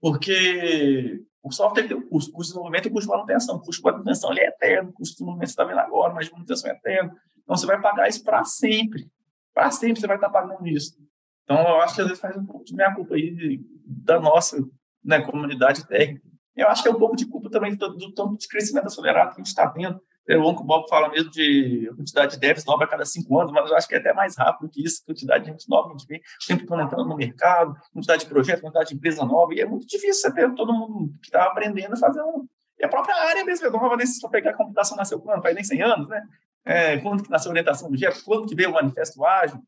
porque 0.00 1.24
o 1.42 1.50
software 1.50 1.88
tem 1.88 1.96
um 1.96 2.06
custo, 2.06 2.30
custo 2.32 2.42
de 2.42 2.48
desenvolvimento 2.48 2.86
e 2.86 2.90
custo 2.90 3.10
de 3.10 3.16
manutenção. 3.16 3.56
O 3.56 3.60
custo 3.60 3.82
de 3.82 3.90
manutenção 3.90 4.30
ele 4.32 4.40
é 4.40 4.48
eterno, 4.48 4.90
o 4.90 4.92
custo 4.92 5.12
de 5.12 5.16
desenvolvimento 5.16 5.48
você 5.48 5.52
está 5.52 5.64
vendo 5.64 5.78
agora, 5.78 6.12
mas 6.12 6.26
de 6.26 6.32
manutenção 6.32 6.70
é 6.70 6.74
eterno. 6.74 7.12
Então, 7.42 7.56
você 7.56 7.66
vai 7.66 7.80
pagar 7.80 8.08
isso 8.08 8.22
para 8.22 8.44
sempre. 8.44 9.10
Para 9.54 9.70
sempre 9.70 10.00
você 10.00 10.06
vai 10.06 10.16
estar 10.16 10.28
pagando 10.28 10.66
isso. 10.66 10.96
Então, 11.44 11.58
eu 11.60 11.80
acho 11.80 11.94
que 11.94 12.02
às 12.02 12.06
vezes 12.06 12.20
faz 12.20 12.36
um 12.36 12.44
pouco 12.44 12.64
de 12.64 12.74
minha 12.74 12.94
culpa 12.94 13.14
aí, 13.14 13.60
da 13.86 14.20
nossa 14.20 14.62
né, 15.02 15.20
comunidade 15.22 15.86
técnica. 15.86 16.28
Eu 16.54 16.68
acho 16.68 16.82
que 16.82 16.88
é 16.88 16.92
um 16.92 16.98
pouco 16.98 17.16
de 17.16 17.26
culpa 17.26 17.48
também 17.48 17.74
do, 17.74 17.88
do 17.96 18.12
tanto 18.12 18.36
de 18.36 18.46
crescimento 18.46 18.86
acelerado 18.86 19.28
que 19.28 19.40
a 19.40 19.44
gente 19.44 19.46
está 19.46 19.68
tendo. 19.70 19.98
O 20.36 20.50
Uncle 20.50 20.66
Bob 20.66 20.86
fala 20.88 21.08
mesmo 21.08 21.30
de 21.30 21.90
quantidade 21.96 22.32
de 22.32 22.38
devs 22.38 22.64
nova 22.66 22.84
a 22.84 22.86
cada 22.86 23.06
cinco 23.06 23.40
anos, 23.40 23.50
mas 23.50 23.70
eu 23.70 23.76
acho 23.76 23.88
que 23.88 23.94
é 23.94 23.98
até 23.98 24.12
mais 24.12 24.36
rápido 24.36 24.68
que 24.68 24.84
isso, 24.84 25.02
quantidade 25.04 25.44
de 25.44 25.50
gente 25.50 25.68
nova, 25.68 25.88
a 25.88 25.92
gente 25.92 26.06
vê 26.06 26.20
sempre 26.38 26.64
entrando 26.64 27.06
no 27.06 27.16
mercado, 27.16 27.74
quantidade 27.92 28.24
de 28.24 28.28
projetos, 28.28 28.60
quantidade 28.60 28.90
de 28.90 28.96
empresa 28.96 29.24
nova, 29.24 29.54
e 29.54 29.60
é 29.60 29.66
muito 29.66 29.86
difícil 29.86 30.32
ter 30.34 30.54
todo 30.54 30.72
mundo 30.72 31.14
que 31.22 31.28
está 31.28 31.44
aprendendo 31.44 31.94
a 31.94 31.96
fazer 31.96 32.20
um... 32.20 32.46
E 32.78 32.84
a 32.84 32.88
própria 32.88 33.14
área 33.14 33.44
mesmo 33.44 33.66
é 33.66 33.70
nova, 33.70 33.96
nesse 33.96 34.20
só 34.20 34.28
pegar 34.28 34.50
a 34.50 34.54
computação 34.54 34.96
nasceu 34.96 35.18
quando? 35.18 35.42
Faz 35.42 35.54
nem 35.54 35.64
100 35.64 35.82
anos, 35.82 36.08
né? 36.08 36.22
É, 36.64 36.98
quando 36.98 37.22
que 37.22 37.30
nasceu 37.30 37.50
a 37.50 37.52
orientação 37.52 37.88
do 37.88 37.94
objeto, 37.94 38.22
quando 38.24 38.46
que 38.46 38.54
veio 38.54 38.68
o 38.68 38.74
manifesto 38.74 39.24
ágil, 39.24 39.62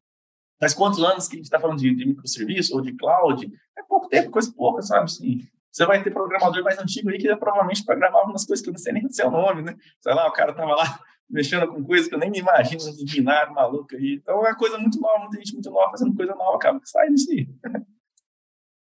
faz 0.61 0.75
quantos 0.75 1.03
anos 1.03 1.27
que 1.27 1.37
a 1.37 1.39
gente 1.39 1.47
está 1.47 1.59
falando 1.59 1.79
de, 1.79 1.95
de 1.95 2.05
microserviço 2.05 2.75
ou 2.75 2.83
de 2.83 2.93
cloud, 2.93 3.51
é 3.77 3.83
pouco 3.83 4.09
tempo, 4.09 4.31
coisa 4.31 4.53
pouca, 4.55 4.83
sabe? 4.83 5.05
Assim, 5.05 5.41
você 5.71 5.87
vai 5.87 6.03
ter 6.03 6.11
programador 6.11 6.62
mais 6.64 6.79
antigo 6.79 7.11
aí 7.11 7.18
que 7.18 7.35
provavelmente 7.37 7.85
programava 7.85 8.27
umas 8.27 8.45
coisas 8.45 8.62
que 8.62 8.71
eu 8.71 8.73
não 8.73 8.79
sei 8.79 8.93
nem 8.93 9.07
o 9.07 9.12
seu 9.12 9.31
nome, 9.31 9.62
né? 9.62 9.77
Sei 10.01 10.12
lá, 10.12 10.27
o 10.27 10.33
cara 10.33 10.53
tava 10.53 10.75
lá 10.75 10.85
mexendo 11.31 11.68
com 11.68 11.85
coisas 11.85 12.09
que 12.09 12.14
eu 12.14 12.18
nem 12.18 12.31
me 12.31 12.41
imagino, 12.41 12.81
de 12.81 13.05
binário 13.05 13.55
maluco 13.55 13.95
aí. 13.95 14.18
Então 14.21 14.45
é 14.47 14.55
coisa 14.55 14.77
muito 14.79 15.01
nova, 15.01 15.21
muita 15.21 15.39
gente 15.39 15.55
muito 15.55 15.71
nova 15.71 15.91
fazendo 15.91 16.14
coisa 16.14 16.35
nova, 16.35 16.57
acaba 16.57 16.81
que 16.81 16.89
sai 16.89 17.09
disso 17.09 17.31
aí. 17.31 17.49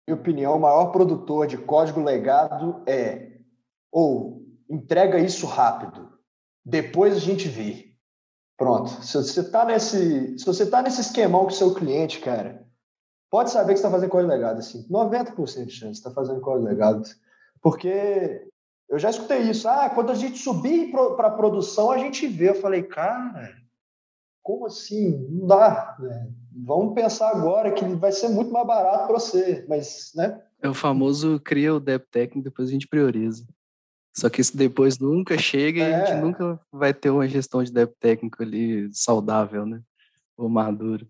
Minha 0.07 0.19
opinião, 0.19 0.57
o 0.57 0.59
maior 0.59 0.87
produtor 0.87 1.45
de 1.45 1.57
código 1.57 2.01
legado 2.01 2.83
é 2.87 3.37
ou 3.91 4.43
entrega 4.67 5.19
isso 5.19 5.45
rápido, 5.45 6.11
depois 6.65 7.15
a 7.15 7.19
gente 7.19 7.47
vê. 7.47 7.89
Pronto. 8.57 8.89
Se 9.03 9.15
você 9.15 9.39
está 9.41 9.63
nesse, 9.63 10.37
se 10.37 10.45
você 10.45 10.69
tá 10.69 10.81
nesse 10.81 11.01
esquemão 11.01 11.41
com 11.41 11.47
o 11.47 11.51
seu 11.51 11.73
cliente, 11.73 12.19
cara, 12.19 12.67
pode 13.29 13.51
saber 13.51 13.73
que 13.73 13.79
está 13.79 13.89
fazendo 13.89 14.09
código 14.09 14.31
legado, 14.31 14.59
assim, 14.59 14.87
90% 14.89 15.65
de 15.65 15.71
chance 15.71 15.91
de 15.93 15.97
estar 15.97 16.09
tá 16.09 16.15
fazendo 16.15 16.41
código 16.41 16.67
legado, 16.67 17.03
porque 17.61 18.47
Eu 18.89 18.97
já 18.97 19.11
escutei 19.11 19.41
isso. 19.41 19.67
Ah, 19.69 19.87
quando 19.89 20.11
a 20.11 20.15
gente 20.15 20.39
subir 20.39 20.91
para 20.91 21.27
a 21.27 21.31
produção, 21.31 21.91
a 21.91 21.97
gente 21.99 22.27
vê. 22.27 22.49
Eu 22.49 22.55
falei, 22.55 22.81
cara, 22.81 23.55
como 24.41 24.65
assim? 24.65 25.27
Não 25.29 25.45
dá. 25.45 25.95
Né? 25.99 26.31
Vamos 26.65 26.95
pensar 26.95 27.29
agora 27.29 27.71
que 27.71 27.85
vai 27.85 28.11
ser 28.11 28.29
muito 28.29 28.51
mais 28.51 28.65
barato 28.65 29.05
para 29.05 29.13
você, 29.13 29.63
mas, 29.69 30.11
né? 30.15 30.41
É 30.61 30.67
o 30.67 30.73
famoso 30.73 31.39
cria 31.39 31.73
o 31.73 31.79
débito 31.79 32.09
técnico, 32.11 32.49
depois 32.49 32.67
a 32.67 32.71
gente 32.71 32.87
prioriza. 32.87 33.45
Só 34.17 34.27
que 34.27 34.41
isso 34.41 34.57
depois 34.57 34.97
nunca 34.97 35.37
chega 35.37 35.81
é. 35.83 35.89
e 35.89 35.93
a 35.93 35.99
gente 35.99 36.17
é. 36.17 36.21
nunca 36.21 36.59
vai 36.71 36.93
ter 36.93 37.11
uma 37.11 37.27
gestão 37.27 37.63
de 37.63 37.71
débito 37.71 37.97
técnico 37.99 38.41
ali 38.41 38.89
saudável, 38.91 39.67
né? 39.67 39.81
Ou 40.35 40.49
maduro. 40.49 41.07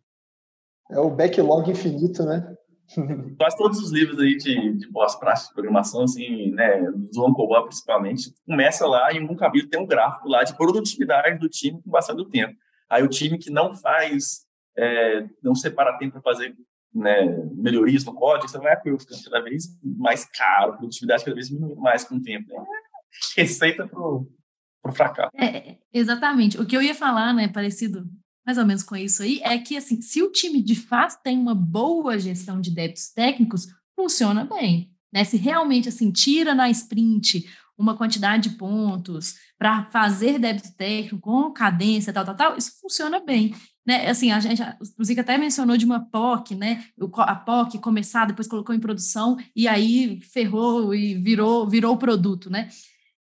É 0.90 1.00
o 1.00 1.10
backlog 1.10 1.70
infinito, 1.70 2.24
né? 2.24 2.56
Quase 3.38 3.58
todos 3.58 3.80
os 3.80 3.92
livros 3.92 4.20
aí 4.20 4.36
de, 4.36 4.74
de 4.74 4.90
boas 4.90 5.16
práticas 5.16 5.50
de 5.50 5.54
programação, 5.54 6.04
assim, 6.04 6.52
né, 6.52 6.82
do 7.14 7.26
Ancobar 7.26 7.64
principalmente, 7.64 8.34
começa 8.46 8.88
lá 8.88 9.14
em 9.14 9.24
um 9.24 9.36
capítulo 9.36 9.70
tem 9.70 9.80
um 9.80 9.86
gráfico 9.86 10.28
lá 10.28 10.44
de 10.44 10.56
produtividade 10.58 11.38
do 11.38 11.48
time 11.48 11.82
com 11.82 11.92
passar 11.92 12.14
do 12.14 12.26
tempo. 12.26 12.56
Aí 12.90 13.04
o 13.04 13.08
time 13.08 13.38
que 13.38 13.52
não 13.52 13.76
faz, 13.76 14.48
é, 14.76 15.28
não 15.44 15.54
separa 15.54 15.98
tempo 16.00 16.14
para 16.14 16.22
fazer 16.22 16.56
né, 16.94 17.26
melhorias 17.54 18.04
no 18.04 18.16
código, 18.16 18.50
você 18.50 18.58
vai 18.58 18.76
ficando 18.76 19.24
cada 19.26 19.42
vez 19.42 19.66
mais 19.84 20.26
caro, 20.26 20.78
produtividade 20.78 21.24
cada 21.24 21.36
vez 21.36 21.48
diminuindo 21.48 21.80
mais 21.80 22.04
com 22.04 22.16
o 22.16 22.22
tempo. 22.22 22.52
Né? 22.52 22.66
Receita 23.38 23.88
para 23.88 24.02
o 24.02 24.96
fracasso. 24.96 25.32
É, 25.38 25.78
exatamente. 25.94 26.60
O 26.60 26.66
que 26.66 26.76
eu 26.76 26.82
ia 26.82 26.96
falar, 26.96 27.34
né, 27.34 27.48
parecido 27.48 28.06
mais 28.50 28.58
ou 28.58 28.66
menos 28.66 28.82
com 28.82 28.96
isso 28.96 29.22
aí, 29.22 29.40
é 29.44 29.60
que 29.60 29.78
assim, 29.78 30.02
se 30.02 30.24
o 30.24 30.32
time 30.32 30.60
de 30.60 30.74
fato 30.74 31.22
tem 31.22 31.38
uma 31.38 31.54
boa 31.54 32.18
gestão 32.18 32.60
de 32.60 32.72
débitos 32.72 33.10
técnicos, 33.10 33.68
funciona 33.96 34.44
bem. 34.44 34.92
Né? 35.14 35.24
Se 35.24 35.38
realmente 35.38 35.88
assim, 35.88 36.12
tira 36.12 36.56
na 36.56 36.68
sprint 36.68 37.48
uma 37.78 37.96
quantidade 37.96 38.50
de 38.50 38.56
pontos 38.58 39.36
para 39.56 39.86
fazer 39.86 40.40
débito 40.40 40.76
técnico 40.76 41.20
com 41.20 41.52
cadência, 41.52 42.12
tal, 42.12 42.26
tal, 42.26 42.36
tal, 42.36 42.58
isso 42.58 42.72
funciona 42.82 43.24
bem. 43.24 43.54
Né? 43.86 44.10
Assim, 44.10 44.32
a 44.32 44.40
gente, 44.40 44.64
o 44.98 45.04
Zica 45.04 45.22
até 45.22 45.38
mencionou 45.38 45.78
de 45.78 45.86
uma 45.86 46.00
POC, 46.00 46.56
né? 46.56 46.84
A 47.18 47.36
POC 47.36 47.78
começar, 47.78 48.26
depois 48.26 48.48
colocou 48.48 48.74
em 48.74 48.80
produção 48.80 49.38
e 49.56 49.68
aí 49.68 50.20
ferrou 50.34 50.96
e 50.96 51.14
virou, 51.14 51.70
virou 51.70 51.94
o 51.94 52.00
produto, 52.00 52.50
né? 52.50 52.68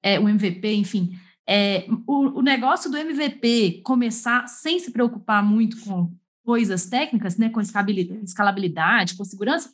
É, 0.01 0.19
o 0.19 0.27
MVP, 0.27 0.73
enfim. 0.73 1.11
É, 1.51 1.87
o, 2.05 2.39
o 2.39 2.41
negócio 2.43 2.91
do 2.91 2.97
MVP 2.97 3.81
começar 3.83 4.47
sem 4.47 4.77
se 4.77 4.91
preocupar 4.91 5.43
muito 5.43 5.81
com 5.81 6.13
coisas 6.45 6.85
técnicas, 6.85 7.37
né, 7.37 7.49
com 7.49 7.59
escalabilidade, 7.59 9.17
com 9.17 9.25
segurança, 9.25 9.73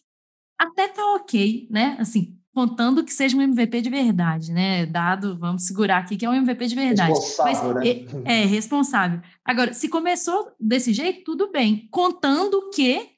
até 0.58 0.88
tá 0.88 1.06
ok, 1.16 1.68
né? 1.70 1.98
Assim, 2.00 2.38
contando 2.54 3.04
que 3.04 3.14
seja 3.14 3.36
um 3.36 3.42
MVP 3.42 3.82
de 3.82 3.90
verdade, 3.90 4.54
né? 4.54 4.86
Dado, 4.86 5.38
vamos 5.38 5.64
segurar 5.64 5.98
aqui 5.98 6.16
que 6.16 6.26
é 6.26 6.30
um 6.30 6.34
MVP 6.34 6.68
de 6.68 6.76
verdade. 6.76 7.12
Responsável, 7.12 7.74
Mas, 7.74 7.84
né? 7.84 8.24
É, 8.24 8.42
é, 8.42 8.46
responsável. 8.46 9.22
Agora, 9.44 9.74
se 9.74 9.90
começou 9.90 10.54
desse 10.58 10.94
jeito, 10.94 11.26
tudo 11.26 11.52
bem. 11.52 11.90
Contando 11.92 12.70
que 12.74 13.10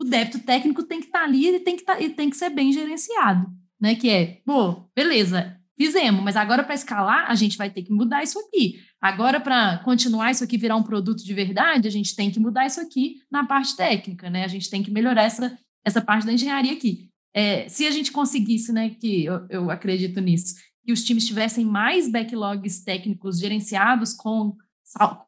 o 0.00 0.04
débito 0.04 0.38
técnico 0.38 0.84
tem 0.84 1.00
que 1.00 1.06
estar 1.06 1.20
tá 1.20 1.24
ali 1.24 1.48
e 1.48 1.58
tem 1.60 1.74
que, 1.74 1.84
tá, 1.84 2.00
e 2.00 2.10
tem 2.10 2.30
que 2.30 2.36
ser 2.36 2.50
bem 2.50 2.72
gerenciado, 2.72 3.50
né? 3.80 3.96
Que 3.96 4.08
é, 4.08 4.40
pô, 4.46 4.88
beleza, 4.94 5.56
Fizemos, 5.76 6.22
mas 6.22 6.36
agora 6.36 6.64
para 6.64 6.74
escalar, 6.74 7.30
a 7.30 7.34
gente 7.34 7.58
vai 7.58 7.68
ter 7.68 7.82
que 7.82 7.92
mudar 7.92 8.22
isso 8.22 8.38
aqui. 8.38 8.80
Agora, 9.00 9.38
para 9.38 9.78
continuar 9.78 10.30
isso 10.30 10.42
aqui 10.42 10.56
virar 10.56 10.76
um 10.76 10.82
produto 10.82 11.22
de 11.22 11.34
verdade, 11.34 11.86
a 11.86 11.90
gente 11.90 12.16
tem 12.16 12.30
que 12.30 12.40
mudar 12.40 12.66
isso 12.66 12.80
aqui 12.80 13.16
na 13.30 13.44
parte 13.44 13.76
técnica, 13.76 14.30
né? 14.30 14.44
A 14.44 14.48
gente 14.48 14.70
tem 14.70 14.82
que 14.82 14.90
melhorar 14.90 15.24
essa, 15.24 15.56
essa 15.84 16.00
parte 16.00 16.24
da 16.24 16.32
engenharia 16.32 16.72
aqui. 16.72 17.10
É, 17.34 17.68
se 17.68 17.86
a 17.86 17.90
gente 17.90 18.10
conseguisse, 18.10 18.72
né, 18.72 18.88
que 18.98 19.26
eu, 19.26 19.46
eu 19.50 19.70
acredito 19.70 20.18
nisso, 20.22 20.54
que 20.82 20.92
os 20.92 21.04
times 21.04 21.26
tivessem 21.26 21.66
mais 21.66 22.10
backlogs 22.10 22.82
técnicos 22.82 23.38
gerenciados 23.38 24.14
com, 24.14 24.56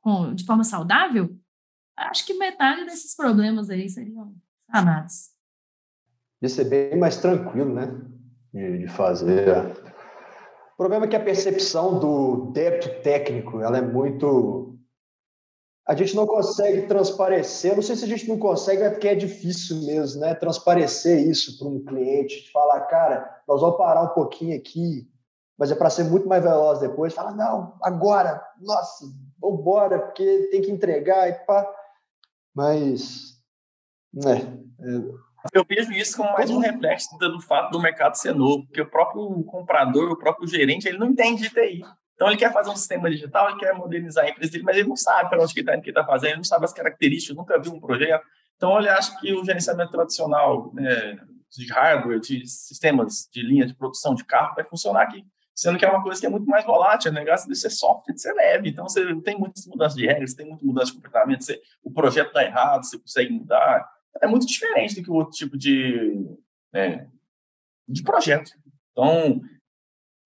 com, 0.01 0.35
de 0.35 0.45
forma 0.47 0.65
saudável, 0.65 1.37
acho 1.95 2.25
que 2.25 2.33
metade 2.33 2.87
desses 2.87 3.15
problemas 3.15 3.69
aí 3.69 3.87
seriam 3.91 4.35
sanados. 4.71 5.31
Ia 6.41 6.49
ser 6.49 6.65
bem 6.65 6.99
mais 6.99 7.19
tranquilo, 7.19 7.75
né? 7.75 7.87
De, 8.55 8.79
de 8.79 8.89
fazer. 8.89 9.47
O 10.79 10.83
problema 10.85 11.07
é 11.07 11.09
que 11.09 11.17
a 11.17 11.25
percepção 11.25 11.99
do 11.99 12.53
débito 12.53 13.03
técnico 13.03 13.61
ela 13.61 13.79
é 13.79 13.83
muito. 13.83 14.79
A 15.85 15.93
gente 15.93 16.15
não 16.15 16.25
consegue 16.25 16.87
transparecer. 16.87 17.75
Não 17.75 17.83
sei 17.83 17.97
se 17.97 18.05
a 18.05 18.07
gente 18.07 18.29
não 18.29 18.39
consegue, 18.39 18.83
é 18.83 18.91
porque 18.91 19.09
é 19.09 19.17
difícil 19.17 19.83
mesmo, 19.83 20.21
né? 20.21 20.37
Transparecer 20.37 21.19
isso 21.27 21.59
para 21.59 21.67
um 21.67 21.85
cliente, 21.85 22.53
falar, 22.53 22.83
cara, 22.83 23.43
nós 23.49 23.61
vamos 23.61 23.77
parar 23.77 24.05
um 24.05 24.15
pouquinho 24.15 24.57
aqui, 24.57 25.11
mas 25.59 25.73
é 25.73 25.75
para 25.75 25.91
ser 25.91 26.05
muito 26.05 26.29
mais 26.29 26.45
veloz 26.45 26.79
depois. 26.79 27.13
Fala, 27.13 27.33
não, 27.33 27.77
agora, 27.83 28.41
nossa, 28.61 29.05
vamos 29.41 29.59
embora, 29.59 29.99
porque 29.99 30.49
tem 30.53 30.63
que 30.63 30.71
entregar 30.71 31.29
e 31.29 31.45
pá. 31.45 31.69
Mas, 32.55 33.37
né, 34.15 34.63
é, 34.79 35.28
eu 35.53 35.65
vejo 35.65 35.93
isso 35.93 36.17
como 36.17 36.33
mais 36.33 36.51
um 36.51 36.59
reflexo 36.59 37.17
do 37.19 37.41
fato 37.41 37.71
do 37.71 37.81
mercado 37.81 38.15
ser 38.15 38.35
novo, 38.35 38.65
porque 38.67 38.81
o 38.81 38.91
próprio 38.91 39.43
comprador, 39.45 40.11
o 40.11 40.19
próprio 40.19 40.49
gerente, 40.49 40.89
ele 40.89 40.99
não 40.99 41.09
entende 41.09 41.43
de 41.43 41.51
TI. 41.51 41.83
Então, 42.15 42.27
ele 42.27 42.37
quer 42.37 42.53
fazer 42.53 42.71
um 42.71 42.77
sistema 42.77 43.09
digital, 43.09 43.49
ele 43.49 43.61
quer 43.61 43.73
modernizar 43.75 44.25
a 44.25 44.29
empresa 44.29 44.51
dele, 44.51 44.65
mas 44.65 44.77
ele 44.77 44.89
não 44.89 44.97
sabe 44.97 45.31
para 45.31 45.41
onde 45.41 45.55
que 45.55 45.61
está 45.61 45.73
indo, 45.73 45.81
o 45.81 45.85
que 45.85 45.91
está 45.91 46.05
fazendo, 46.05 46.31
ele 46.31 46.37
não 46.39 46.45
sabe 46.45 46.65
as 46.65 46.73
características, 46.73 47.37
nunca 47.37 47.61
viu 47.61 47.73
um 47.73 47.81
projeto. 47.81 48.25
Então, 48.57 48.77
ele 48.77 48.89
acha 48.89 49.17
que 49.21 49.33
o 49.33 49.45
gerenciamento 49.45 49.93
tradicional 49.93 50.73
né, 50.75 51.17
de 51.57 51.73
hardware, 51.73 52.19
de 52.19 52.45
sistemas 52.45 53.29
de 53.33 53.41
linha 53.41 53.65
de 53.65 53.75
produção 53.75 54.17
de 54.17 54.25
carro, 54.25 54.57
vai 54.57 54.65
funcionar 54.65 55.03
aqui. 55.03 55.25
Sendo 55.55 55.79
que 55.79 55.85
é 55.85 55.89
uma 55.89 56.03
coisa 56.03 56.21
que 56.21 56.27
é 56.27 56.29
muito 56.29 56.47
mais 56.47 56.65
volátil, 56.65 57.13
é 57.13 57.15
negócio 57.15 57.49
de 57.49 57.55
ser 57.55 57.71
software, 57.71 58.15
de 58.15 58.21
ser 58.21 58.33
leve. 58.33 58.69
Então, 58.69 58.89
você 58.89 59.15
tem 59.21 59.39
muitas 59.39 59.65
mudanças 59.67 59.97
de 59.97 60.05
regras, 60.05 60.35
tem 60.35 60.47
muita 60.47 60.67
mudança 60.67 60.87
de 60.87 60.95
comportamento, 60.95 61.45
você, 61.45 61.61
o 61.85 61.93
projeto 61.93 62.29
está 62.29 62.43
errado, 62.43 62.85
você 62.85 62.99
consegue 62.99 63.33
mudar 63.33 63.89
é 64.21 64.27
muito 64.27 64.47
diferente 64.47 64.95
do 64.97 65.03
que 65.03 65.11
o 65.11 65.15
outro 65.15 65.33
tipo 65.33 65.57
de, 65.57 66.27
né, 66.73 67.09
de 67.89 68.03
projeto. 68.03 68.53
Então, 68.93 69.41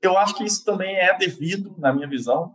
eu 0.00 0.16
acho 0.16 0.36
que 0.36 0.44
isso 0.44 0.64
também 0.64 0.96
é 0.96 1.16
devido, 1.16 1.74
na 1.78 1.92
minha 1.92 2.08
visão, 2.08 2.54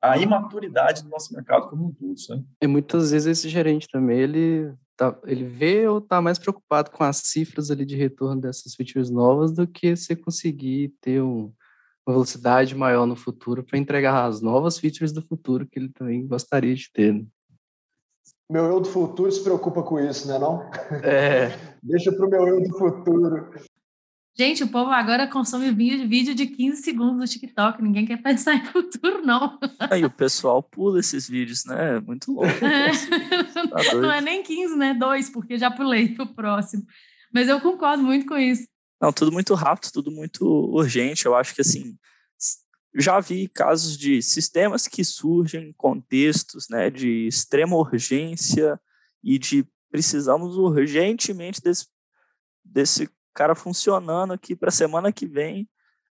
à 0.00 0.18
imaturidade 0.18 1.02
do 1.02 1.08
nosso 1.08 1.32
mercado 1.32 1.68
como 1.68 1.86
um 1.86 1.92
todo. 1.92 2.14
Né? 2.30 2.44
E 2.62 2.66
muitas 2.66 3.10
vezes 3.10 3.26
esse 3.26 3.48
gerente 3.48 3.88
também, 3.88 4.20
ele, 4.20 4.74
tá, 4.96 5.18
ele 5.24 5.44
vê 5.44 5.88
ou 5.88 5.98
está 5.98 6.20
mais 6.20 6.38
preocupado 6.38 6.90
com 6.90 7.02
as 7.02 7.16
cifras 7.16 7.70
ali 7.70 7.84
de 7.84 7.96
retorno 7.96 8.40
dessas 8.40 8.74
features 8.74 9.10
novas 9.10 9.52
do 9.52 9.66
que 9.66 9.96
você 9.96 10.14
conseguir 10.14 10.94
ter 11.00 11.22
um, 11.22 11.52
uma 12.06 12.14
velocidade 12.14 12.74
maior 12.74 13.06
no 13.06 13.16
futuro 13.16 13.64
para 13.64 13.78
entregar 13.78 14.26
as 14.26 14.42
novas 14.42 14.78
features 14.78 15.12
do 15.12 15.22
futuro 15.22 15.66
que 15.66 15.78
ele 15.78 15.88
também 15.88 16.26
gostaria 16.26 16.74
de 16.74 16.90
ter. 16.92 17.14
Né? 17.14 17.26
Meu 18.50 18.64
eu 18.64 18.80
do 18.80 18.88
futuro 18.88 19.30
se 19.32 19.42
preocupa 19.42 19.82
com 19.82 19.98
isso, 19.98 20.28
né 20.28 20.38
não? 20.38 20.68
É. 21.02 21.56
Deixa 21.82 22.12
para 22.12 22.26
o 22.26 22.30
meu 22.30 22.46
eu 22.46 22.62
do 22.62 22.78
futuro. 22.78 23.50
Gente, 24.36 24.64
o 24.64 24.68
povo 24.68 24.90
agora 24.90 25.28
consome 25.28 25.70
vídeo 25.70 26.34
de 26.34 26.46
15 26.46 26.82
segundos 26.82 27.16
no 27.16 27.24
TikTok. 27.24 27.80
Ninguém 27.80 28.04
quer 28.04 28.20
pensar 28.20 28.54
em 28.56 28.64
futuro, 28.64 29.24
não. 29.24 29.58
Aí 29.78 30.04
o 30.04 30.10
pessoal 30.10 30.60
pula 30.60 30.98
esses 30.98 31.28
vídeos, 31.28 31.64
né? 31.64 32.00
Muito 32.00 32.32
louco. 32.32 32.48
É. 32.64 32.90
Tá 33.68 33.94
não 33.94 34.10
é 34.10 34.20
nem 34.20 34.42
15, 34.42 34.76
né? 34.76 34.92
Dois, 34.92 35.30
porque 35.30 35.56
já 35.56 35.70
pulei 35.70 36.08
pro 36.08 36.26
próximo. 36.26 36.84
Mas 37.32 37.48
eu 37.48 37.60
concordo 37.60 38.02
muito 38.02 38.26
com 38.26 38.36
isso. 38.36 38.66
Não, 39.00 39.12
tudo 39.12 39.30
muito 39.30 39.54
rápido, 39.54 39.92
tudo 39.92 40.10
muito 40.10 40.44
urgente. 40.44 41.26
Eu 41.26 41.36
acho 41.36 41.54
que, 41.54 41.60
assim, 41.60 41.96
já 42.94 43.18
vi 43.18 43.48
casos 43.48 43.98
de 43.98 44.22
sistemas 44.22 44.86
que 44.86 45.04
surgem 45.04 45.68
em 45.68 45.72
contextos 45.72 46.68
né, 46.68 46.90
de 46.90 47.26
extrema 47.26 47.76
urgência 47.76 48.80
e 49.22 49.38
de 49.38 49.66
precisamos 49.90 50.56
urgentemente 50.56 51.60
desse, 51.60 51.86
desse 52.64 53.08
cara 53.32 53.54
funcionando 53.54 54.32
aqui 54.32 54.54
para 54.54 54.68
a 54.68 54.72
semana 54.72 55.12
que 55.12 55.26
vem. 55.26 55.68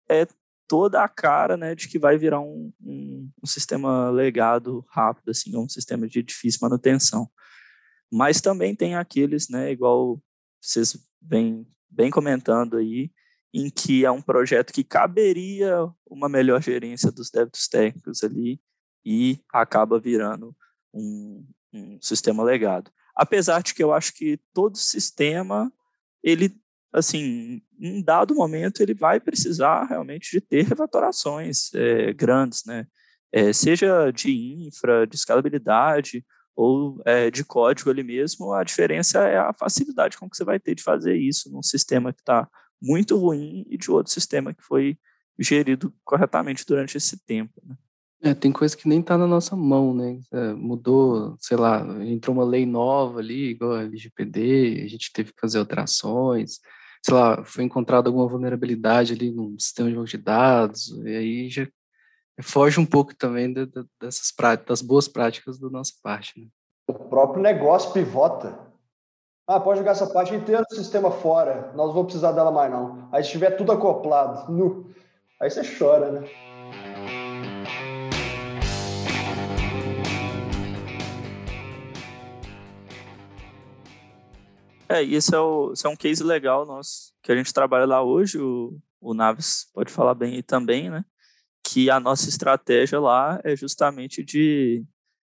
É 0.08 0.26
toda 0.66 1.02
a 1.02 1.08
cara 1.08 1.56
né, 1.56 1.74
de 1.74 1.88
que 1.88 1.98
vai 1.98 2.16
virar 2.16 2.40
um, 2.40 2.72
um, 2.80 3.30
um 3.42 3.46
sistema 3.46 4.10
legado 4.10 4.84
rápido, 4.88 5.30
assim, 5.30 5.56
um 5.56 5.68
sistema 5.68 6.08
de 6.08 6.22
difícil 6.22 6.60
manutenção. 6.62 7.30
Mas 8.12 8.40
também 8.40 8.74
tem 8.74 8.94
aqueles, 8.94 9.48
né, 9.48 9.70
igual 9.70 10.22
vocês 10.60 10.96
vêm 11.20 11.66
bem 11.88 12.10
comentando 12.10 12.76
aí, 12.76 13.10
em 13.54 13.70
que 13.70 14.04
é 14.04 14.10
um 14.10 14.20
projeto 14.20 14.72
que 14.72 14.82
caberia 14.82 15.88
uma 16.04 16.28
melhor 16.28 16.60
gerência 16.60 17.12
dos 17.12 17.30
débitos 17.30 17.68
técnicos 17.68 18.24
ali 18.24 18.60
e 19.06 19.38
acaba 19.52 20.00
virando 20.00 20.52
um, 20.92 21.46
um 21.72 21.98
sistema 22.02 22.42
legado. 22.42 22.90
Apesar 23.14 23.62
de 23.62 23.72
que 23.72 23.82
eu 23.82 23.92
acho 23.92 24.12
que 24.12 24.40
todo 24.52 24.76
sistema, 24.76 25.72
ele, 26.20 26.52
assim, 26.92 27.62
em 27.78 28.02
dado 28.02 28.34
momento, 28.34 28.80
ele 28.80 28.92
vai 28.92 29.20
precisar 29.20 29.84
realmente 29.84 30.32
de 30.32 30.40
ter 30.40 30.64
revatorações 30.64 31.72
é, 31.74 32.12
grandes, 32.12 32.64
né? 32.66 32.88
É, 33.32 33.52
seja 33.52 34.10
de 34.10 34.32
infra, 34.66 35.06
de 35.06 35.14
escalabilidade 35.14 36.24
ou 36.56 37.00
é, 37.04 37.30
de 37.30 37.44
código 37.44 37.90
ali 37.90 38.02
mesmo, 38.02 38.52
a 38.52 38.64
diferença 38.64 39.20
é 39.28 39.38
a 39.38 39.52
facilidade 39.52 40.16
com 40.18 40.28
que 40.28 40.36
você 40.36 40.44
vai 40.44 40.58
ter 40.58 40.74
de 40.74 40.82
fazer 40.82 41.16
isso 41.16 41.52
num 41.52 41.62
sistema 41.62 42.12
que 42.12 42.20
está 42.20 42.48
muito 42.84 43.16
ruim 43.16 43.66
e 43.68 43.78
de 43.78 43.90
outro 43.90 44.12
sistema 44.12 44.52
que 44.52 44.62
foi 44.62 44.98
gerido 45.38 45.92
corretamente 46.04 46.64
durante 46.66 46.96
esse 46.96 47.18
tempo. 47.24 47.52
Né? 47.64 47.76
É, 48.22 48.34
tem 48.34 48.52
coisa 48.52 48.76
que 48.76 48.88
nem 48.88 49.00
está 49.00 49.18
na 49.18 49.26
nossa 49.26 49.56
mão, 49.56 49.94
né? 49.94 50.18
É, 50.32 50.54
mudou, 50.54 51.36
sei 51.40 51.56
lá, 51.56 51.84
entrou 52.04 52.36
uma 52.36 52.44
lei 52.44 52.64
nova 52.64 53.18
ali, 53.18 53.50
igual 53.50 53.72
a 53.72 53.82
LGPD, 53.82 54.82
a 54.84 54.88
gente 54.88 55.12
teve 55.12 55.32
que 55.32 55.40
fazer 55.40 55.58
alterações, 55.58 56.60
sei 57.04 57.14
lá, 57.14 57.44
foi 57.44 57.64
encontrada 57.64 58.08
alguma 58.08 58.26
vulnerabilidade 58.26 59.12
ali 59.12 59.30
no 59.30 59.58
sistema 59.60 59.90
de 59.90 59.94
banco 59.94 60.08
de 60.08 60.16
dados, 60.16 60.88
e 61.04 61.16
aí 61.16 61.50
já 61.50 61.68
foge 62.40 62.80
um 62.80 62.86
pouco 62.86 63.14
também 63.14 63.52
de, 63.52 63.66
de, 63.66 63.84
dessas 64.00 64.32
práticas, 64.32 64.68
das 64.68 64.82
boas 64.82 65.06
práticas 65.06 65.58
da 65.58 65.68
nossa 65.68 65.92
parte. 66.02 66.40
Né? 66.40 66.46
O 66.88 66.94
próprio 66.94 67.42
negócio 67.42 67.92
pivota. 67.92 68.58
Ah, 69.46 69.60
pode 69.60 69.78
jogar 69.78 69.90
essa 69.90 70.06
parte 70.06 70.34
inteira 70.34 70.62
do 70.62 70.74
sistema 70.74 71.10
fora, 71.10 71.70
nós 71.74 71.88
não 71.88 71.92
vamos 71.92 72.06
precisar 72.06 72.32
dela 72.32 72.50
mais 72.50 72.72
não. 72.72 73.10
Aí 73.12 73.22
se 73.22 73.30
tiver 73.30 73.50
tudo 73.50 73.72
acoplado, 73.72 74.50
nu, 74.50 74.90
aí 75.38 75.50
você 75.50 75.60
chora, 75.78 76.10
né? 76.10 76.26
É, 84.88 85.02
esse 85.02 85.34
é, 85.34 85.38
é 85.38 85.88
um 85.90 85.96
case 85.96 86.24
legal 86.24 86.64
nosso, 86.64 87.12
que 87.22 87.30
a 87.30 87.36
gente 87.36 87.52
trabalha 87.52 87.84
lá 87.84 88.02
hoje, 88.02 88.40
o, 88.40 88.80
o 88.98 89.12
Naves 89.12 89.66
pode 89.74 89.92
falar 89.92 90.14
bem 90.14 90.36
aí 90.36 90.42
também, 90.42 90.88
né? 90.88 91.04
Que 91.62 91.90
a 91.90 92.00
nossa 92.00 92.30
estratégia 92.30 92.98
lá 92.98 93.38
é 93.44 93.54
justamente 93.54 94.24
de 94.24 94.86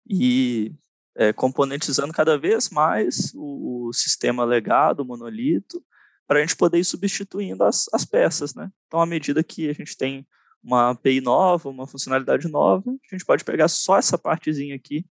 ir 0.07 0.77
é, 1.17 1.33
componentizando 1.33 2.13
cada 2.13 2.39
vez 2.39 2.71
mais 2.71 3.33
o, 3.35 3.89
o 3.89 3.93
sistema 3.93 4.45
legado, 4.45 5.01
o 5.01 5.05
monolito, 5.05 5.83
para 6.27 6.39
a 6.39 6.43
gente 6.43 6.57
poder 6.57 6.79
ir 6.79 6.85
substituindo 6.85 7.65
as, 7.65 7.87
as 7.93 8.05
peças, 8.05 8.55
né? 8.55 8.71
Então, 8.87 9.01
à 9.01 9.07
medida 9.07 9.43
que 9.43 9.69
a 9.69 9.73
gente 9.73 9.97
tem 9.97 10.27
uma 10.63 10.91
API 10.91 11.21
nova, 11.21 11.69
uma 11.69 11.87
funcionalidade 11.87 12.49
nova, 12.49 12.91
a 12.91 13.15
gente 13.15 13.25
pode 13.25 13.45
pegar 13.45 13.69
só 13.69 13.99
essa 13.99 14.17
partezinha 14.17 14.75
aqui 14.75 15.05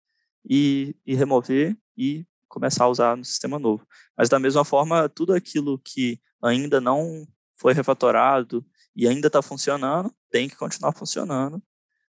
e, 0.49 0.95
e 1.05 1.13
remover 1.13 1.77
e 1.97 2.25
começar 2.47 2.85
a 2.85 2.89
usar 2.89 3.17
no 3.17 3.23
sistema 3.23 3.59
novo. 3.59 3.85
Mas 4.17 4.29
da 4.29 4.39
mesma 4.39 4.65
forma, 4.65 5.07
tudo 5.09 5.33
aquilo 5.33 5.79
que 5.79 6.19
ainda 6.41 6.81
não 6.81 7.27
foi 7.55 7.73
refatorado 7.73 8.65
e 8.95 9.07
ainda 9.07 9.27
está 9.27 9.41
funcionando, 9.41 10.13
tem 10.29 10.49
que 10.49 10.55
continuar 10.55 10.93
funcionando, 10.93 11.61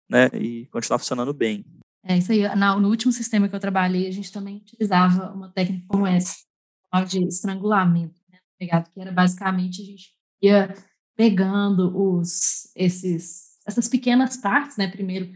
né? 0.10 0.28
E 0.34 0.66
continuar 0.68 1.00
funcionando 1.00 1.34
bem. 1.34 1.66
É 2.08 2.18
isso 2.18 2.32
aí. 2.32 2.44
No 2.56 2.88
último 2.88 3.12
sistema 3.12 3.50
que 3.50 3.56
eu 3.56 3.60
trabalhei, 3.60 4.08
a 4.08 4.12
gente 4.12 4.32
também 4.32 4.58
utilizava 4.58 5.34
uma 5.34 5.50
técnica 5.52 5.86
como 5.90 6.08
essa, 6.08 6.38
de 7.06 7.22
estrangulamento, 7.28 8.22
né? 8.32 8.40
Pegado, 8.58 8.90
que 8.90 9.00
era 9.00 9.12
basicamente 9.12 9.82
a 9.82 9.86
gente 9.86 10.12
ia 10.42 10.74
pegando 11.18 11.92
os 12.00 12.72
esses 12.76 13.58
essas 13.68 13.90
pequenas 13.90 14.38
partes, 14.38 14.78
né? 14.78 14.88
Primeiro 14.88 15.30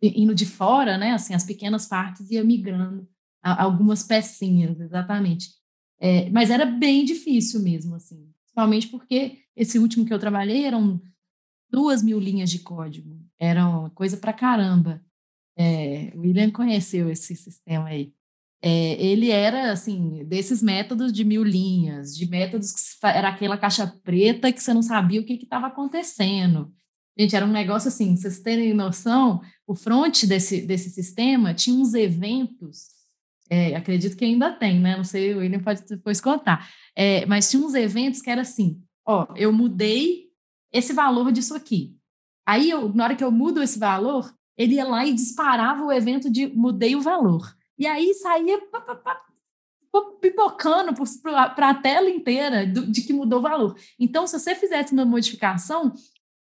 indo 0.00 0.34
de 0.34 0.46
fora, 0.46 0.96
né? 0.96 1.12
Assim, 1.12 1.34
as 1.34 1.44
pequenas 1.44 1.86
partes 1.86 2.30
ia 2.30 2.42
migrando 2.42 3.06
algumas 3.42 4.02
pecinhas, 4.02 4.80
exatamente. 4.80 5.50
É, 6.00 6.30
mas 6.30 6.50
era 6.50 6.64
bem 6.64 7.04
difícil 7.04 7.60
mesmo, 7.60 7.96
assim, 7.96 8.32
principalmente 8.40 8.88
porque 8.88 9.38
esse 9.56 9.78
último 9.78 10.06
que 10.06 10.14
eu 10.14 10.18
trabalhei 10.18 10.64
eram 10.64 11.00
duas 11.70 12.02
mil 12.02 12.18
linhas 12.18 12.50
de 12.50 12.60
código, 12.60 13.20
era 13.38 13.68
uma 13.68 13.90
coisa 13.90 14.16
para 14.16 14.32
caramba. 14.32 15.02
É, 15.58 16.12
William 16.16 16.50
conheceu 16.50 17.10
esse 17.10 17.34
sistema 17.34 17.88
aí. 17.88 18.12
É, 18.62 19.02
ele 19.02 19.30
era, 19.30 19.70
assim, 19.70 20.24
desses 20.24 20.62
métodos 20.62 21.12
de 21.12 21.24
mil 21.24 21.44
linhas, 21.44 22.16
de 22.16 22.28
métodos 22.28 22.72
que 22.72 23.06
era 23.06 23.28
aquela 23.28 23.56
caixa 23.58 23.86
preta 24.02 24.52
que 24.52 24.62
você 24.62 24.72
não 24.72 24.82
sabia 24.82 25.20
o 25.20 25.24
que 25.24 25.34
estava 25.34 25.66
acontecendo. 25.66 26.72
Gente, 27.18 27.34
era 27.34 27.44
um 27.44 27.52
negócio 27.52 27.88
assim, 27.88 28.16
vocês 28.16 28.40
terem 28.40 28.72
noção, 28.72 29.40
o 29.66 29.74
front 29.74 30.24
desse, 30.24 30.60
desse 30.60 30.90
sistema 30.90 31.52
tinha 31.52 31.76
uns 31.76 31.94
eventos 31.94 32.98
é, 33.50 33.74
acredito 33.74 34.16
que 34.16 34.24
ainda 34.24 34.52
tem, 34.52 34.78
né? 34.78 34.96
Não 34.96 35.04
sei, 35.04 35.34
o 35.34 35.38
William 35.38 35.60
pode 35.60 35.82
depois 35.86 36.20
contar. 36.20 36.68
É, 36.94 37.24
mas 37.26 37.50
tinha 37.50 37.64
uns 37.64 37.74
eventos 37.74 38.20
que 38.20 38.30
era 38.30 38.42
assim: 38.42 38.80
ó, 39.06 39.26
eu 39.36 39.52
mudei 39.52 40.28
esse 40.72 40.92
valor 40.92 41.32
disso 41.32 41.54
aqui. 41.54 41.96
Aí, 42.46 42.70
eu, 42.70 42.92
na 42.94 43.04
hora 43.04 43.16
que 43.16 43.24
eu 43.24 43.30
mudo 43.30 43.62
esse 43.62 43.78
valor, 43.78 44.32
ele 44.58 44.74
ia 44.74 44.84
lá 44.84 45.06
e 45.06 45.14
disparava 45.14 45.84
o 45.84 45.92
evento 45.92 46.28
de 46.28 46.48
mudei 46.48 46.94
o 46.96 47.00
valor. 47.00 47.56
E 47.78 47.86
aí 47.86 48.12
saía 48.14 48.58
pipocando 50.20 50.92
para 51.54 51.70
a 51.70 51.74
tela 51.74 52.10
inteira 52.10 52.66
de 52.66 53.02
que 53.02 53.12
mudou 53.12 53.38
o 53.38 53.42
valor. 53.42 53.76
Então, 53.98 54.26
se 54.26 54.38
você 54.38 54.54
fizesse 54.54 54.92
uma 54.92 55.04
modificação, 55.04 55.94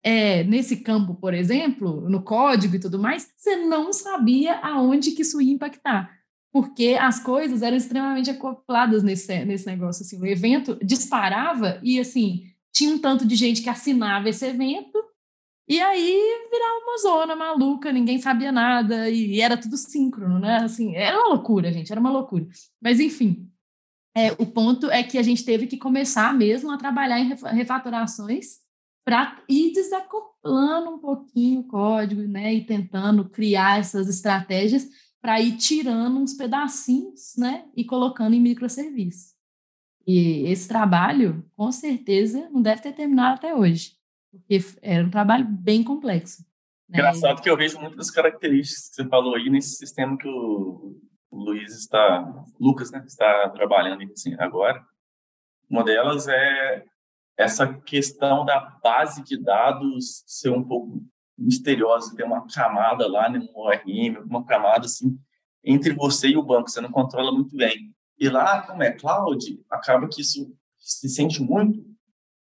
é, 0.03 0.43
nesse 0.45 0.79
campo, 0.79 1.15
por 1.15 1.35
exemplo, 1.35 2.09
no 2.09 2.23
código 2.23 2.75
e 2.75 2.81
tudo 2.81 2.99
mais, 2.99 3.31
você 3.37 3.57
não 3.57 3.93
sabia 3.93 4.59
aonde 4.61 5.11
que 5.11 5.23
isso 5.23 5.41
ia 5.41 5.53
impactar 5.53 6.19
porque 6.53 6.97
as 7.01 7.21
coisas 7.21 7.63
eram 7.63 7.77
extremamente 7.77 8.31
acopladas 8.31 9.03
nesse, 9.03 9.45
nesse 9.45 9.67
negócio. 9.67 10.05
Assim, 10.05 10.21
o 10.21 10.27
evento 10.27 10.79
disparava 10.83 11.79
e, 11.83 11.99
assim, 12.01 12.45
tinha 12.73 12.93
um 12.93 12.99
tanto 12.99 13.25
de 13.25 13.37
gente 13.37 13.63
que 13.63 13.69
assinava 13.69 14.29
esse 14.29 14.45
evento 14.45 14.99
e 15.71 15.81
aí 15.81 16.49
virava 16.51 16.81
uma 16.83 16.99
zona 16.99 17.37
maluca, 17.37 17.93
ninguém 17.93 18.19
sabia 18.21 18.51
nada 18.51 19.09
e 19.09 19.41
era 19.41 19.57
tudo 19.57 19.77
síncrono, 19.77 20.41
né? 20.41 20.57
Assim, 20.57 20.97
era 20.97 21.17
uma 21.17 21.29
loucura, 21.29 21.73
gente, 21.73 21.93
era 21.93 22.01
uma 22.01 22.11
loucura. 22.11 22.49
Mas, 22.83 22.99
enfim, 22.99 23.49
é, 24.13 24.33
o 24.33 24.47
ponto 24.47 24.91
é 24.91 25.05
que 25.05 25.17
a 25.17 25.23
gente 25.23 25.45
teve 25.45 25.69
que 25.69 25.77
começar 25.77 26.35
mesmo 26.35 26.73
a 26.73 26.77
trabalhar 26.77 27.21
em 27.21 27.33
refatorações 27.55 28.59
para 29.05 29.41
ir 29.49 29.73
desacoplando 29.73 30.91
um 30.91 30.99
pouquinho 30.99 31.61
o 31.61 31.69
código, 31.69 32.23
né? 32.23 32.53
E 32.53 32.65
tentando 32.67 33.31
criar 33.31 33.79
essas 33.79 34.09
estratégias 34.09 34.89
para 35.21 35.41
ir 35.41 35.57
tirando 35.57 36.19
uns 36.19 36.35
pedacinhos, 36.35 37.37
né, 37.37 37.67
e 37.77 37.85
colocando 37.85 38.35
em 38.35 38.41
microserviços. 38.41 39.35
E 40.05 40.47
esse 40.49 40.67
trabalho, 40.67 41.49
com 41.55 41.71
certeza, 41.71 42.49
não 42.51 42.61
deve 42.61 42.83
ter 42.83 42.93
terminado 42.93 43.37
até 43.37 43.55
hoje, 43.55 44.00
porque 44.31 44.61
era 44.83 45.05
um 45.05 45.11
trabalho 45.11 45.45
bem 45.45 45.83
complexo. 45.83 46.45
Né? 46.89 46.99
Engraçado 46.99 47.43
que 47.43 47.51
eu 47.51 47.57
vejo 47.57 47.79
muitas 47.81 48.11
características 48.11 48.89
que 48.89 48.95
você 48.97 49.09
falou 49.09 49.35
aí 49.35 49.49
nesse 49.51 49.77
sistema 49.77 50.17
que 50.17 50.29
o, 50.29 50.97
Luiz 51.33 51.73
está, 51.77 52.45
Lucas, 52.59 52.91
né, 52.91 53.03
está 53.07 53.49
trabalhando 53.51 54.03
assim, 54.13 54.35
agora. 54.39 54.85
Uma 55.69 55.85
delas 55.85 56.27
é 56.27 56.85
essa 57.37 57.73
questão 57.73 58.45
da 58.45 58.59
base 58.83 59.23
de 59.23 59.41
dados 59.41 60.25
ser 60.27 60.51
um 60.51 60.63
pouco 60.63 61.01
misteriosa, 61.39 62.15
tem 62.15 62.27
uma 62.27 62.47
camada 62.47 63.09
lá 63.09 63.29
no 63.29 63.49
ORM, 63.55 64.19
uma 64.25 64.45
camada 64.45 64.87
assim 64.87 65.19
entre 65.65 65.93
você 65.93 66.29
e 66.29 66.37
o 66.37 66.43
banco, 66.43 66.71
você 66.71 66.81
não 66.81 66.91
controla 66.91 67.33
muito 67.33 67.55
bem. 67.55 67.95
E 68.19 68.29
lá, 68.29 68.63
como 68.63 68.83
é 68.83 68.91
cloud, 68.93 69.63
acaba 69.71 70.09
que 70.09 70.21
isso 70.23 70.55
se 70.79 71.09
sente 71.09 71.43
muito 71.43 71.85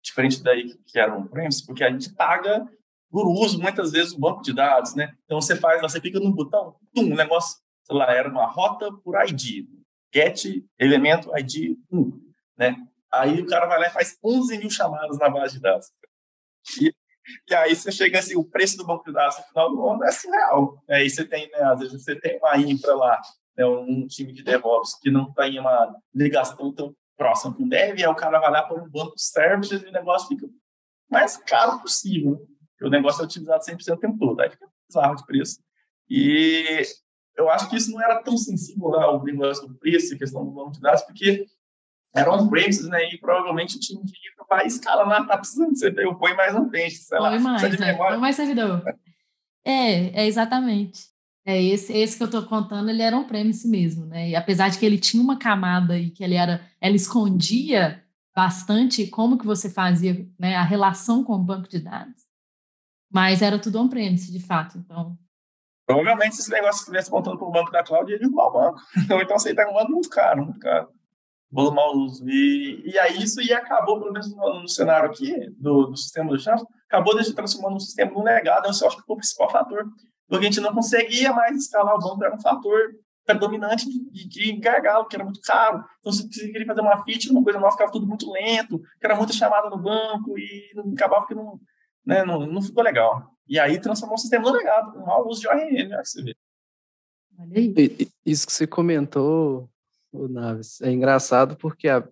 diferente 0.04 0.44
daí 0.44 0.76
que 0.86 1.00
era 1.00 1.16
um 1.16 1.26
premise, 1.26 1.66
porque 1.66 1.84
a 1.84 1.90
gente 1.90 2.14
paga 2.14 2.68
por 3.10 3.28
uso 3.28 3.62
muitas 3.62 3.92
vezes 3.92 4.14
o 4.14 4.20
banco 4.20 4.42
de 4.42 4.54
dados, 4.54 4.96
né? 4.96 5.16
Então 5.26 5.40
você 5.40 5.56
faz, 5.56 5.82
você 5.82 6.00
clica 6.02 6.20
no 6.20 6.34
botão, 6.34 6.76
tum, 6.94 7.14
o 7.14 7.16
negócio, 7.16 7.60
sei 7.84 7.96
lá, 7.96 8.12
era 8.12 8.30
uma 8.30 8.46
rota 8.46 8.92
por 9.04 9.16
ID, 9.28 9.68
get 10.14 10.46
elemento 10.80 11.32
ID 11.38 11.78
1, 11.92 12.22
né? 12.58 12.76
Aí 13.12 13.40
o 13.40 13.46
cara 13.46 13.68
vai 13.68 13.80
lá 13.80 13.88
e 13.88 13.92
faz 13.92 14.18
11 14.24 14.58
mil 14.58 14.70
chamadas 14.70 15.18
na 15.20 15.30
base 15.30 15.56
de 15.56 15.62
dados. 15.62 15.88
E 16.82 16.94
e 17.50 17.56
aí 17.56 17.76
você 17.76 17.92
chega 17.92 18.20
assim, 18.20 18.36
o 18.36 18.44
preço 18.44 18.78
do 18.78 18.86
banco 18.86 19.06
de 19.06 19.14
dados 19.14 19.38
no 19.38 19.44
final 19.46 19.70
do 19.70 19.90
ano 19.90 20.04
é 20.04 20.12
surreal. 20.12 20.84
Aí 20.90 21.10
você 21.10 21.26
tem, 21.26 21.50
né, 21.52 21.60
às 21.62 21.80
vezes 21.80 22.04
você 22.04 22.16
tem 22.20 22.38
uma 22.38 22.58
infra 22.58 22.94
lá, 22.96 23.22
né, 23.58 23.66
um 23.66 24.06
time 24.08 24.34
de 24.34 24.44
DevOps 24.44 25.00
que 25.00 25.10
não 25.10 25.32
tem 25.34 25.60
uma 25.60 25.96
ligação 26.14 26.74
tão 26.74 26.94
próxima 27.18 27.54
com 27.54 27.68
dev, 27.68 28.00
aí 28.00 28.08
o 28.08 28.16
cara 28.16 28.40
vai 28.40 28.52
lá 28.52 28.64
para 28.64 28.82
um 28.82 28.90
banco 28.90 29.16
de 29.16 29.24
services 29.24 29.82
e 29.82 29.88
o 29.88 29.92
negócio 29.92 30.28
fica 30.28 30.48
mais 31.10 31.38
caro 31.38 31.80
possível. 31.80 32.48
o 32.82 32.90
negócio 32.90 33.22
é 33.22 33.26
utilizado 33.26 33.64
100% 33.64 33.94
o 33.94 34.00
tempo 34.00 34.18
todo, 34.18 34.40
aí 34.40 34.50
fica 34.50 34.68
bizarro 34.88 35.16
de 35.16 35.26
preço. 35.26 35.60
E 36.10 36.82
eu 37.38 37.50
acho 37.50 37.70
que 37.70 37.76
isso 37.76 37.92
não 37.92 38.02
era 38.02 38.22
tão 38.22 38.38
sensível 38.38 38.90
lá, 38.90 39.12
o 39.12 39.24
negócio 39.24 39.68
do 39.68 39.76
preço, 39.76 40.14
a 40.14 40.18
questão 40.18 40.44
do 40.46 40.52
banco 40.52 40.72
de 40.72 40.82
dados, 40.82 41.04
porque 41.04 41.46
eram 42.16 42.34
on-premises, 42.34 42.88
né? 42.88 43.10
E 43.12 43.18
provavelmente 43.18 43.78
o 43.78 43.80
time 43.80 44.04
de 44.04 44.12
infra 44.12 44.46
vai 44.48 44.68
escalar, 44.68 45.28
tá 45.28 45.38
precisando 45.38 45.74
de 45.74 45.80
CPU, 45.80 46.16
põe 46.18 46.36
mais 46.36 46.56
um 46.56 46.70
frente, 46.70 46.96
sei 46.96 47.20
lá. 47.20 47.30
Põe 47.30 47.40
mais, 47.40 47.64
é, 47.64 47.94
põe 47.94 48.18
mais 48.18 48.36
servidor. 48.36 48.84
É, 49.66 50.22
é 50.22 50.28
exatamente. 50.28 51.13
É, 51.46 51.62
esse, 51.62 51.92
esse 51.92 52.16
que 52.16 52.24
eu 52.24 52.28
estou 52.28 52.44
contando, 52.44 52.90
ele 52.90 53.02
era 53.02 53.18
on-premise 53.18 53.68
mesmo, 53.68 54.06
né? 54.06 54.30
E 54.30 54.36
apesar 54.36 54.70
de 54.70 54.78
que 54.80 54.86
ele 54.86 54.98
tinha 54.98 55.22
uma 55.22 55.38
camada 55.38 56.00
e 56.00 56.10
que 56.10 56.24
ele 56.24 56.36
era, 56.36 56.66
ela 56.80 56.96
escondia 56.96 58.02
bastante 58.36 59.08
como 59.08 59.38
que 59.38 59.46
você 59.46 59.70
fazia 59.70 60.28
né, 60.40 60.56
a 60.56 60.64
relação 60.64 61.24
com 61.24 61.34
o 61.34 61.44
banco 61.44 61.68
de 61.68 61.80
dados, 61.80 62.24
mas 63.12 63.42
era 63.42 63.60
tudo 63.60 63.80
on-premise, 63.80 64.32
de 64.32 64.40
fato, 64.40 64.78
então... 64.78 65.18
Provavelmente, 65.86 66.36
se 66.36 66.42
esse 66.44 66.50
negócio 66.50 66.80
estivesse 66.80 67.12
montando 67.12 67.38
para 67.38 67.48
o 67.48 67.52
banco 67.52 67.70
da 67.70 67.84
cloud, 67.84 68.10
ia 68.10 68.18
derrubar 68.18 68.48
o 68.48 68.54
banco. 68.54 68.82
Então, 68.98 69.38
você 69.38 69.50
está 69.50 69.70
um 69.70 69.90
muito 69.92 70.10
caro, 70.10 70.46
muito 70.46 70.60
caro. 70.60 70.88
volumoso. 71.52 72.28
E, 72.28 72.82
e 72.86 72.98
aí 72.98 73.22
isso 73.22 73.42
e 73.42 73.54
acabou, 73.54 74.00
pelo 74.00 74.14
menos 74.14 74.34
no, 74.34 74.62
no 74.62 74.68
cenário 74.68 75.10
aqui 75.10 75.50
do, 75.60 75.88
do 75.88 75.98
sistema 75.98 76.32
do 76.32 76.40
chão, 76.40 76.56
acabou 76.88 77.22
de 77.22 77.34
transformando 77.34 77.76
um 77.76 77.80
sistema 77.80 78.12
num 78.12 78.24
legado. 78.24 78.66
Eu 78.66 78.72
acho 78.72 78.98
que 78.98 79.04
foi 79.04 79.14
o 79.14 79.18
principal 79.18 79.52
fator. 79.52 79.86
Porque 80.34 80.48
a 80.48 80.50
gente 80.50 80.62
não 80.62 80.74
conseguia 80.74 81.32
mais 81.32 81.56
escalar 81.56 81.94
o 81.94 82.00
banco, 82.00 82.24
era 82.24 82.34
um 82.34 82.42
fator 82.42 82.96
predominante 83.24 83.86
de, 83.88 84.28
de 84.28 84.54
gargalo, 84.54 85.06
que 85.06 85.16
era 85.16 85.24
muito 85.24 85.40
caro. 85.42 85.86
Então, 86.00 86.12
se 86.12 86.28
você 86.28 86.52
queria 86.52 86.66
fazer 86.66 86.82
uma 86.82 87.04
feature, 87.04 87.30
uma 87.30 87.44
coisa 87.44 87.60
nova, 87.60 87.74
ficava 87.74 87.92
tudo 87.92 88.08
muito 88.08 88.32
lento, 88.32 88.80
que 88.80 89.06
era 89.06 89.16
muita 89.16 89.32
chamada 89.32 89.70
no 89.70 89.78
banco 89.78 90.36
e 90.36 90.72
não, 90.74 90.92
acabava 90.92 91.28
que 91.28 91.36
não, 91.36 91.60
né, 92.04 92.26
não, 92.26 92.48
não 92.48 92.64
ficou 92.64 92.84
legal. 92.84 93.32
E 93.48 93.60
aí 93.60 93.80
transformou 93.80 94.16
o 94.16 94.18
sistema 94.18 94.44
no 94.50 94.58
legado, 94.58 94.94
com 94.94 95.06
mau 95.06 95.28
uso 95.28 95.42
de 95.42 95.48
ORM, 95.48 95.88
né, 95.88 96.04
você 96.04 96.24
vê. 96.24 96.36
Isso 98.26 98.48
que 98.48 98.54
você 98.54 98.66
comentou, 98.66 99.70
o 100.12 100.28
Naves, 100.28 100.82
é 100.82 100.90
engraçado 100.90 101.56
porque 101.58 101.88
a, 101.88 102.04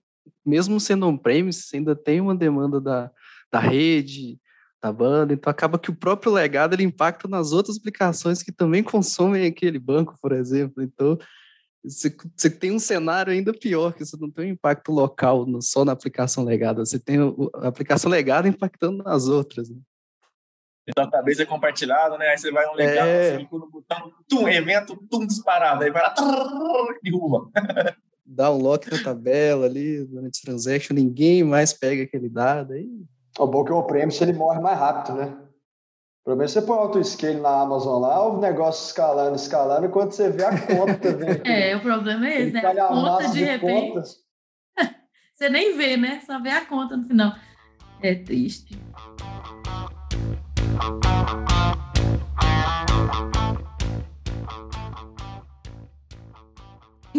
mesmo 0.45 0.79
sendo 0.79 1.07
on-premise, 1.07 1.75
ainda 1.75 1.95
tem 1.95 2.21
uma 2.21 2.35
demanda 2.35 2.79
da, 2.79 3.11
da 3.51 3.57
rede, 3.59 4.39
da 4.81 4.91
banda, 4.91 5.33
então 5.33 5.51
acaba 5.51 5.77
que 5.77 5.91
o 5.91 5.95
próprio 5.95 6.31
legado 6.31 6.73
ele 6.73 6.83
impacta 6.83 7.27
nas 7.27 7.51
outras 7.51 7.77
aplicações 7.77 8.41
que 8.41 8.51
também 8.51 8.81
consomem 8.81 9.45
aquele 9.45 9.77
banco, 9.77 10.17
por 10.19 10.31
exemplo. 10.31 10.81
Então, 10.81 11.19
você, 11.83 12.15
você 12.35 12.49
tem 12.49 12.71
um 12.71 12.79
cenário 12.79 13.31
ainda 13.31 13.53
pior, 13.53 13.93
que 13.93 14.03
você 14.03 14.17
não 14.17 14.31
tem 14.31 14.47
um 14.47 14.53
impacto 14.53 14.91
local 14.91 15.45
no, 15.45 15.61
só 15.61 15.85
na 15.85 15.91
aplicação 15.91 16.43
legada, 16.43 16.83
você 16.83 16.99
tem 16.99 17.17
a 17.55 17.67
aplicação 17.67 18.09
legada 18.09 18.47
impactando 18.47 19.03
nas 19.03 19.27
outras. 19.27 19.69
Né? 19.69 19.77
Então, 20.87 21.03
a 21.03 21.11
cabeça 21.11 21.43
é 21.43 21.45
compartilhada, 21.45 22.17
né? 22.17 22.29
Aí 22.29 22.37
você 22.37 22.51
vai 22.51 22.67
um 22.67 22.73
legado, 22.73 23.07
é... 23.07 23.37
você 23.37 23.47
no 23.51 23.69
botão, 23.69 24.11
tum, 24.27 24.49
evento, 24.49 24.97
tum, 25.09 25.27
disparado. 25.27 25.83
Aí 25.83 25.91
vai 25.91 26.01
lá, 26.01 26.09
trrr, 26.09 26.99
derruba. 27.03 27.49
Dá 28.25 28.51
um 28.51 28.57
lock 28.57 28.89
na 28.89 29.03
tabela 29.03 29.67
ali, 29.67 30.03
durante 30.05 30.41
transaction, 30.41 30.95
ninguém 30.95 31.43
mais 31.43 31.71
pega 31.71 32.03
aquele 32.03 32.29
dado. 32.29 32.73
Aí 32.73 32.87
o 33.43 33.47
bom 33.47 33.63
é 33.63 33.65
que 33.65 33.71
o 33.71 33.77
on-premise 33.77 34.23
ele 34.23 34.33
morre 34.33 34.59
mais 34.59 34.77
rápido, 34.77 35.17
né? 35.17 35.37
Pelo 36.23 36.37
menos 36.37 36.51
você 36.51 36.61
põe 36.61 36.77
auto-scale 36.77 37.39
na 37.39 37.61
Amazon 37.61 37.99
lá, 37.99 38.27
o 38.27 38.39
negócio 38.39 38.85
escalando, 38.85 39.35
escalando, 39.35 39.87
enquanto 39.87 40.11
você 40.11 40.29
vê 40.29 40.43
a 40.43 40.51
conta 40.51 41.13
vem. 41.15 41.41
é, 41.45 41.75
o 41.75 41.81
problema 41.81 42.27
é 42.27 42.41
esse, 42.41 42.51
né? 42.51 42.59
A 42.59 42.87
conta 42.87 43.27
de, 43.27 43.33
de 43.33 43.43
repente. 43.43 43.99
você 45.33 45.49
nem 45.49 45.75
vê, 45.75 45.97
né? 45.97 46.21
Só 46.25 46.39
vê 46.39 46.51
a 46.51 46.65
conta 46.65 46.95
no 46.95 47.05
final. 47.05 47.33
É 48.03 48.13
triste. 48.13 48.79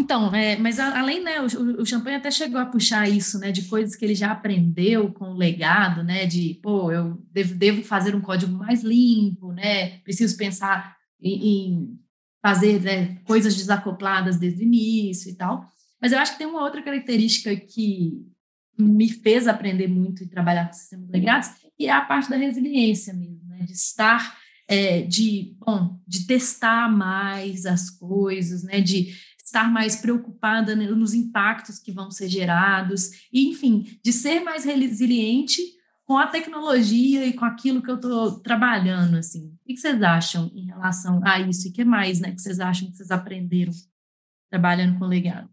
Então, 0.03 0.35
é, 0.35 0.57
mas 0.57 0.81
além, 0.81 1.23
né, 1.23 1.41
o, 1.41 1.81
o 1.81 1.87
Champagne 1.87 2.17
até 2.17 2.29
chegou 2.29 2.61
a 2.61 2.67
puxar 2.67 3.09
isso, 3.09 3.39
né, 3.39 3.53
de 3.53 3.63
coisas 3.63 3.95
que 3.95 4.05
ele 4.05 4.17
já 4.17 4.33
aprendeu 4.33 5.13
com 5.13 5.27
o 5.27 5.37
legado, 5.37 6.03
né, 6.03 6.27
de, 6.27 6.59
pô, 6.61 6.91
eu 6.91 7.23
devo, 7.31 7.55
devo 7.55 7.85
fazer 7.85 8.13
um 8.13 8.21
código 8.21 8.53
mais 8.53 8.83
limpo, 8.83 9.53
né, 9.53 9.99
preciso 9.99 10.37
pensar 10.37 10.97
em, 11.21 11.47
em 11.47 12.01
fazer 12.45 12.83
né, 12.83 13.17
coisas 13.25 13.55
desacopladas 13.55 14.39
desde 14.39 14.65
o 14.65 14.67
início 14.67 15.31
e 15.31 15.37
tal. 15.37 15.65
Mas 16.01 16.11
eu 16.11 16.19
acho 16.19 16.33
que 16.33 16.39
tem 16.39 16.49
uma 16.49 16.65
outra 16.65 16.83
característica 16.83 17.55
que 17.55 18.27
me 18.77 19.09
fez 19.09 19.47
aprender 19.47 19.87
muito 19.87 20.25
e 20.25 20.29
trabalhar 20.29 20.67
com 20.67 20.73
sistemas 20.73 21.11
legados, 21.11 21.51
e 21.79 21.87
é 21.87 21.93
a 21.93 22.01
parte 22.01 22.29
da 22.29 22.37
resiliência 22.37 23.15
mesmo, 23.15 23.45
né, 23.47 23.61
de 23.67 23.73
estar 23.73 24.37
é, 24.67 25.03
de, 25.03 25.55
bom, 25.59 26.01
de 26.09 26.27
testar 26.27 26.91
mais 26.91 27.67
as 27.67 27.91
coisas, 27.91 28.63
né, 28.63 28.81
de 28.81 29.15
estar 29.53 29.71
mais 29.71 29.97
preocupada 29.97 30.75
nos 30.75 31.13
impactos 31.13 31.79
que 31.79 31.93
vão 31.93 32.11
ser 32.11 32.29
gerados, 32.29 33.29
e, 33.31 33.51
enfim, 33.51 33.99
de 34.03 34.11
ser 34.11 34.41
mais 34.41 34.65
resiliente 34.65 35.61
com 36.07 36.17
a 36.17 36.27
tecnologia 36.27 37.27
e 37.27 37.35
com 37.35 37.45
aquilo 37.45 37.83
que 37.83 37.91
eu 37.91 37.97
estou 37.97 38.41
trabalhando, 38.41 39.19
assim. 39.19 39.55
O 39.63 39.67
que 39.67 39.77
vocês 39.77 40.03
acham 40.03 40.51
em 40.55 40.67
relação 40.67 41.21
a 41.23 41.39
isso? 41.39 41.69
E 41.69 41.71
o 41.71 41.73
que 41.73 41.85
mais, 41.85 42.19
né, 42.19 42.33
que 42.33 42.41
vocês 42.41 42.59
acham 42.59 42.91
que 42.91 42.97
vocês 42.97 43.11
aprenderam 43.11 43.73
trabalhando 44.51 44.99
com 44.99 45.05
o 45.05 45.09
legado? 45.09 45.49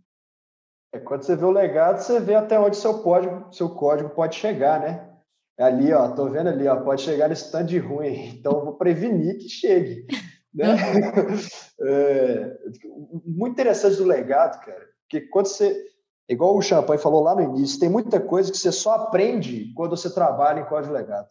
É, 0.94 1.00
quando 1.00 1.24
você 1.24 1.36
vê 1.36 1.46
o 1.46 1.52
legado, 1.52 2.00
você 2.00 2.20
vê 2.20 2.36
até 2.36 2.58
onde 2.60 2.78
seu 2.78 3.00
código, 3.00 3.54
seu 3.54 3.70
código 3.70 4.10
pode 4.10 4.36
chegar, 4.36 4.80
né? 4.80 5.08
Ali, 5.60 5.92
ó, 5.92 6.10
tô 6.10 6.30
vendo 6.30 6.48
ali, 6.48 6.68
ó, 6.68 6.78
pode 6.78 7.02
chegar 7.02 7.28
nesse 7.28 7.52
tanto 7.52 7.68
de 7.68 7.78
ruim, 7.78 8.30
então 8.30 8.64
vou 8.64 8.76
prevenir 8.76 9.38
que 9.38 9.50
chegue. 9.50 10.08
Né? 10.54 10.66
é, 11.82 12.58
muito 13.26 13.54
interessante 13.54 13.98
do 13.98 14.06
legado, 14.06 14.60
cara, 14.64 14.88
porque 15.02 15.22
quando 15.28 15.48
você, 15.48 15.86
igual 16.28 16.56
o 16.56 16.62
Champagne 16.62 17.02
falou 17.02 17.22
lá 17.22 17.36
no 17.36 17.42
início, 17.42 17.80
tem 17.80 17.90
muita 17.90 18.20
coisa 18.20 18.52
que 18.52 18.58
você 18.58 18.72
só 18.72 18.94
aprende 18.94 19.74
quando 19.76 19.96
você 19.96 20.10
trabalha 20.14 20.62
em 20.62 20.66
código 20.66 20.94
legado. 20.94 21.30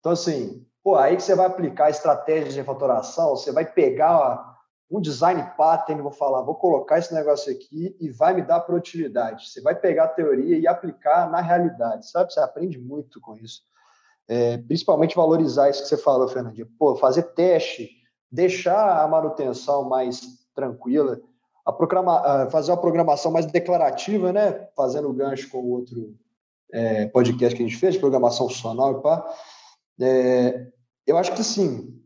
Então, 0.00 0.12
assim, 0.12 0.66
pô, 0.82 0.96
aí 0.96 1.16
que 1.16 1.22
você 1.22 1.34
vai 1.34 1.46
aplicar 1.46 1.90
estratégias 1.90 2.54
de 2.54 2.60
refatoração, 2.60 3.30
você 3.30 3.52
vai 3.52 3.64
pegar 3.64 4.56
um 4.90 5.00
design 5.00 5.42
pattern, 5.56 6.00
vou 6.00 6.10
falar, 6.10 6.42
vou 6.42 6.54
colocar 6.54 6.98
esse 6.98 7.12
negócio 7.12 7.52
aqui 7.52 7.94
e 8.00 8.10
vai 8.10 8.34
me 8.34 8.42
dar 8.42 8.60
produtividade. 8.60 9.50
Você 9.50 9.60
vai 9.60 9.74
pegar 9.74 10.04
a 10.04 10.08
teoria 10.08 10.58
e 10.58 10.66
aplicar 10.66 11.30
na 11.30 11.40
realidade, 11.40 12.10
sabe? 12.10 12.32
Você 12.32 12.40
aprende 12.40 12.78
muito 12.78 13.20
com 13.20 13.36
isso. 13.36 13.62
É, 14.26 14.56
principalmente 14.58 15.16
valorizar 15.16 15.68
isso 15.68 15.82
que 15.82 15.88
você 15.88 15.96
falou, 15.96 16.28
Fernandinho. 16.28 16.68
Pô, 16.78 16.96
fazer 16.96 17.22
teste, 17.34 17.90
deixar 18.30 19.02
a 19.02 19.08
manutenção 19.08 19.88
mais 19.88 20.20
tranquila, 20.54 21.20
a 21.64 21.72
programa, 21.72 22.48
fazer 22.50 22.70
uma 22.70 22.80
programação 22.80 23.30
mais 23.30 23.46
declarativa, 23.46 24.32
né? 24.32 24.68
Fazendo 24.74 25.12
gancho 25.12 25.50
com 25.50 25.58
o 25.58 25.70
outro 25.70 26.14
é, 26.72 27.06
podcast 27.06 27.56
que 27.56 27.62
a 27.62 27.66
gente 27.66 27.78
fez, 27.78 27.96
programação 27.96 28.48
funcional 28.48 28.98
e 28.98 29.02
pá. 29.02 29.34
É, 30.00 30.66
eu 31.06 31.16
acho 31.16 31.32
que 31.34 31.42
sim, 31.42 32.02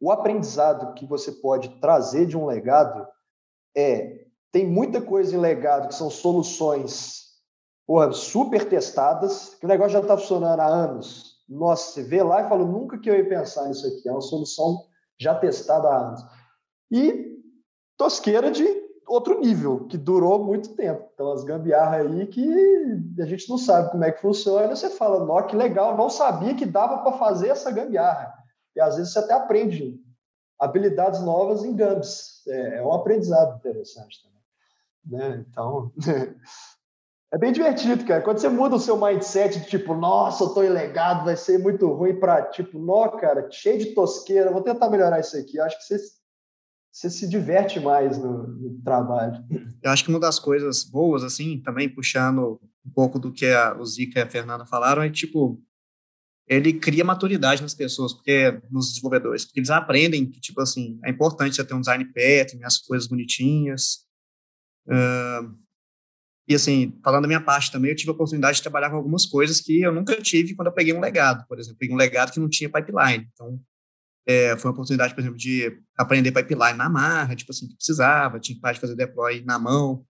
o 0.00 0.10
aprendizado 0.10 0.94
que 0.94 1.06
você 1.06 1.32
pode 1.32 1.80
trazer 1.80 2.26
de 2.26 2.36
um 2.36 2.46
legado 2.46 3.06
é 3.76 4.26
tem 4.52 4.66
muita 4.66 5.00
coisa 5.00 5.36
em 5.36 5.38
legado 5.38 5.88
que 5.88 5.94
são 5.94 6.10
soluções 6.10 7.30
porra, 7.90 8.12
super 8.12 8.68
testadas, 8.68 9.56
que 9.56 9.66
o 9.66 9.68
negócio 9.68 9.94
já 9.94 10.00
está 10.00 10.16
funcionando 10.16 10.60
há 10.60 10.66
anos. 10.66 11.40
Nossa, 11.48 11.90
você 11.90 12.04
vê 12.04 12.22
lá 12.22 12.40
e 12.40 12.48
fala, 12.48 12.64
nunca 12.64 12.96
que 12.98 13.10
eu 13.10 13.16
ia 13.16 13.28
pensar 13.28 13.66
nisso 13.66 13.84
aqui. 13.84 14.08
É 14.08 14.12
uma 14.12 14.20
solução 14.20 14.84
já 15.20 15.34
testada 15.34 15.88
há 15.88 16.08
anos. 16.08 16.24
E 16.90 17.38
tosqueira 17.96 18.50
de 18.50 18.64
outro 19.06 19.40
nível, 19.40 19.86
que 19.86 19.98
durou 19.98 20.42
muito 20.42 20.74
tempo. 20.74 21.10
Então, 21.12 21.32
as 21.32 21.44
gambiarras 21.44 22.06
aí 22.06 22.26
que 22.26 22.48
a 23.20 23.26
gente 23.26 23.48
não 23.50 23.58
sabe 23.58 23.90
como 23.90 24.04
é 24.04 24.12
que 24.12 24.20
funciona, 24.20 24.74
você 24.74 24.88
fala, 24.88 25.24
nó, 25.24 25.42
que 25.42 25.54
legal, 25.54 25.96
não 25.96 26.08
sabia 26.08 26.54
que 26.54 26.64
dava 26.64 26.98
para 26.98 27.18
fazer 27.18 27.48
essa 27.48 27.70
gambiarra. 27.70 28.32
E 28.74 28.80
às 28.80 28.96
vezes 28.96 29.12
você 29.12 29.18
até 29.18 29.34
aprende 29.34 30.00
habilidades 30.58 31.20
novas 31.22 31.64
em 31.64 31.74
gambs. 31.74 32.46
É, 32.46 32.76
é 32.78 32.82
um 32.82 32.92
aprendizado 32.92 33.56
interessante 33.56 34.22
também. 34.22 34.40
Né? 35.06 35.44
Então, 35.48 35.92
é 37.32 37.38
bem 37.38 37.52
divertido, 37.52 38.04
cara. 38.04 38.22
Quando 38.22 38.38
você 38.38 38.48
muda 38.48 38.74
o 38.74 38.80
seu 38.80 39.00
mindset 39.00 39.60
de 39.60 39.66
tipo, 39.66 39.94
nossa, 39.94 40.44
eu 40.44 40.48
tô 40.48 40.64
ilegado, 40.64 41.24
vai 41.24 41.36
ser 41.36 41.58
muito 41.58 41.86
ruim 41.92 42.18
para 42.18 42.42
tipo, 42.50 42.78
nó, 42.78 43.08
cara, 43.08 43.48
cheio 43.50 43.78
de 43.78 43.94
tosqueira, 43.94 44.50
vou 44.50 44.62
tentar 44.62 44.90
melhorar 44.90 45.20
isso 45.20 45.36
aqui. 45.36 45.56
Eu 45.56 45.64
acho 45.64 45.78
que 45.78 45.84
você, 45.84 45.98
você 46.90 47.08
se 47.08 47.28
diverte 47.28 47.78
mais 47.78 48.18
no, 48.18 48.48
no, 48.48 48.82
trabalho. 48.82 49.44
Eu 49.80 49.90
acho 49.90 50.02
que 50.04 50.10
uma 50.10 50.18
das 50.18 50.40
coisas 50.40 50.82
boas, 50.82 51.22
assim, 51.22 51.60
também 51.62 51.88
puxando 51.88 52.60
um 52.84 52.90
pouco 52.90 53.18
do 53.18 53.32
que 53.32 53.46
a, 53.46 53.76
o 53.78 53.84
Zica 53.84 54.18
e 54.18 54.22
a 54.22 54.28
Fernanda 54.28 54.66
falaram, 54.66 55.02
é 55.02 55.08
tipo, 55.10 55.62
ele 56.48 56.72
cria 56.72 57.04
maturidade 57.04 57.62
nas 57.62 57.74
pessoas, 57.74 58.12
porque 58.12 58.60
nos 58.68 58.88
desenvolvedores, 58.88 59.44
porque 59.44 59.60
eles 59.60 59.70
aprendem 59.70 60.28
que, 60.28 60.40
tipo 60.40 60.60
assim, 60.60 60.98
é 61.04 61.10
importante 61.10 61.54
você 61.54 61.64
ter 61.64 61.74
um 61.74 61.80
design 61.80 62.04
pattern, 62.06 62.64
as 62.64 62.76
coisas 62.76 63.06
bonitinhas. 63.06 64.04
Uh, 64.88 65.54
e 66.50 66.54
assim, 66.56 66.98
falando 67.04 67.22
da 67.22 67.28
minha 67.28 67.40
parte 67.40 67.70
também, 67.70 67.92
eu 67.92 67.96
tive 67.96 68.10
a 68.10 68.12
oportunidade 68.12 68.56
de 68.56 68.62
trabalhar 68.62 68.90
com 68.90 68.96
algumas 68.96 69.24
coisas 69.24 69.60
que 69.60 69.82
eu 69.82 69.94
nunca 69.94 70.20
tive 70.20 70.56
quando 70.56 70.66
eu 70.66 70.72
peguei 70.72 70.92
um 70.92 70.98
legado, 70.98 71.46
por 71.46 71.60
exemplo, 71.60 71.78
peguei 71.78 71.94
um 71.94 71.98
legado 71.98 72.32
que 72.32 72.40
não 72.40 72.48
tinha 72.48 72.68
pipeline. 72.68 73.28
Então, 73.32 73.56
é, 74.26 74.56
foi 74.56 74.68
uma 74.68 74.74
oportunidade, 74.74 75.14
por 75.14 75.20
exemplo, 75.20 75.38
de 75.38 75.80
aprender 75.96 76.32
pipeline 76.32 76.76
na 76.76 76.90
marra, 76.90 77.36
tipo 77.36 77.52
assim, 77.52 77.68
que 77.68 77.76
precisava, 77.76 78.40
tinha 78.40 78.58
que 78.60 78.80
fazer 78.80 78.96
deploy 78.96 79.44
na 79.44 79.60
mão. 79.60 80.04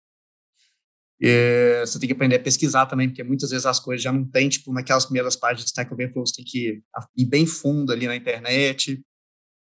E, 1.21 1.85
você 1.85 2.01
tem 2.01 2.07
que 2.09 2.15
aprender 2.15 2.37
a 2.37 2.43
pesquisar 2.43 2.87
também, 2.87 3.11
porque 3.11 3.23
muitas 3.23 3.51
vezes 3.51 3.67
as 3.67 3.79
coisas 3.79 4.03
já 4.03 4.11
não 4.11 4.25
tem, 4.25 4.49
tipo, 4.49 4.73
naquelas 4.73 5.05
primeiras 5.05 5.37
páginas 5.37 5.65
de 5.65 5.69
Stack 5.73 5.93
Overflow, 5.93 6.25
você 6.25 6.37
tem 6.37 6.45
que 6.47 6.83
ir 7.19 7.27
bem 7.27 7.45
fundo 7.45 7.93
ali 7.93 8.07
na 8.07 8.17
internet, 8.17 8.99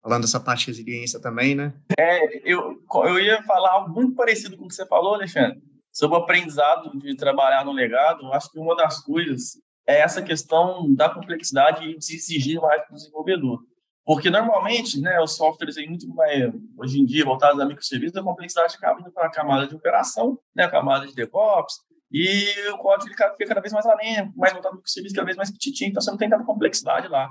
falando 0.02 0.22
dessa 0.22 0.40
parte 0.40 0.60
de 0.60 0.70
resiliência 0.70 1.20
também, 1.20 1.54
né? 1.54 1.74
É, 1.98 2.50
eu, 2.50 2.82
eu 2.90 3.20
ia 3.20 3.42
falar 3.42 3.72
algo 3.72 3.92
muito 3.92 4.14
parecido 4.14 4.56
com 4.56 4.64
o 4.64 4.68
que 4.68 4.74
você 4.74 4.86
falou, 4.86 5.12
Alexandre 5.12 5.73
sobre 5.94 6.18
o 6.18 6.20
aprendizado 6.20 6.90
de 6.98 7.16
trabalhar 7.16 7.64
no 7.64 7.72
legado, 7.72 8.32
acho 8.32 8.50
que 8.50 8.58
uma 8.58 8.74
das 8.74 9.00
coisas 9.02 9.62
é 9.86 10.00
essa 10.00 10.20
questão 10.20 10.92
da 10.92 11.08
complexidade 11.08 11.88
e 11.88 11.96
de 11.96 12.04
se 12.04 12.16
exigir 12.16 12.60
mais 12.60 12.82
do 12.88 12.94
desenvolvedor. 12.94 13.60
Porque, 14.04 14.28
normalmente, 14.28 15.00
né, 15.00 15.18
os 15.20 15.36
softwares 15.36 15.78
aí 15.78 15.88
muito 15.88 16.06
mais, 16.08 16.52
hoje 16.76 17.00
em 17.00 17.06
dia, 17.06 17.24
voltados 17.24 17.60
a 17.60 17.64
microserviços, 17.64 18.16
a 18.16 18.22
complexidade 18.22 18.74
acaba 18.76 19.00
indo 19.00 19.10
para 19.12 19.26
a 19.26 19.30
camada 19.30 19.66
de 19.66 19.74
operação, 19.74 20.38
né, 20.54 20.64
a 20.64 20.70
camada 20.70 21.06
de 21.06 21.14
DevOps, 21.14 21.76
e 22.10 22.70
o 22.70 22.78
código 22.78 23.10
fica 23.10 23.34
cada 23.46 23.60
vez 23.60 23.72
mais 23.72 23.86
além, 23.86 24.30
mais 24.36 24.52
voltado 24.52 24.76
para 24.76 24.84
o 24.84 24.88
serviço, 24.88 25.14
cada 25.14 25.24
vez 25.24 25.36
mais 25.36 25.50
petitinho, 25.50 25.90
então 25.90 26.02
você 26.02 26.10
não 26.10 26.18
tem 26.18 26.28
tanta 26.28 26.44
complexidade 26.44 27.08
lá. 27.08 27.30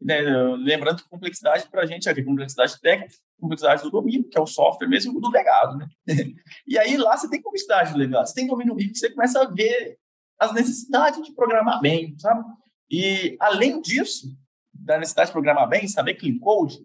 Né? 0.00 0.20
Lembrando 0.56 1.02
que 1.02 1.08
complexidade 1.08 1.68
para 1.68 1.82
a 1.82 1.86
gente 1.86 2.08
é 2.08 2.12
a 2.12 2.24
complexidade 2.24 2.80
técnica, 2.80 3.14
complexidade 3.40 3.82
do 3.82 3.90
domínio, 3.90 4.28
que 4.28 4.38
é 4.38 4.40
o 4.40 4.46
software 4.46 4.88
mesmo 4.88 5.20
do 5.20 5.30
legado. 5.30 5.76
Né? 5.76 5.88
e 6.66 6.78
aí 6.78 6.96
lá 6.96 7.16
você 7.16 7.28
tem 7.28 7.42
complexidade 7.42 7.92
do 7.92 7.98
legado, 7.98 8.26
você 8.26 8.34
tem 8.34 8.46
domínio 8.46 8.74
rico, 8.74 8.96
você 8.96 9.10
começa 9.10 9.42
a 9.42 9.46
ver 9.46 9.98
as 10.38 10.54
necessidades 10.54 11.20
de 11.22 11.32
programar 11.32 11.80
bem, 11.80 12.16
sabe? 12.18 12.44
E 12.88 13.36
além 13.40 13.80
disso, 13.80 14.28
da 14.72 14.96
necessidade 14.96 15.28
de 15.28 15.32
programar 15.32 15.68
bem, 15.68 15.88
saber 15.88 16.14
clean 16.14 16.38
code, 16.38 16.78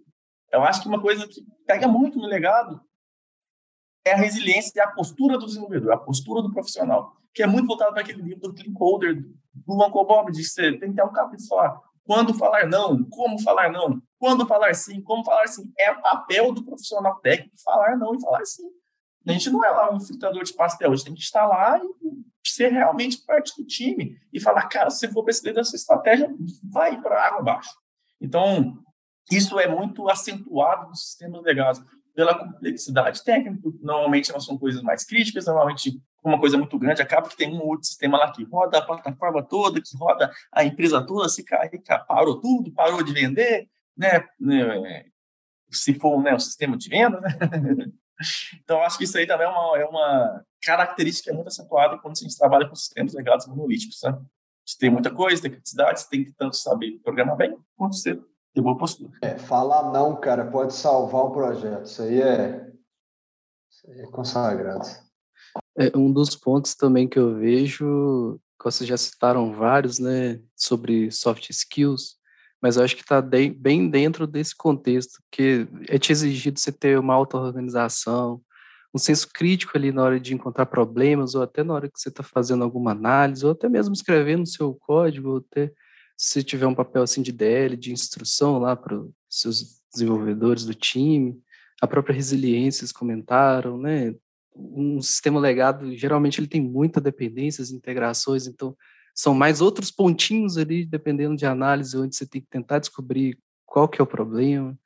eu 0.51 0.63
acho 0.63 0.81
que 0.81 0.87
uma 0.87 0.99
coisa 0.99 1.27
que 1.27 1.45
pega 1.65 1.87
muito 1.87 2.17
no 2.17 2.25
legado 2.25 2.81
é 4.05 4.13
a 4.13 4.17
resiliência 4.17 4.73
e 4.75 4.81
a 4.81 4.87
postura 4.87 5.37
do 5.37 5.45
desenvolvedor, 5.45 5.91
a 5.91 5.97
postura 5.97 6.41
do 6.41 6.51
profissional, 6.51 7.15
que 7.33 7.43
é 7.43 7.47
muito 7.47 7.67
voltado 7.67 7.93
para 7.93 8.01
aquele 8.01 8.21
livro 8.23 8.41
do 8.41 8.53
Clean 8.53 8.73
Coder, 8.73 9.23
do 9.53 9.73
Uncle 9.75 10.05
Bob, 10.05 10.31
de 10.31 10.43
você 10.43 10.77
tem 10.77 10.89
que 10.89 10.95
ter 10.95 11.03
um 11.03 11.13
capítulo 11.13 11.47
falar 11.47 11.79
quando 12.05 12.33
falar 12.33 12.67
não, 12.67 13.03
como 13.05 13.41
falar 13.41 13.71
não, 13.71 14.01
quando 14.17 14.45
falar 14.45 14.73
sim, 14.73 15.01
como 15.01 15.23
falar 15.23 15.47
sim. 15.47 15.71
É 15.77 15.93
papel 15.93 16.51
do 16.51 16.63
profissional 16.63 17.19
técnico 17.19 17.55
falar 17.63 17.97
não 17.97 18.15
e 18.15 18.21
falar 18.21 18.45
sim. 18.45 18.63
A 19.25 19.31
gente 19.31 19.49
não 19.49 19.63
é 19.63 19.69
lá 19.69 19.93
um 19.93 19.99
fritador 19.99 20.43
de 20.43 20.53
pastel, 20.53 20.91
a 20.91 20.95
gente 20.95 21.05
tem 21.05 21.13
que 21.13 21.21
estar 21.21 21.45
lá 21.45 21.79
e 21.79 22.49
ser 22.49 22.71
realmente 22.71 23.17
parte 23.25 23.55
do 23.59 23.65
time 23.65 24.17
e 24.31 24.39
falar, 24.39 24.67
cara, 24.67 24.89
se 24.89 25.07
for 25.11 25.23
para 25.23 25.53
dessa 25.53 25.75
estratégia, 25.75 26.29
vai 26.71 27.01
para 27.01 27.25
água 27.25 27.39
abaixo. 27.39 27.71
Então, 28.19 28.77
isso 29.31 29.59
é 29.59 29.67
muito 29.67 30.09
acentuado 30.09 30.89
nos 30.89 31.07
sistemas 31.07 31.41
legados 31.41 31.81
pela 32.15 32.37
complexidade 32.37 33.23
técnica. 33.23 33.69
Normalmente 33.81 34.31
elas 34.31 34.45
são 34.45 34.57
coisas 34.57 34.81
mais 34.81 35.03
críticas, 35.03 35.45
normalmente 35.45 36.01
uma 36.23 36.39
coisa 36.39 36.57
muito 36.57 36.79
grande, 36.79 37.01
acaba 37.01 37.27
que 37.27 37.35
tem 37.35 37.53
um 37.53 37.61
outro 37.61 37.85
sistema 37.85 38.17
lá 38.17 38.31
que 38.31 38.43
roda 38.45 38.77
a 38.77 38.81
plataforma 38.81 39.43
toda, 39.43 39.81
que 39.81 39.97
roda 39.97 40.31
a 40.51 40.63
empresa 40.63 41.05
toda, 41.05 41.27
se 41.27 41.43
carrega, 41.43 41.99
parou 42.07 42.39
tudo, 42.39 42.71
parou 42.71 43.03
de 43.03 43.11
vender, 43.11 43.67
né? 43.97 44.25
né 44.39 45.05
se 45.69 45.93
for 45.95 46.21
né, 46.21 46.33
o 46.33 46.39
sistema 46.39 46.77
de 46.77 46.89
venda, 46.89 47.19
né? 47.19 47.29
Então, 48.63 48.81
acho 48.83 48.97
que 48.97 49.03
isso 49.03 49.17
aí 49.17 49.25
também 49.25 49.45
é 49.45 49.49
uma, 49.49 49.77
é 49.79 49.85
uma 49.85 50.45
característica 50.61 51.33
muito 51.33 51.47
acentuada 51.47 51.97
quando 51.97 52.15
a 52.15 52.21
gente 52.21 52.37
trabalha 52.37 52.69
com 52.69 52.75
sistemas 52.75 53.13
legados 53.13 53.47
monolíticos, 53.47 53.99
sabe? 53.99 54.23
Você 54.65 54.77
tem 54.77 54.89
muita 54.89 55.11
coisa, 55.11 55.41
tem 55.41 55.51
criticidade, 55.51 55.99
você 55.99 56.09
tem 56.09 56.23
que 56.23 56.31
tanto 56.31 56.55
saber 56.55 56.99
programar 57.03 57.35
bem, 57.35 57.57
quanto 57.75 57.95
ser 57.95 58.21
de 58.55 58.61
boa 58.61 58.77
postura. 58.77 59.11
É, 59.21 59.37
falar 59.37 59.91
não, 59.91 60.15
cara, 60.15 60.45
pode 60.45 60.73
salvar 60.73 61.25
um 61.25 61.31
projeto. 61.31 61.85
Isso 61.85 62.01
aí 62.01 62.21
é, 62.21 62.71
isso 63.69 63.89
aí 63.89 64.01
é 64.01 64.07
consagrado. 64.07 64.85
É, 65.77 65.97
um 65.97 66.11
dos 66.11 66.35
pontos 66.35 66.75
também 66.75 67.07
que 67.07 67.17
eu 67.17 67.35
vejo, 67.35 68.39
que 68.59 68.65
vocês 68.65 68.87
já 68.87 68.97
citaram 68.97 69.53
vários, 69.53 69.99
né, 69.99 70.39
sobre 70.55 71.11
soft 71.11 71.49
skills, 71.49 72.17
mas 72.61 72.77
eu 72.77 72.83
acho 72.83 72.95
que 72.95 73.01
está 73.01 73.21
bem 73.21 73.89
dentro 73.89 74.25
desse 74.25 74.55
contexto, 74.55 75.21
que 75.31 75.67
é 75.89 75.97
te 75.97 76.11
exigido 76.11 76.59
você 76.59 76.71
ter 76.71 76.97
uma 76.97 77.13
auto-organização, 77.13 78.41
um 78.95 78.99
senso 78.99 79.27
crítico 79.33 79.75
ali 79.75 79.91
na 79.91 80.03
hora 80.03 80.19
de 80.19 80.33
encontrar 80.33 80.67
problemas, 80.67 81.33
ou 81.33 81.41
até 81.41 81.63
na 81.63 81.73
hora 81.73 81.89
que 81.89 81.99
você 81.99 82.09
está 82.09 82.23
fazendo 82.23 82.63
alguma 82.63 82.91
análise, 82.91 83.45
ou 83.45 83.51
até 83.51 83.67
mesmo 83.67 83.93
escrevendo 83.93 84.47
seu 84.47 84.75
código, 84.75 85.31
ou 85.31 85.37
até 85.37 85.73
se 86.23 86.41
tiver 86.41 86.65
um 86.65 86.73
papel 86.73 87.03
assim 87.03 87.21
de 87.21 87.33
DL, 87.33 87.75
de 87.75 87.91
instrução 87.91 88.57
lá 88.57 88.77
para 88.77 88.97
os 88.97 89.11
seus 89.27 89.81
desenvolvedores 89.93 90.63
do 90.63 90.73
time, 90.73 91.37
a 91.81 91.85
própria 91.85 92.15
resiliência, 92.15 92.83
eles 92.83 92.93
comentaram, 92.93 93.77
né? 93.77 94.15
Um 94.55 95.01
sistema 95.01 95.37
legado, 95.37 95.93
geralmente 95.93 96.39
ele 96.39 96.47
tem 96.47 96.61
muita 96.61 97.01
dependências, 97.01 97.71
integrações, 97.71 98.47
então 98.47 98.73
são 99.13 99.33
mais 99.33 99.59
outros 99.59 99.91
pontinhos 99.91 100.57
ali, 100.57 100.85
dependendo 100.85 101.35
de 101.35 101.45
análise, 101.45 101.97
onde 101.97 102.15
você 102.15 102.25
tem 102.25 102.39
que 102.39 102.47
tentar 102.47 102.79
descobrir 102.79 103.37
qual 103.65 103.89
que 103.89 103.99
é 103.99 104.03
o 104.03 104.07
problema. 104.07 104.79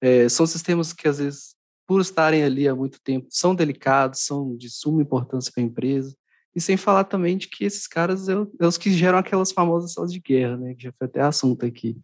É, 0.00 0.28
são 0.28 0.46
sistemas 0.46 0.92
que, 0.92 1.08
às 1.08 1.18
vezes, 1.18 1.56
por 1.88 2.00
estarem 2.00 2.44
ali 2.44 2.68
há 2.68 2.74
muito 2.74 3.00
tempo, 3.02 3.26
são 3.30 3.52
delicados, 3.52 4.20
são 4.20 4.56
de 4.56 4.70
suma 4.70 5.02
importância 5.02 5.50
para 5.52 5.60
a 5.60 5.66
empresa. 5.66 6.16
E 6.54 6.60
sem 6.60 6.76
falar 6.76 7.04
também 7.04 7.36
de 7.36 7.48
que 7.48 7.64
esses 7.64 7.86
caras 7.86 8.28
é, 8.28 8.34
é 8.60 8.66
os 8.66 8.78
que 8.78 8.92
geram 8.92 9.18
aquelas 9.18 9.50
famosas 9.50 9.92
salas 9.92 10.12
de 10.12 10.20
guerra, 10.20 10.56
né? 10.56 10.74
Que 10.74 10.84
já 10.84 10.92
foi 10.92 11.06
até 11.06 11.20
assunto 11.20 11.66
aqui. 11.66 11.98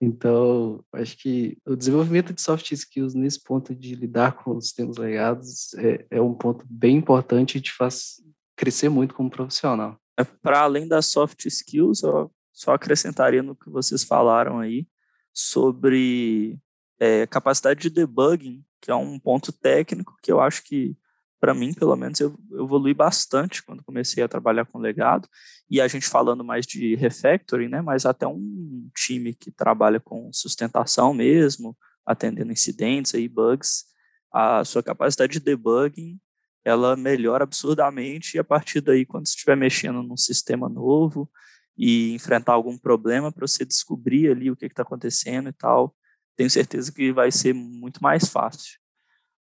Então, 0.00 0.82
acho 0.94 1.16
que 1.18 1.58
o 1.66 1.76
desenvolvimento 1.76 2.32
de 2.32 2.40
soft 2.40 2.72
skills 2.72 3.14
nesse 3.14 3.42
ponto 3.42 3.74
de 3.74 3.94
lidar 3.94 4.32
com 4.32 4.56
os 4.56 4.66
sistemas 4.66 4.96
legados 4.96 5.74
é, 5.74 6.06
é 6.10 6.20
um 6.20 6.32
ponto 6.32 6.64
bem 6.70 6.96
importante 6.96 7.58
e 7.58 7.60
te 7.60 7.72
faz 7.72 8.22
crescer 8.56 8.88
muito 8.88 9.14
como 9.14 9.30
profissional. 9.30 9.98
É, 10.18 10.24
Para 10.24 10.60
além 10.60 10.88
das 10.88 11.06
soft 11.06 11.44
skills, 11.44 12.02
eu 12.02 12.32
só 12.52 12.72
acrescentaria 12.72 13.42
no 13.42 13.54
que 13.54 13.68
vocês 13.68 14.02
falaram 14.02 14.58
aí 14.58 14.86
sobre 15.34 16.58
é, 16.98 17.26
capacidade 17.26 17.80
de 17.80 17.90
debugging, 17.90 18.64
que 18.80 18.90
é 18.90 18.94
um 18.94 19.18
ponto 19.18 19.52
técnico 19.52 20.16
que 20.22 20.32
eu 20.32 20.40
acho 20.40 20.64
que 20.64 20.96
para 21.40 21.54
mim, 21.54 21.72
pelo 21.72 21.96
menos, 21.96 22.20
eu, 22.20 22.38
evolui 22.52 22.92
bastante 22.92 23.62
quando 23.62 23.82
comecei 23.82 24.22
a 24.22 24.28
trabalhar 24.28 24.66
com 24.66 24.78
legado. 24.78 25.26
E 25.70 25.80
a 25.80 25.88
gente 25.88 26.06
falando 26.06 26.44
mais 26.44 26.66
de 26.66 26.94
refactoring, 26.94 27.68
né? 27.68 27.80
Mas 27.80 28.04
até 28.04 28.26
um 28.26 28.88
time 28.94 29.34
que 29.34 29.50
trabalha 29.50 29.98
com 29.98 30.30
sustentação 30.32 31.14
mesmo, 31.14 31.76
atendendo 32.04 32.52
incidentes 32.52 33.14
aí, 33.14 33.26
bugs, 33.26 33.84
a 34.32 34.64
sua 34.64 34.82
capacidade 34.82 35.32
de 35.32 35.40
debugging, 35.40 36.20
ela 36.62 36.94
melhora 36.94 37.44
absurdamente. 37.44 38.36
E 38.36 38.38
a 38.38 38.44
partir 38.44 38.82
daí, 38.82 39.06
quando 39.06 39.26
você 39.26 39.34
estiver 39.34 39.56
mexendo 39.56 40.02
num 40.02 40.16
sistema 40.18 40.68
novo 40.68 41.30
e 41.76 42.12
enfrentar 42.12 42.52
algum 42.52 42.76
problema, 42.76 43.32
para 43.32 43.46
você 43.46 43.64
descobrir 43.64 44.30
ali 44.30 44.50
o 44.50 44.56
que 44.56 44.66
está 44.66 44.82
acontecendo 44.82 45.48
e 45.48 45.52
tal, 45.52 45.96
tenho 46.36 46.50
certeza 46.50 46.92
que 46.92 47.12
vai 47.12 47.30
ser 47.32 47.54
muito 47.54 48.02
mais 48.02 48.28
fácil. 48.28 48.78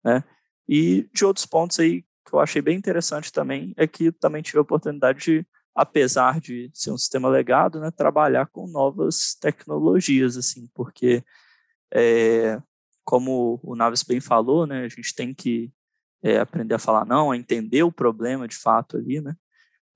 Né? 0.03 0.23
E 0.67 1.09
de 1.13 1.25
outros 1.25 1.45
pontos 1.45 1.79
aí 1.79 2.03
que 2.25 2.33
eu 2.33 2.39
achei 2.39 2.61
bem 2.61 2.77
interessante 2.77 3.31
também 3.31 3.73
é 3.77 3.87
que 3.87 4.11
também 4.11 4.41
tive 4.41 4.57
a 4.57 4.61
oportunidade 4.61 5.19
de, 5.19 5.47
apesar 5.73 6.39
de 6.41 6.69
ser 6.73 6.91
um 6.91 6.97
sistema 6.97 7.29
legado, 7.29 7.79
né, 7.79 7.89
trabalhar 7.89 8.47
com 8.47 8.67
novas 8.67 9.35
tecnologias, 9.39 10.35
assim, 10.35 10.69
porque 10.73 11.23
é, 11.93 12.61
como 13.05 13.59
o 13.63 13.75
Naves 13.75 14.03
bem 14.03 14.19
falou, 14.19 14.67
né, 14.67 14.83
a 14.83 14.89
gente 14.89 15.15
tem 15.15 15.33
que 15.33 15.71
é, 16.21 16.39
aprender 16.39 16.75
a 16.75 16.79
falar 16.79 17.05
não, 17.05 17.31
a 17.31 17.37
entender 17.37 17.83
o 17.83 17.91
problema 17.91 18.47
de 18.47 18.57
fato 18.57 18.97
ali, 18.97 19.21
né, 19.21 19.33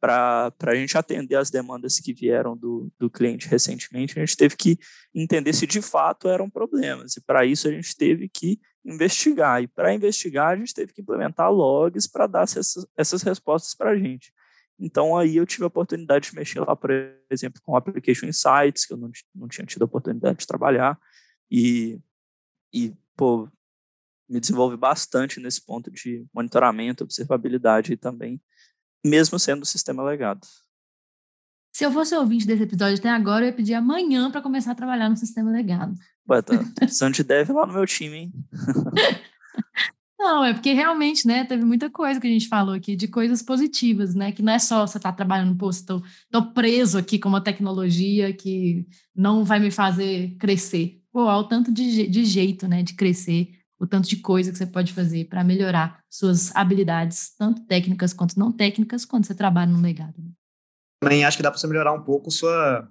para 0.02 0.52
a 0.66 0.76
gente 0.76 0.98
atender 0.98 1.36
as 1.36 1.52
demandas 1.52 2.00
que 2.00 2.12
vieram 2.12 2.58
do, 2.58 2.92
do 2.98 3.08
cliente 3.08 3.48
recentemente, 3.48 4.18
a 4.18 4.26
gente 4.26 4.36
teve 4.36 4.58
que 4.58 4.80
entender 5.14 5.54
se 5.54 5.68
de 5.68 5.80
fato 5.80 6.28
eram 6.28 6.50
problemas. 6.50 7.16
E 7.16 7.22
para 7.22 7.46
isso 7.46 7.68
a 7.68 7.72
gente 7.72 7.96
teve 7.96 8.28
que 8.28 8.60
investigar. 8.84 9.62
E 9.62 9.68
para 9.68 9.94
investigar, 9.94 10.48
a 10.48 10.56
gente 10.56 10.74
teve 10.74 10.92
que 10.92 11.02
implementar 11.02 11.52
logs 11.52 12.08
para 12.08 12.26
dar 12.26 12.44
essas, 12.44 12.74
essas 12.98 13.22
respostas 13.22 13.76
para 13.76 13.92
a 13.92 13.96
gente. 13.96 14.34
Então 14.80 15.16
aí 15.16 15.38
eu 15.38 15.46
tive 15.46 15.66
a 15.66 15.68
oportunidade 15.68 16.32
de 16.32 16.36
mexer 16.36 16.62
lá, 16.62 16.76
por 16.76 16.90
exemplo, 17.30 17.62
com 17.62 17.76
Application 17.76 18.26
Insights, 18.26 18.88
que 18.88 18.94
eu 18.94 18.98
não, 18.98 19.12
não 19.36 19.48
tinha 19.48 19.68
tido 19.68 19.84
a 19.84 19.86
oportunidade 19.86 20.40
de 20.40 20.48
trabalhar. 20.48 21.00
E, 21.52 22.00
e 22.74 22.92
pô, 23.16 23.48
me 24.28 24.40
desenvolve 24.40 24.76
bastante 24.78 25.40
nesse 25.40 25.64
ponto 25.64 25.92
de 25.92 26.26
monitoramento, 26.34 27.04
observabilidade 27.04 27.94
e 27.94 27.98
também 27.98 28.42
mesmo 29.06 29.40
sendo 29.40 29.64
o 29.64 29.66
sistema 29.66 30.04
legado. 30.04 30.46
Se 31.74 31.86
eu 31.86 31.92
fosse 31.92 32.16
ouvinte 32.16 32.46
desse 32.46 32.64
episódio 32.64 32.98
até 32.98 33.10
agora, 33.10 33.46
eu 33.46 33.50
ia 33.50 33.56
pedir 33.56 33.74
amanhã 33.74 34.30
para 34.30 34.42
começar 34.42 34.72
a 34.72 34.76
trabalhar 34.76 35.10
no 35.10 35.16
sistema 35.16 35.52
legado. 35.52 35.94
Ué, 36.30 36.42
tá 36.42 36.58
precisando 36.76 37.14
de 37.14 37.24
dev 37.24 37.50
lá 37.50 37.66
no 37.66 37.74
meu 37.74 37.86
time, 37.86 38.18
hein? 38.18 38.34
Não, 40.22 40.46
é 40.46 40.54
porque 40.54 40.72
realmente, 40.74 41.26
né, 41.26 41.44
teve 41.46 41.66
muita 41.66 41.90
coisa 41.90 42.20
que 42.22 42.28
a 42.28 42.30
gente 42.30 42.48
falou 42.48 42.76
aqui 42.76 42.96
de 42.96 43.08
coisas 43.08 43.42
positivas, 43.42 44.14
né, 44.14 44.32
que 44.32 44.44
não 44.44 44.54
é 44.54 44.60
só 44.60 44.86
você 44.86 45.00
estar 45.00 45.12
tá 45.12 45.16
trabalhando, 45.16 45.58
pô, 45.58 45.68
estou 45.72 46.04
tô, 46.30 46.54
preso 46.54 47.00
aqui 47.00 47.18
com 47.18 47.28
uma 47.28 47.42
tecnologia 47.42 48.32
que 48.32 48.86
não 49.16 49.44
vai 49.44 49.60
me 49.60 49.72
fazer 49.72 50.36
crescer. 50.38 51.02
Pô, 51.12 51.22
há 51.22 51.40
o 51.40 51.48
tanto 51.48 51.74
de, 51.74 52.06
de 52.06 52.24
jeito, 52.24 52.68
né, 52.68 52.84
de 52.84 52.94
crescer 52.94 53.50
o 53.82 53.88
tanto 53.88 54.08
de 54.08 54.18
coisa 54.18 54.52
que 54.52 54.58
você 54.60 54.68
pode 54.68 54.94
fazer 54.94 55.26
para 55.26 55.44
melhorar 55.44 56.04
suas 56.08 56.56
habilidades, 56.56 57.34
tanto 57.36 57.66
técnicas 57.66 58.14
quanto 58.14 58.38
não 58.38 58.52
técnicas, 58.52 59.06
quando 59.06 59.26
você 59.26 59.34
trabalha 59.34 59.72
no 59.72 59.82
legado. 59.82 60.14
Né? 60.22 60.30
Também 61.02 61.26
acho 61.26 61.36
que 61.36 61.42
dá 61.42 61.50
para 61.50 61.60
você 61.60 61.66
melhorar 61.66 61.92
um 61.92 62.04
pouco 62.04 62.30
sua, 62.30 62.88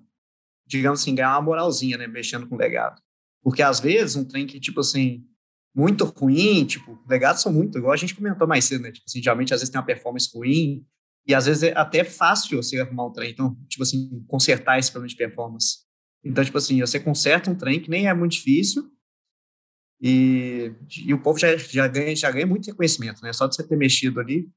digamos 0.67 1.01
assim, 1.01 1.15
ganhar 1.15 1.31
uma 1.37 1.43
moralzinha, 1.43 1.97
né, 1.97 2.09
mexendo 2.09 2.49
com 2.49 2.57
legado. 2.57 3.01
Porque 3.41 3.63
às 3.63 3.79
vezes 3.79 4.17
um 4.17 4.25
trem 4.25 4.49
que, 4.49 4.59
tipo 4.59 4.81
assim, 4.81 5.25
muito 5.73 6.05
ruim, 6.05 6.65
tipo, 6.65 7.01
legados 7.09 7.41
são 7.41 7.53
muito, 7.53 7.79
igual 7.79 7.93
a 7.93 7.97
gente 7.97 8.17
comentou 8.17 8.49
mais 8.49 8.65
cedo, 8.65 8.83
né? 8.83 8.91
Tipo 8.91 9.05
assim, 9.07 9.23
geralmente 9.23 9.55
às 9.55 9.61
vezes 9.61 9.71
tem 9.71 9.79
uma 9.81 9.87
performance 9.87 10.29
ruim, 10.35 10.85
e 11.25 11.33
às 11.33 11.47
vezes 11.47 11.63
é 11.63 11.79
até 11.79 12.03
fácil 12.03 12.61
você 12.61 12.81
arrumar 12.81 13.07
um 13.07 13.13
trem, 13.13 13.31
então, 13.31 13.55
tipo 13.69 13.85
assim, 13.85 14.25
consertar 14.27 14.77
esse 14.81 14.91
problema 14.91 15.09
de 15.09 15.17
performance. 15.17 15.79
Então, 16.25 16.45
tipo 16.45 16.59
assim, 16.59 16.81
você 16.81 16.99
conserta 16.99 17.49
um 17.49 17.55
trem 17.55 17.81
que 17.81 17.89
nem 17.89 18.09
é 18.09 18.13
muito 18.13 18.33
difícil, 18.33 18.91
e, 20.01 20.73
e 21.05 21.13
o 21.13 21.21
povo 21.21 21.39
já, 21.39 21.55
já, 21.57 21.87
ganha, 21.87 22.17
já 22.17 22.31
ganha 22.31 22.47
muito 22.47 22.67
reconhecimento, 22.67 23.23
né? 23.23 23.33
Só 23.35 23.47
de 23.47 23.55
você 23.55 23.63
ter 23.63 23.77
mexido 23.77 24.19
ali, 24.19 24.49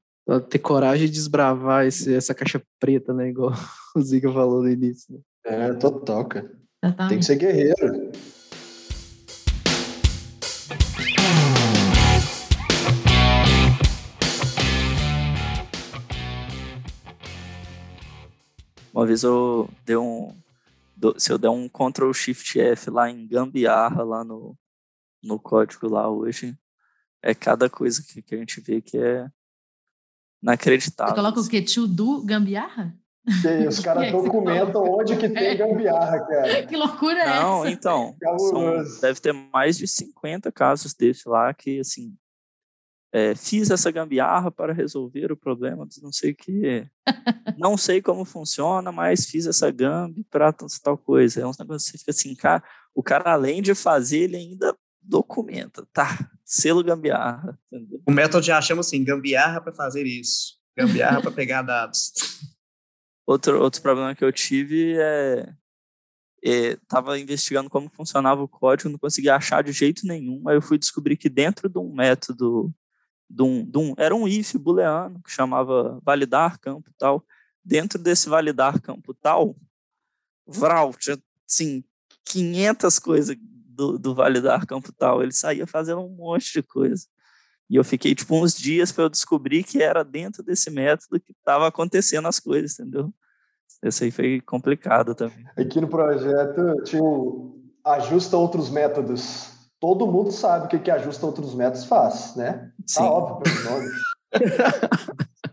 ter 0.48 0.58
coragem 0.58 1.06
de 1.06 1.12
desbravar 1.12 1.84
esse, 1.84 2.14
essa 2.14 2.34
caixa 2.34 2.62
preta, 2.80 3.12
né? 3.12 3.28
Igual 3.28 3.52
o 3.94 4.00
Zica 4.00 4.32
falou 4.32 4.62
no 4.62 4.70
início. 4.70 5.12
Né? 5.12 5.20
É, 5.44 5.74
total, 5.74 6.24
cara. 6.24 6.50
Tem 7.08 7.18
que 7.18 7.24
ser 7.24 7.36
guerreiro. 7.36 8.12
Uma 18.94 19.04
vez 19.04 19.22
eu 19.24 19.68
dei 19.84 19.96
um. 19.96 20.32
Se 21.18 21.30
eu 21.32 21.36
der 21.36 21.50
um 21.50 21.68
Ctrl 21.68 22.12
Shift 22.12 22.58
F 22.60 22.90
lá 22.90 23.10
em 23.10 23.26
gambiarra, 23.26 24.04
lá 24.04 24.24
no, 24.24 24.56
no 25.24 25.38
código 25.38 25.88
lá 25.88 26.08
hoje, 26.08 26.56
é 27.22 27.34
cada 27.34 27.70
coisa 27.70 28.02
que, 28.02 28.22
que 28.22 28.34
a 28.34 28.38
gente 28.38 28.60
vê 28.60 28.80
que 28.80 28.98
é 28.98 29.26
inacreditável. 30.42 31.14
Você 31.14 31.20
coloca 31.20 31.40
o 31.40 31.48
quê? 31.48 31.62
Tio 31.62 31.86
do 31.86 32.22
gambiarra? 32.22 32.94
Sim, 33.40 33.66
os 33.66 33.80
caras 33.80 34.12
documentam 34.12 34.82
onde 34.82 35.16
que 35.16 35.28
tem 35.28 35.56
gambiarra, 35.56 36.20
cara. 36.26 36.66
Que 36.66 36.76
loucura 36.76 37.20
é 37.20 37.26
Não, 37.26 37.64
essa? 37.64 37.72
então, 37.72 38.16
são, 38.38 39.00
deve 39.00 39.20
ter 39.20 39.32
mais 39.32 39.78
de 39.78 39.88
50 39.88 40.52
casos 40.52 40.92
desse 40.94 41.26
lá 41.26 41.54
que, 41.54 41.80
assim, 41.80 42.14
é, 43.10 43.34
fiz 43.34 43.70
essa 43.70 43.90
gambiarra 43.90 44.50
para 44.50 44.72
resolver 44.72 45.32
o 45.32 45.36
problema 45.36 45.86
de 45.86 46.02
não 46.02 46.12
sei 46.12 46.32
o 46.32 46.36
que. 46.36 46.86
não 47.56 47.76
sei 47.76 48.02
como 48.02 48.24
funciona, 48.24 48.92
mas 48.92 49.26
fiz 49.26 49.46
essa 49.46 49.70
gambi 49.70 50.24
para 50.24 50.52
tal 50.82 50.98
coisa. 50.98 51.40
É 51.40 51.46
um 51.46 51.52
negócio 51.58 51.86
que 51.86 51.92
você 51.92 51.98
fica 51.98 52.10
assim, 52.10 52.34
cara, 52.34 52.62
o 52.94 53.02
cara 53.02 53.32
além 53.32 53.62
de 53.62 53.74
fazer, 53.74 54.24
ele 54.24 54.36
ainda 54.36 54.76
documenta, 55.04 55.86
tá? 55.92 56.30
Selo 56.44 56.82
gambiarra. 56.82 57.58
Entendeu? 57.70 58.02
O 58.06 58.10
método 58.10 58.44
já 58.44 58.60
chama 58.60 58.80
assim, 58.80 59.04
gambiarra 59.04 59.60
para 59.60 59.72
fazer 59.72 60.06
isso. 60.06 60.58
Gambiarra 60.76 61.20
para 61.20 61.30
pegar 61.30 61.62
dados. 61.62 62.12
Outro, 63.26 63.58
outro 63.58 63.80
problema 63.80 64.14
que 64.14 64.22
eu 64.22 64.30
tive 64.30 64.98
é 64.98 65.50
estava 66.42 67.18
investigando 67.18 67.70
como 67.70 67.88
funcionava 67.88 68.42
o 68.42 68.48
código, 68.48 68.90
não 68.90 68.98
conseguia 68.98 69.34
achar 69.34 69.64
de 69.64 69.72
jeito 69.72 70.06
nenhum. 70.06 70.46
Aí 70.46 70.54
eu 70.54 70.60
fui 70.60 70.76
descobrir 70.76 71.16
que 71.16 71.30
dentro 71.30 71.70
de 71.70 71.78
um 71.78 71.90
método 71.90 72.70
de 73.30 73.42
um, 73.42 73.64
de 73.64 73.78
um, 73.78 73.94
era 73.96 74.14
um 74.14 74.28
if 74.28 74.54
booleano 74.56 75.22
que 75.22 75.30
chamava 75.30 75.98
validar 76.04 76.58
campo 76.60 76.90
tal. 76.98 77.24
Dentro 77.64 77.98
desse 77.98 78.28
validar 78.28 78.78
campo 78.78 79.14
tal, 79.14 79.56
Vral, 80.46 80.92
tinha 80.94 81.18
assim, 81.48 81.82
500 82.26 82.98
coisas 82.98 83.36
do, 83.74 83.98
do 83.98 84.14
validar 84.14 84.66
campo 84.66 84.92
tal. 84.96 85.22
Ele 85.22 85.32
saía 85.32 85.66
fazendo 85.66 86.00
um 86.00 86.10
monte 86.10 86.52
de 86.52 86.62
coisa. 86.62 87.06
E 87.68 87.76
eu 87.76 87.84
fiquei 87.84 88.14
tipo 88.14 88.36
uns 88.36 88.54
dias 88.54 88.92
para 88.92 89.04
eu 89.04 89.08
descobrir 89.08 89.64
que 89.64 89.82
era 89.82 90.04
dentro 90.04 90.42
desse 90.42 90.70
método 90.70 91.20
que 91.20 91.32
estava 91.32 91.66
acontecendo 91.66 92.28
as 92.28 92.38
coisas, 92.38 92.78
entendeu? 92.78 93.12
Isso 93.82 94.04
aí 94.04 94.10
foi 94.10 94.40
complicado 94.40 95.14
também. 95.14 95.44
Aqui 95.56 95.80
no 95.80 95.88
projeto 95.88 96.82
tinha 96.84 97.02
o 97.02 97.60
ajusta 97.84 98.36
outros 98.36 98.70
métodos 98.70 99.54
todo 99.84 100.06
mundo 100.06 100.32
sabe 100.32 100.64
o 100.64 100.68
que, 100.68 100.78
que 100.78 100.90
ajusta 100.90 101.26
outros 101.26 101.54
métodos 101.54 101.84
faz, 101.84 102.34
né? 102.36 102.52
Tá 102.52 102.68
Sim. 102.86 103.00
Tá 103.00 103.10
óbvio 103.10 103.42
pelo 103.42 103.70
nome. 103.70 103.90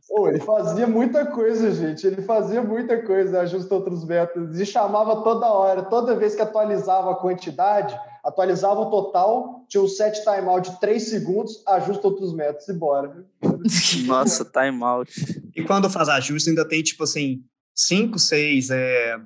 oh, 0.10 0.28
ele 0.32 0.40
fazia 0.40 0.88
muita 0.88 1.26
coisa, 1.26 1.70
gente. 1.72 2.08
Ele 2.08 2.22
fazia 2.22 2.64
muita 2.64 3.04
coisa, 3.04 3.42
ajusta 3.42 3.76
outros 3.76 4.06
métodos. 4.06 4.58
E 4.58 4.66
chamava 4.66 5.22
toda 5.22 5.48
hora, 5.48 5.84
toda 5.84 6.16
vez 6.16 6.34
que 6.34 6.42
atualizava 6.42 7.12
a 7.12 7.16
quantidade, 7.16 7.94
atualizava 8.24 8.80
o 8.82 8.90
total, 8.90 9.66
tinha 9.68 9.82
um 9.82 9.88
set 9.88 10.24
timeout 10.24 10.70
de 10.70 10.80
3 10.80 11.10
segundos, 11.10 11.64
ajusta 11.68 12.08
outros 12.08 12.34
métodos 12.34 12.68
e 12.68 12.74
bora. 12.74 13.26
Nossa, 14.06 14.46
timeout. 14.46 15.12
E 15.56 15.64
quando 15.64 15.90
faz 15.90 16.10
ajuste, 16.10 16.50
ainda 16.50 16.68
tem, 16.68 16.84
tipo 16.84 17.04
assim, 17.04 17.44
5, 17.76 18.20
6 18.20 18.70
é, 18.70 19.18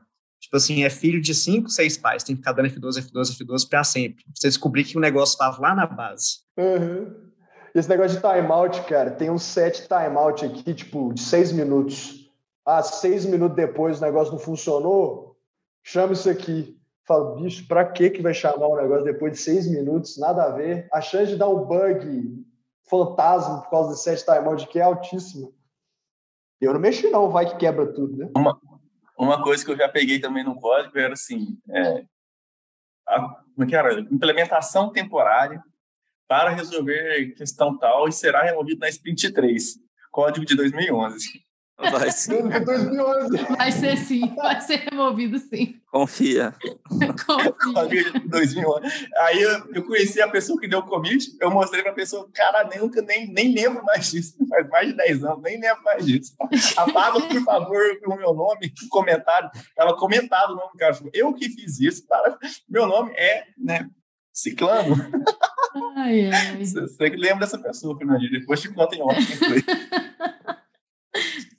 tipo 0.45 0.57
assim, 0.57 0.83
é 0.83 0.89
filho 0.89 1.21
de 1.21 1.33
cinco, 1.33 1.69
seis 1.69 1.97
pais, 1.97 2.23
tem 2.23 2.35
que 2.35 2.41
ficar 2.41 2.53
dando 2.53 2.69
F12, 2.69 3.09
F12, 3.11 3.37
F12 3.37 3.67
para 3.67 3.83
sempre. 3.83 4.23
Você 4.33 4.47
descobrir 4.47 4.83
que 4.83 4.97
o 4.97 5.01
negócio 5.01 5.33
estava 5.33 5.59
lá 5.59 5.75
na 5.75 5.85
base. 5.87 6.39
Uhum. 6.57 7.11
Esse 7.73 7.89
negócio 7.89 8.17
de 8.17 8.21
timeout, 8.21 8.81
cara, 8.83 9.11
tem 9.11 9.29
um 9.29 9.37
set 9.37 9.87
timeout 9.87 10.45
aqui, 10.45 10.73
tipo, 10.73 11.13
de 11.13 11.21
seis 11.21 11.51
minutos. 11.51 12.31
Ah, 12.65 12.81
seis 12.81 13.25
minutos 13.25 13.55
depois 13.55 13.99
o 13.99 14.01
negócio 14.01 14.31
não 14.33 14.39
funcionou, 14.39 15.35
chama 15.83 16.13
isso 16.13 16.29
aqui. 16.29 16.77
Fala, 17.05 17.35
bicho, 17.35 17.67
pra 17.67 17.85
que 17.85 18.09
que 18.09 18.21
vai 18.21 18.33
chamar 18.33 18.67
o 18.67 18.75
negócio 18.75 19.05
depois 19.05 19.33
de 19.33 19.37
seis 19.39 19.69
minutos? 19.69 20.17
Nada 20.17 20.43
a 20.43 20.49
ver. 20.49 20.87
A 20.91 21.01
chance 21.01 21.31
de 21.31 21.37
dar 21.37 21.49
um 21.49 21.63
bug 21.63 22.43
fantasma 22.89 23.61
por 23.61 23.69
causa 23.69 23.89
do 23.89 23.95
set 23.95 24.25
timeout 24.25 24.63
aqui 24.63 24.79
é 24.79 24.83
altíssima. 24.83 25.49
Eu 26.59 26.73
não 26.73 26.79
mexi 26.79 27.09
não, 27.09 27.29
vai 27.29 27.45
que 27.45 27.57
quebra 27.57 27.93
tudo, 27.93 28.17
né? 28.17 28.31
Uma, 28.35 28.59
uma 29.17 29.43
coisa 29.43 29.63
que 29.63 29.71
eu 29.71 29.77
já 29.77 29.87
peguei 29.87 30.19
também 30.19 30.43
no 30.43 30.59
código 30.59 30.97
era 30.97 31.13
assim, 31.13 31.59
é, 31.69 32.05
a, 33.07 33.21
como 33.21 33.63
é 33.63 33.65
que 33.67 33.75
era? 33.75 33.99
Implementação 33.99 34.91
temporária 34.91 35.63
para 36.27 36.49
resolver 36.49 37.33
questão 37.35 37.77
tal 37.77 38.07
e 38.07 38.11
será 38.11 38.41
removido 38.43 38.79
na 38.79 38.89
sprint 38.89 39.31
3, 39.31 39.75
código 40.11 40.45
de 40.45 40.55
2011. 40.55 41.44
Vai 41.77 42.09
ser. 42.09 42.41
Vai 43.57 43.71
ser 43.71 43.97
sim, 43.97 44.33
vai 44.33 44.61
ser 44.61 44.77
removido 44.89 45.37
sim. 45.37 45.75
Confia. 45.91 46.55
Confia. 47.25 48.13
2011. 48.27 49.09
Aí 49.17 49.41
eu, 49.41 49.73
eu, 49.73 49.83
conheci 49.83 50.21
a 50.21 50.27
pessoa 50.27 50.59
que 50.59 50.69
deu 50.69 50.79
o 50.79 50.85
commit, 50.85 51.35
eu 51.39 51.51
mostrei 51.51 51.83
para 51.83 51.91
a 51.91 51.95
pessoa, 51.95 52.29
cara, 52.33 52.69
nunca 52.79 53.01
nem, 53.01 53.27
nem 53.27 53.53
lembro 53.53 53.83
mais 53.83 54.09
disso, 54.09 54.35
faz 54.47 54.69
mais 54.69 54.87
de 54.87 54.95
10 54.95 55.23
anos, 55.25 55.41
nem 55.43 55.59
lembro 55.59 55.83
mais 55.83 56.05
disso. 56.05 56.33
Apaga, 56.77 57.19
por 57.21 57.43
favor, 57.43 57.81
o 58.07 58.15
meu 58.15 58.33
nome, 58.33 58.73
o 58.85 58.89
comentário. 58.89 59.49
Ela 59.77 59.95
comentado 59.97 60.51
o 60.51 60.55
nome 60.55 60.71
cara, 60.77 60.97
eu 61.13 61.33
que 61.33 61.49
fiz 61.49 61.79
isso, 61.81 62.07
para, 62.07 62.37
meu 62.69 62.87
nome 62.87 63.11
é, 63.15 63.47
né, 63.57 63.89
Ciclano. 64.31 64.95
Ai, 65.97 66.29
ai. 66.31 66.65
Você 66.65 67.09
que 67.09 67.17
lembra 67.17 67.39
dessa 67.39 67.57
pessoa, 67.57 67.97
Fernandinho, 67.97 68.31
depois 68.31 68.61
te 68.61 68.69
conta 68.69 68.95
em 68.95 69.01
off 69.01 69.15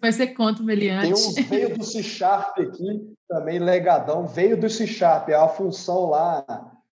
foi. 0.00 0.10
Vai 0.10 0.12
ser 0.12 0.28
conto 0.28 0.62
meliante. 0.62 1.34
Tem 1.34 1.44
um 1.44 1.48
veio 1.48 1.76
do 1.76 1.84
C 1.84 2.02
Sharp 2.02 2.58
aqui, 2.58 3.14
também 3.28 3.58
legadão. 3.58 4.26
Veio 4.26 4.56
do 4.56 4.68
C 4.68 4.86
Sharp, 4.86 5.28
é 5.28 5.34
a 5.34 5.48
função 5.48 6.06
lá 6.10 6.44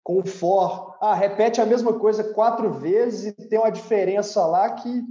com 0.02 0.24
for. 0.24 0.96
Ah, 1.00 1.14
repete 1.14 1.60
a 1.60 1.66
mesma 1.66 1.92
coisa 1.92 2.24
quatro 2.24 2.72
vezes 2.72 3.34
e 3.38 3.48
tem 3.48 3.58
uma 3.58 3.70
diferença 3.70 4.44
lá 4.46 4.70
que, 4.70 5.02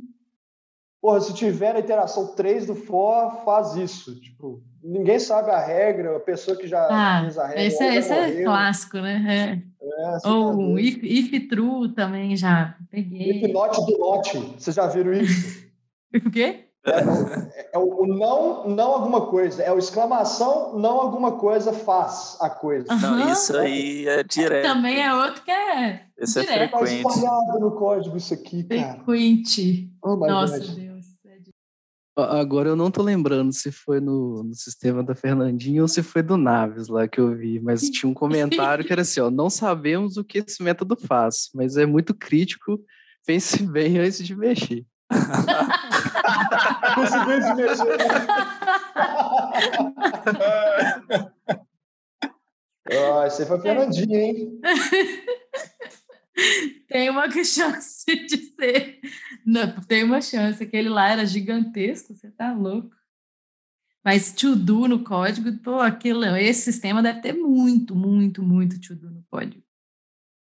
porra, 1.02 1.22
se 1.22 1.34
tiver 1.34 1.76
a 1.76 1.80
interação 1.80 2.36
3 2.36 2.68
do 2.68 2.76
for, 2.76 3.42
faz 3.46 3.76
isso. 3.76 4.20
Tipo, 4.20 4.62
ninguém 4.84 5.20
sabe 5.20 5.52
a 5.52 5.60
regra, 5.60 6.18
a 6.18 6.20
pessoa 6.20 6.58
que 6.58 6.68
já 6.68 6.88
ah, 6.90 7.22
fez 7.22 7.38
a 7.38 7.48
regra. 7.48 7.64
Esse, 7.64 7.84
é, 7.84 7.96
esse 7.96 8.14
é 8.14 8.44
clássico, 8.44 8.98
né? 8.98 9.62
É. 9.66 9.70
É, 9.82 10.28
Ou 10.30 10.76
tá 10.76 10.82
if, 10.82 11.00
if 11.04 11.48
true 11.48 11.90
também 11.90 12.36
já 12.36 12.76
peguei. 12.92 13.44
If 13.44 13.54
not 13.54 13.76
do 13.86 13.98
not. 13.98 14.38
Vocês 14.58 14.76
já 14.76 14.88
viram 14.88 15.14
isso? 15.14 15.68
o 16.14 16.32
quê? 16.32 16.66
É, 16.86 17.59
é, 17.74 17.78
o 17.78 18.06
não, 18.06 18.68
não 18.68 18.94
alguma 18.94 19.28
coisa. 19.28 19.62
É 19.64 19.72
o 19.72 19.78
exclamação, 19.78 20.78
não 20.78 21.00
alguma 21.00 21.34
coisa 21.34 21.72
faz 21.72 22.38
a 22.40 22.50
coisa. 22.50 22.92
Uhum. 22.92 23.00
Não, 23.00 23.32
isso 23.32 23.56
aí 23.58 24.08
é 24.08 24.24
direto. 24.24 24.66
Também 24.66 25.02
é 25.02 25.14
outro 25.14 25.44
que 25.44 25.52
é. 25.52 26.06
Isso 26.20 26.40
direto. 26.40 26.76
é 26.76 26.78
frequente. 26.78 27.04
Tá 27.04 27.10
espalhado 27.10 27.60
no 27.60 27.72
código 27.72 28.18
isso 28.18 28.34
aqui, 28.34 28.64
cara. 28.64 28.96
Frequente. 28.96 29.92
Oh, 30.04 30.16
Nossa, 30.16 30.60
God. 30.60 30.76
Deus. 30.76 30.90
Agora 32.28 32.70
eu 32.70 32.76
não 32.76 32.92
tô 32.92 33.02
lembrando 33.02 33.54
se 33.54 33.72
foi 33.72 34.00
no, 34.00 34.44
no 34.44 34.54
sistema 34.54 35.02
da 35.02 35.16
Fernandinha 35.16 35.82
ou 35.82 35.88
se 35.88 36.04
foi 36.04 36.22
do 36.22 36.36
Naves 36.36 36.88
lá 36.88 37.08
que 37.08 37.20
eu 37.20 37.34
vi, 37.34 37.60
mas 37.60 37.90
tinha 37.90 38.10
um 38.10 38.14
comentário 38.14 38.84
que 38.84 38.92
era 38.92 39.04
assim, 39.04 39.22
ó, 39.22 39.32
não 39.32 39.50
sabemos 39.50 40.18
o 40.18 40.24
que 40.24 40.40
esse 40.40 40.62
método 40.62 40.98
faz, 40.98 41.50
mas 41.54 41.78
é 41.78 41.86
muito 41.86 42.14
crítico, 42.14 42.84
pense 43.26 43.64
bem 43.64 44.00
antes 44.00 44.26
de 44.26 44.36
mexer. 44.36 44.86
Conseguiu 46.95 47.41
se 47.41 47.53
mexer. 47.55 47.97
ah, 52.91 53.24
aí 53.24 53.30
foi 53.45 53.62
Fernandinho, 53.62 54.20
hein? 54.20 54.62
Tem 56.88 57.10
uma 57.10 57.30
chance 57.30 58.05
de 58.05 58.38
ser. 58.38 58.99
Não, 59.45 59.82
tem 59.82 60.03
uma 60.03 60.22
chance. 60.22 60.64
Aquele 60.64 60.88
lá 60.89 61.10
era 61.10 61.26
gigantesco, 61.26 62.16
você 62.16 62.32
tá 62.32 62.53
louco. 62.53 62.95
Mas 64.03 64.32
to 64.32 64.55
do 64.55 64.88
no 64.88 65.03
código, 65.03 65.51
pô, 65.62 65.82
aquilo, 65.82 66.24
esse 66.38 66.72
sistema 66.72 67.03
deve 67.03 67.20
ter 67.22 67.34
muito, 67.34 67.93
muito, 67.93 68.41
muito 68.41 68.80
to 68.80 68.95
do 68.95 69.12
no 69.12 69.24
código 69.30 69.69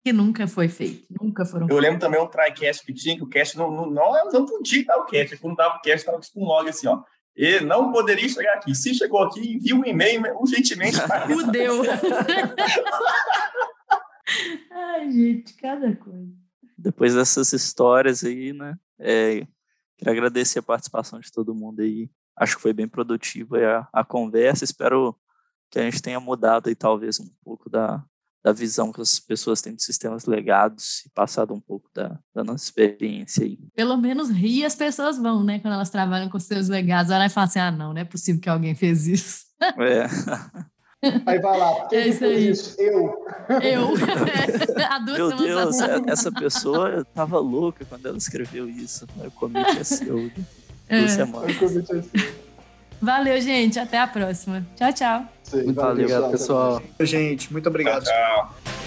que 0.02 0.12
nunca 0.12 0.46
foi 0.46 0.68
feito, 0.68 1.06
nunca 1.10 1.44
foram 1.44 1.68
Eu 1.68 1.78
lembro 1.78 2.00
também 2.00 2.20
um 2.20 2.26
trycast 2.26 2.84
que 2.84 2.94
tinha, 2.94 3.16
que 3.16 3.22
o 3.22 3.28
cast 3.28 3.56
não, 3.56 3.70
não, 3.70 3.90
não, 3.90 4.30
não 4.32 4.46
podia 4.46 4.84
dar 4.84 4.98
o 4.98 5.04
cast, 5.04 5.36
quando 5.38 5.56
dava 5.56 5.76
o 5.76 5.80
cast, 5.80 5.98
estava 5.98 6.18
tipo 6.20 6.40
um 6.40 6.46
log 6.46 6.68
assim, 6.68 6.88
ó, 6.88 7.02
e 7.36 7.60
não 7.60 7.92
poderia 7.92 8.28
chegar 8.28 8.54
aqui. 8.54 8.74
Se 8.74 8.94
chegou 8.94 9.22
aqui, 9.22 9.54
envia 9.54 9.76
um 9.76 9.84
e-mail 9.84 10.22
urgentemente. 10.38 10.96
Fudeu. 11.32 11.82
Ai, 14.70 15.10
gente, 15.10 15.54
cada 15.54 15.94
coisa. 15.96 16.28
Depois 16.76 17.14
dessas 17.14 17.52
histórias 17.52 18.24
aí, 18.24 18.52
né, 18.52 18.76
é, 18.98 19.46
Queria 20.00 20.14
agradecer 20.14 20.60
a 20.60 20.62
participação 20.62 21.20
de 21.20 21.30
todo 21.30 21.54
mundo 21.54 21.80
aí. 21.80 22.10
Acho 22.34 22.56
que 22.56 22.62
foi 22.62 22.72
bem 22.72 22.88
produtiva 22.88 23.58
a, 23.92 24.00
a 24.00 24.02
conversa. 24.02 24.64
Espero 24.64 25.14
que 25.70 25.78
a 25.78 25.82
gente 25.82 26.00
tenha 26.00 26.18
mudado 26.18 26.70
aí 26.70 26.74
talvez 26.74 27.20
um 27.20 27.28
pouco 27.44 27.68
da, 27.68 28.02
da 28.42 28.52
visão 28.52 28.90
que 28.92 29.00
as 29.02 29.20
pessoas 29.20 29.60
têm 29.60 29.74
de 29.74 29.82
sistemas 29.82 30.24
legados 30.24 31.04
e 31.04 31.10
passado 31.10 31.52
um 31.52 31.60
pouco 31.60 31.90
da, 31.94 32.18
da 32.34 32.42
nossa 32.42 32.64
experiência 32.64 33.44
aí. 33.44 33.58
Pelo 33.74 33.96
menos 33.98 34.30
rir 34.30 34.64
as 34.64 34.74
pessoas 34.74 35.18
vão, 35.18 35.44
né? 35.44 35.58
Quando 35.58 35.74
elas 35.74 35.90
trabalham 35.90 36.28
com 36.30 36.38
seus 36.40 36.68
legados, 36.68 37.10
ela 37.10 37.20
vai 37.20 37.28
falar 37.28 37.46
assim, 37.46 37.58
ah, 37.58 37.70
não, 37.70 37.92
não 37.92 38.00
é 38.00 38.04
possível 38.04 38.40
que 38.40 38.48
alguém 38.48 38.74
fez 38.74 39.06
isso. 39.06 39.44
É. 39.60 40.06
Aí 41.26 41.38
vai 41.38 41.58
lá, 41.58 41.86
quem 41.88 41.98
É 41.98 42.08
isso 42.08 42.18
fez 42.18 42.36
aí. 42.36 42.48
isso? 42.50 42.80
Eu. 42.80 43.24
Eu. 43.62 43.88
Há 44.90 44.98
duas 45.00 45.18
Meu 45.18 45.36
Deus, 45.36 45.80
atrás. 45.80 46.02
é- 46.06 46.10
essa 46.10 46.32
pessoa 46.32 47.04
tava 47.14 47.38
louca 47.38 47.84
quando 47.84 48.06
ela 48.06 48.16
escreveu 48.18 48.68
isso. 48.68 49.06
O 49.16 49.30
commit 49.32 49.78
é 49.78 49.84
seu 49.84 50.28
de 50.30 50.44
É. 50.88 51.00
duas 51.00 51.12
semanas. 51.12 51.60
Eu 51.60 51.68
cometi. 51.84 52.10
Valeu, 53.00 53.40
gente. 53.40 53.78
Até 53.78 53.98
a 53.98 54.06
próxima. 54.06 54.66
Tchau, 54.76 54.92
tchau. 54.92 55.24
Sim, 55.42 55.64
Muito 55.64 55.74
valeu, 55.74 55.92
obrigado, 55.92 56.30
pessoal. 56.30 56.82
Gente, 57.00 57.52
muito 57.52 57.68
obrigado. 57.68 58.04
Tchau. 58.04 58.79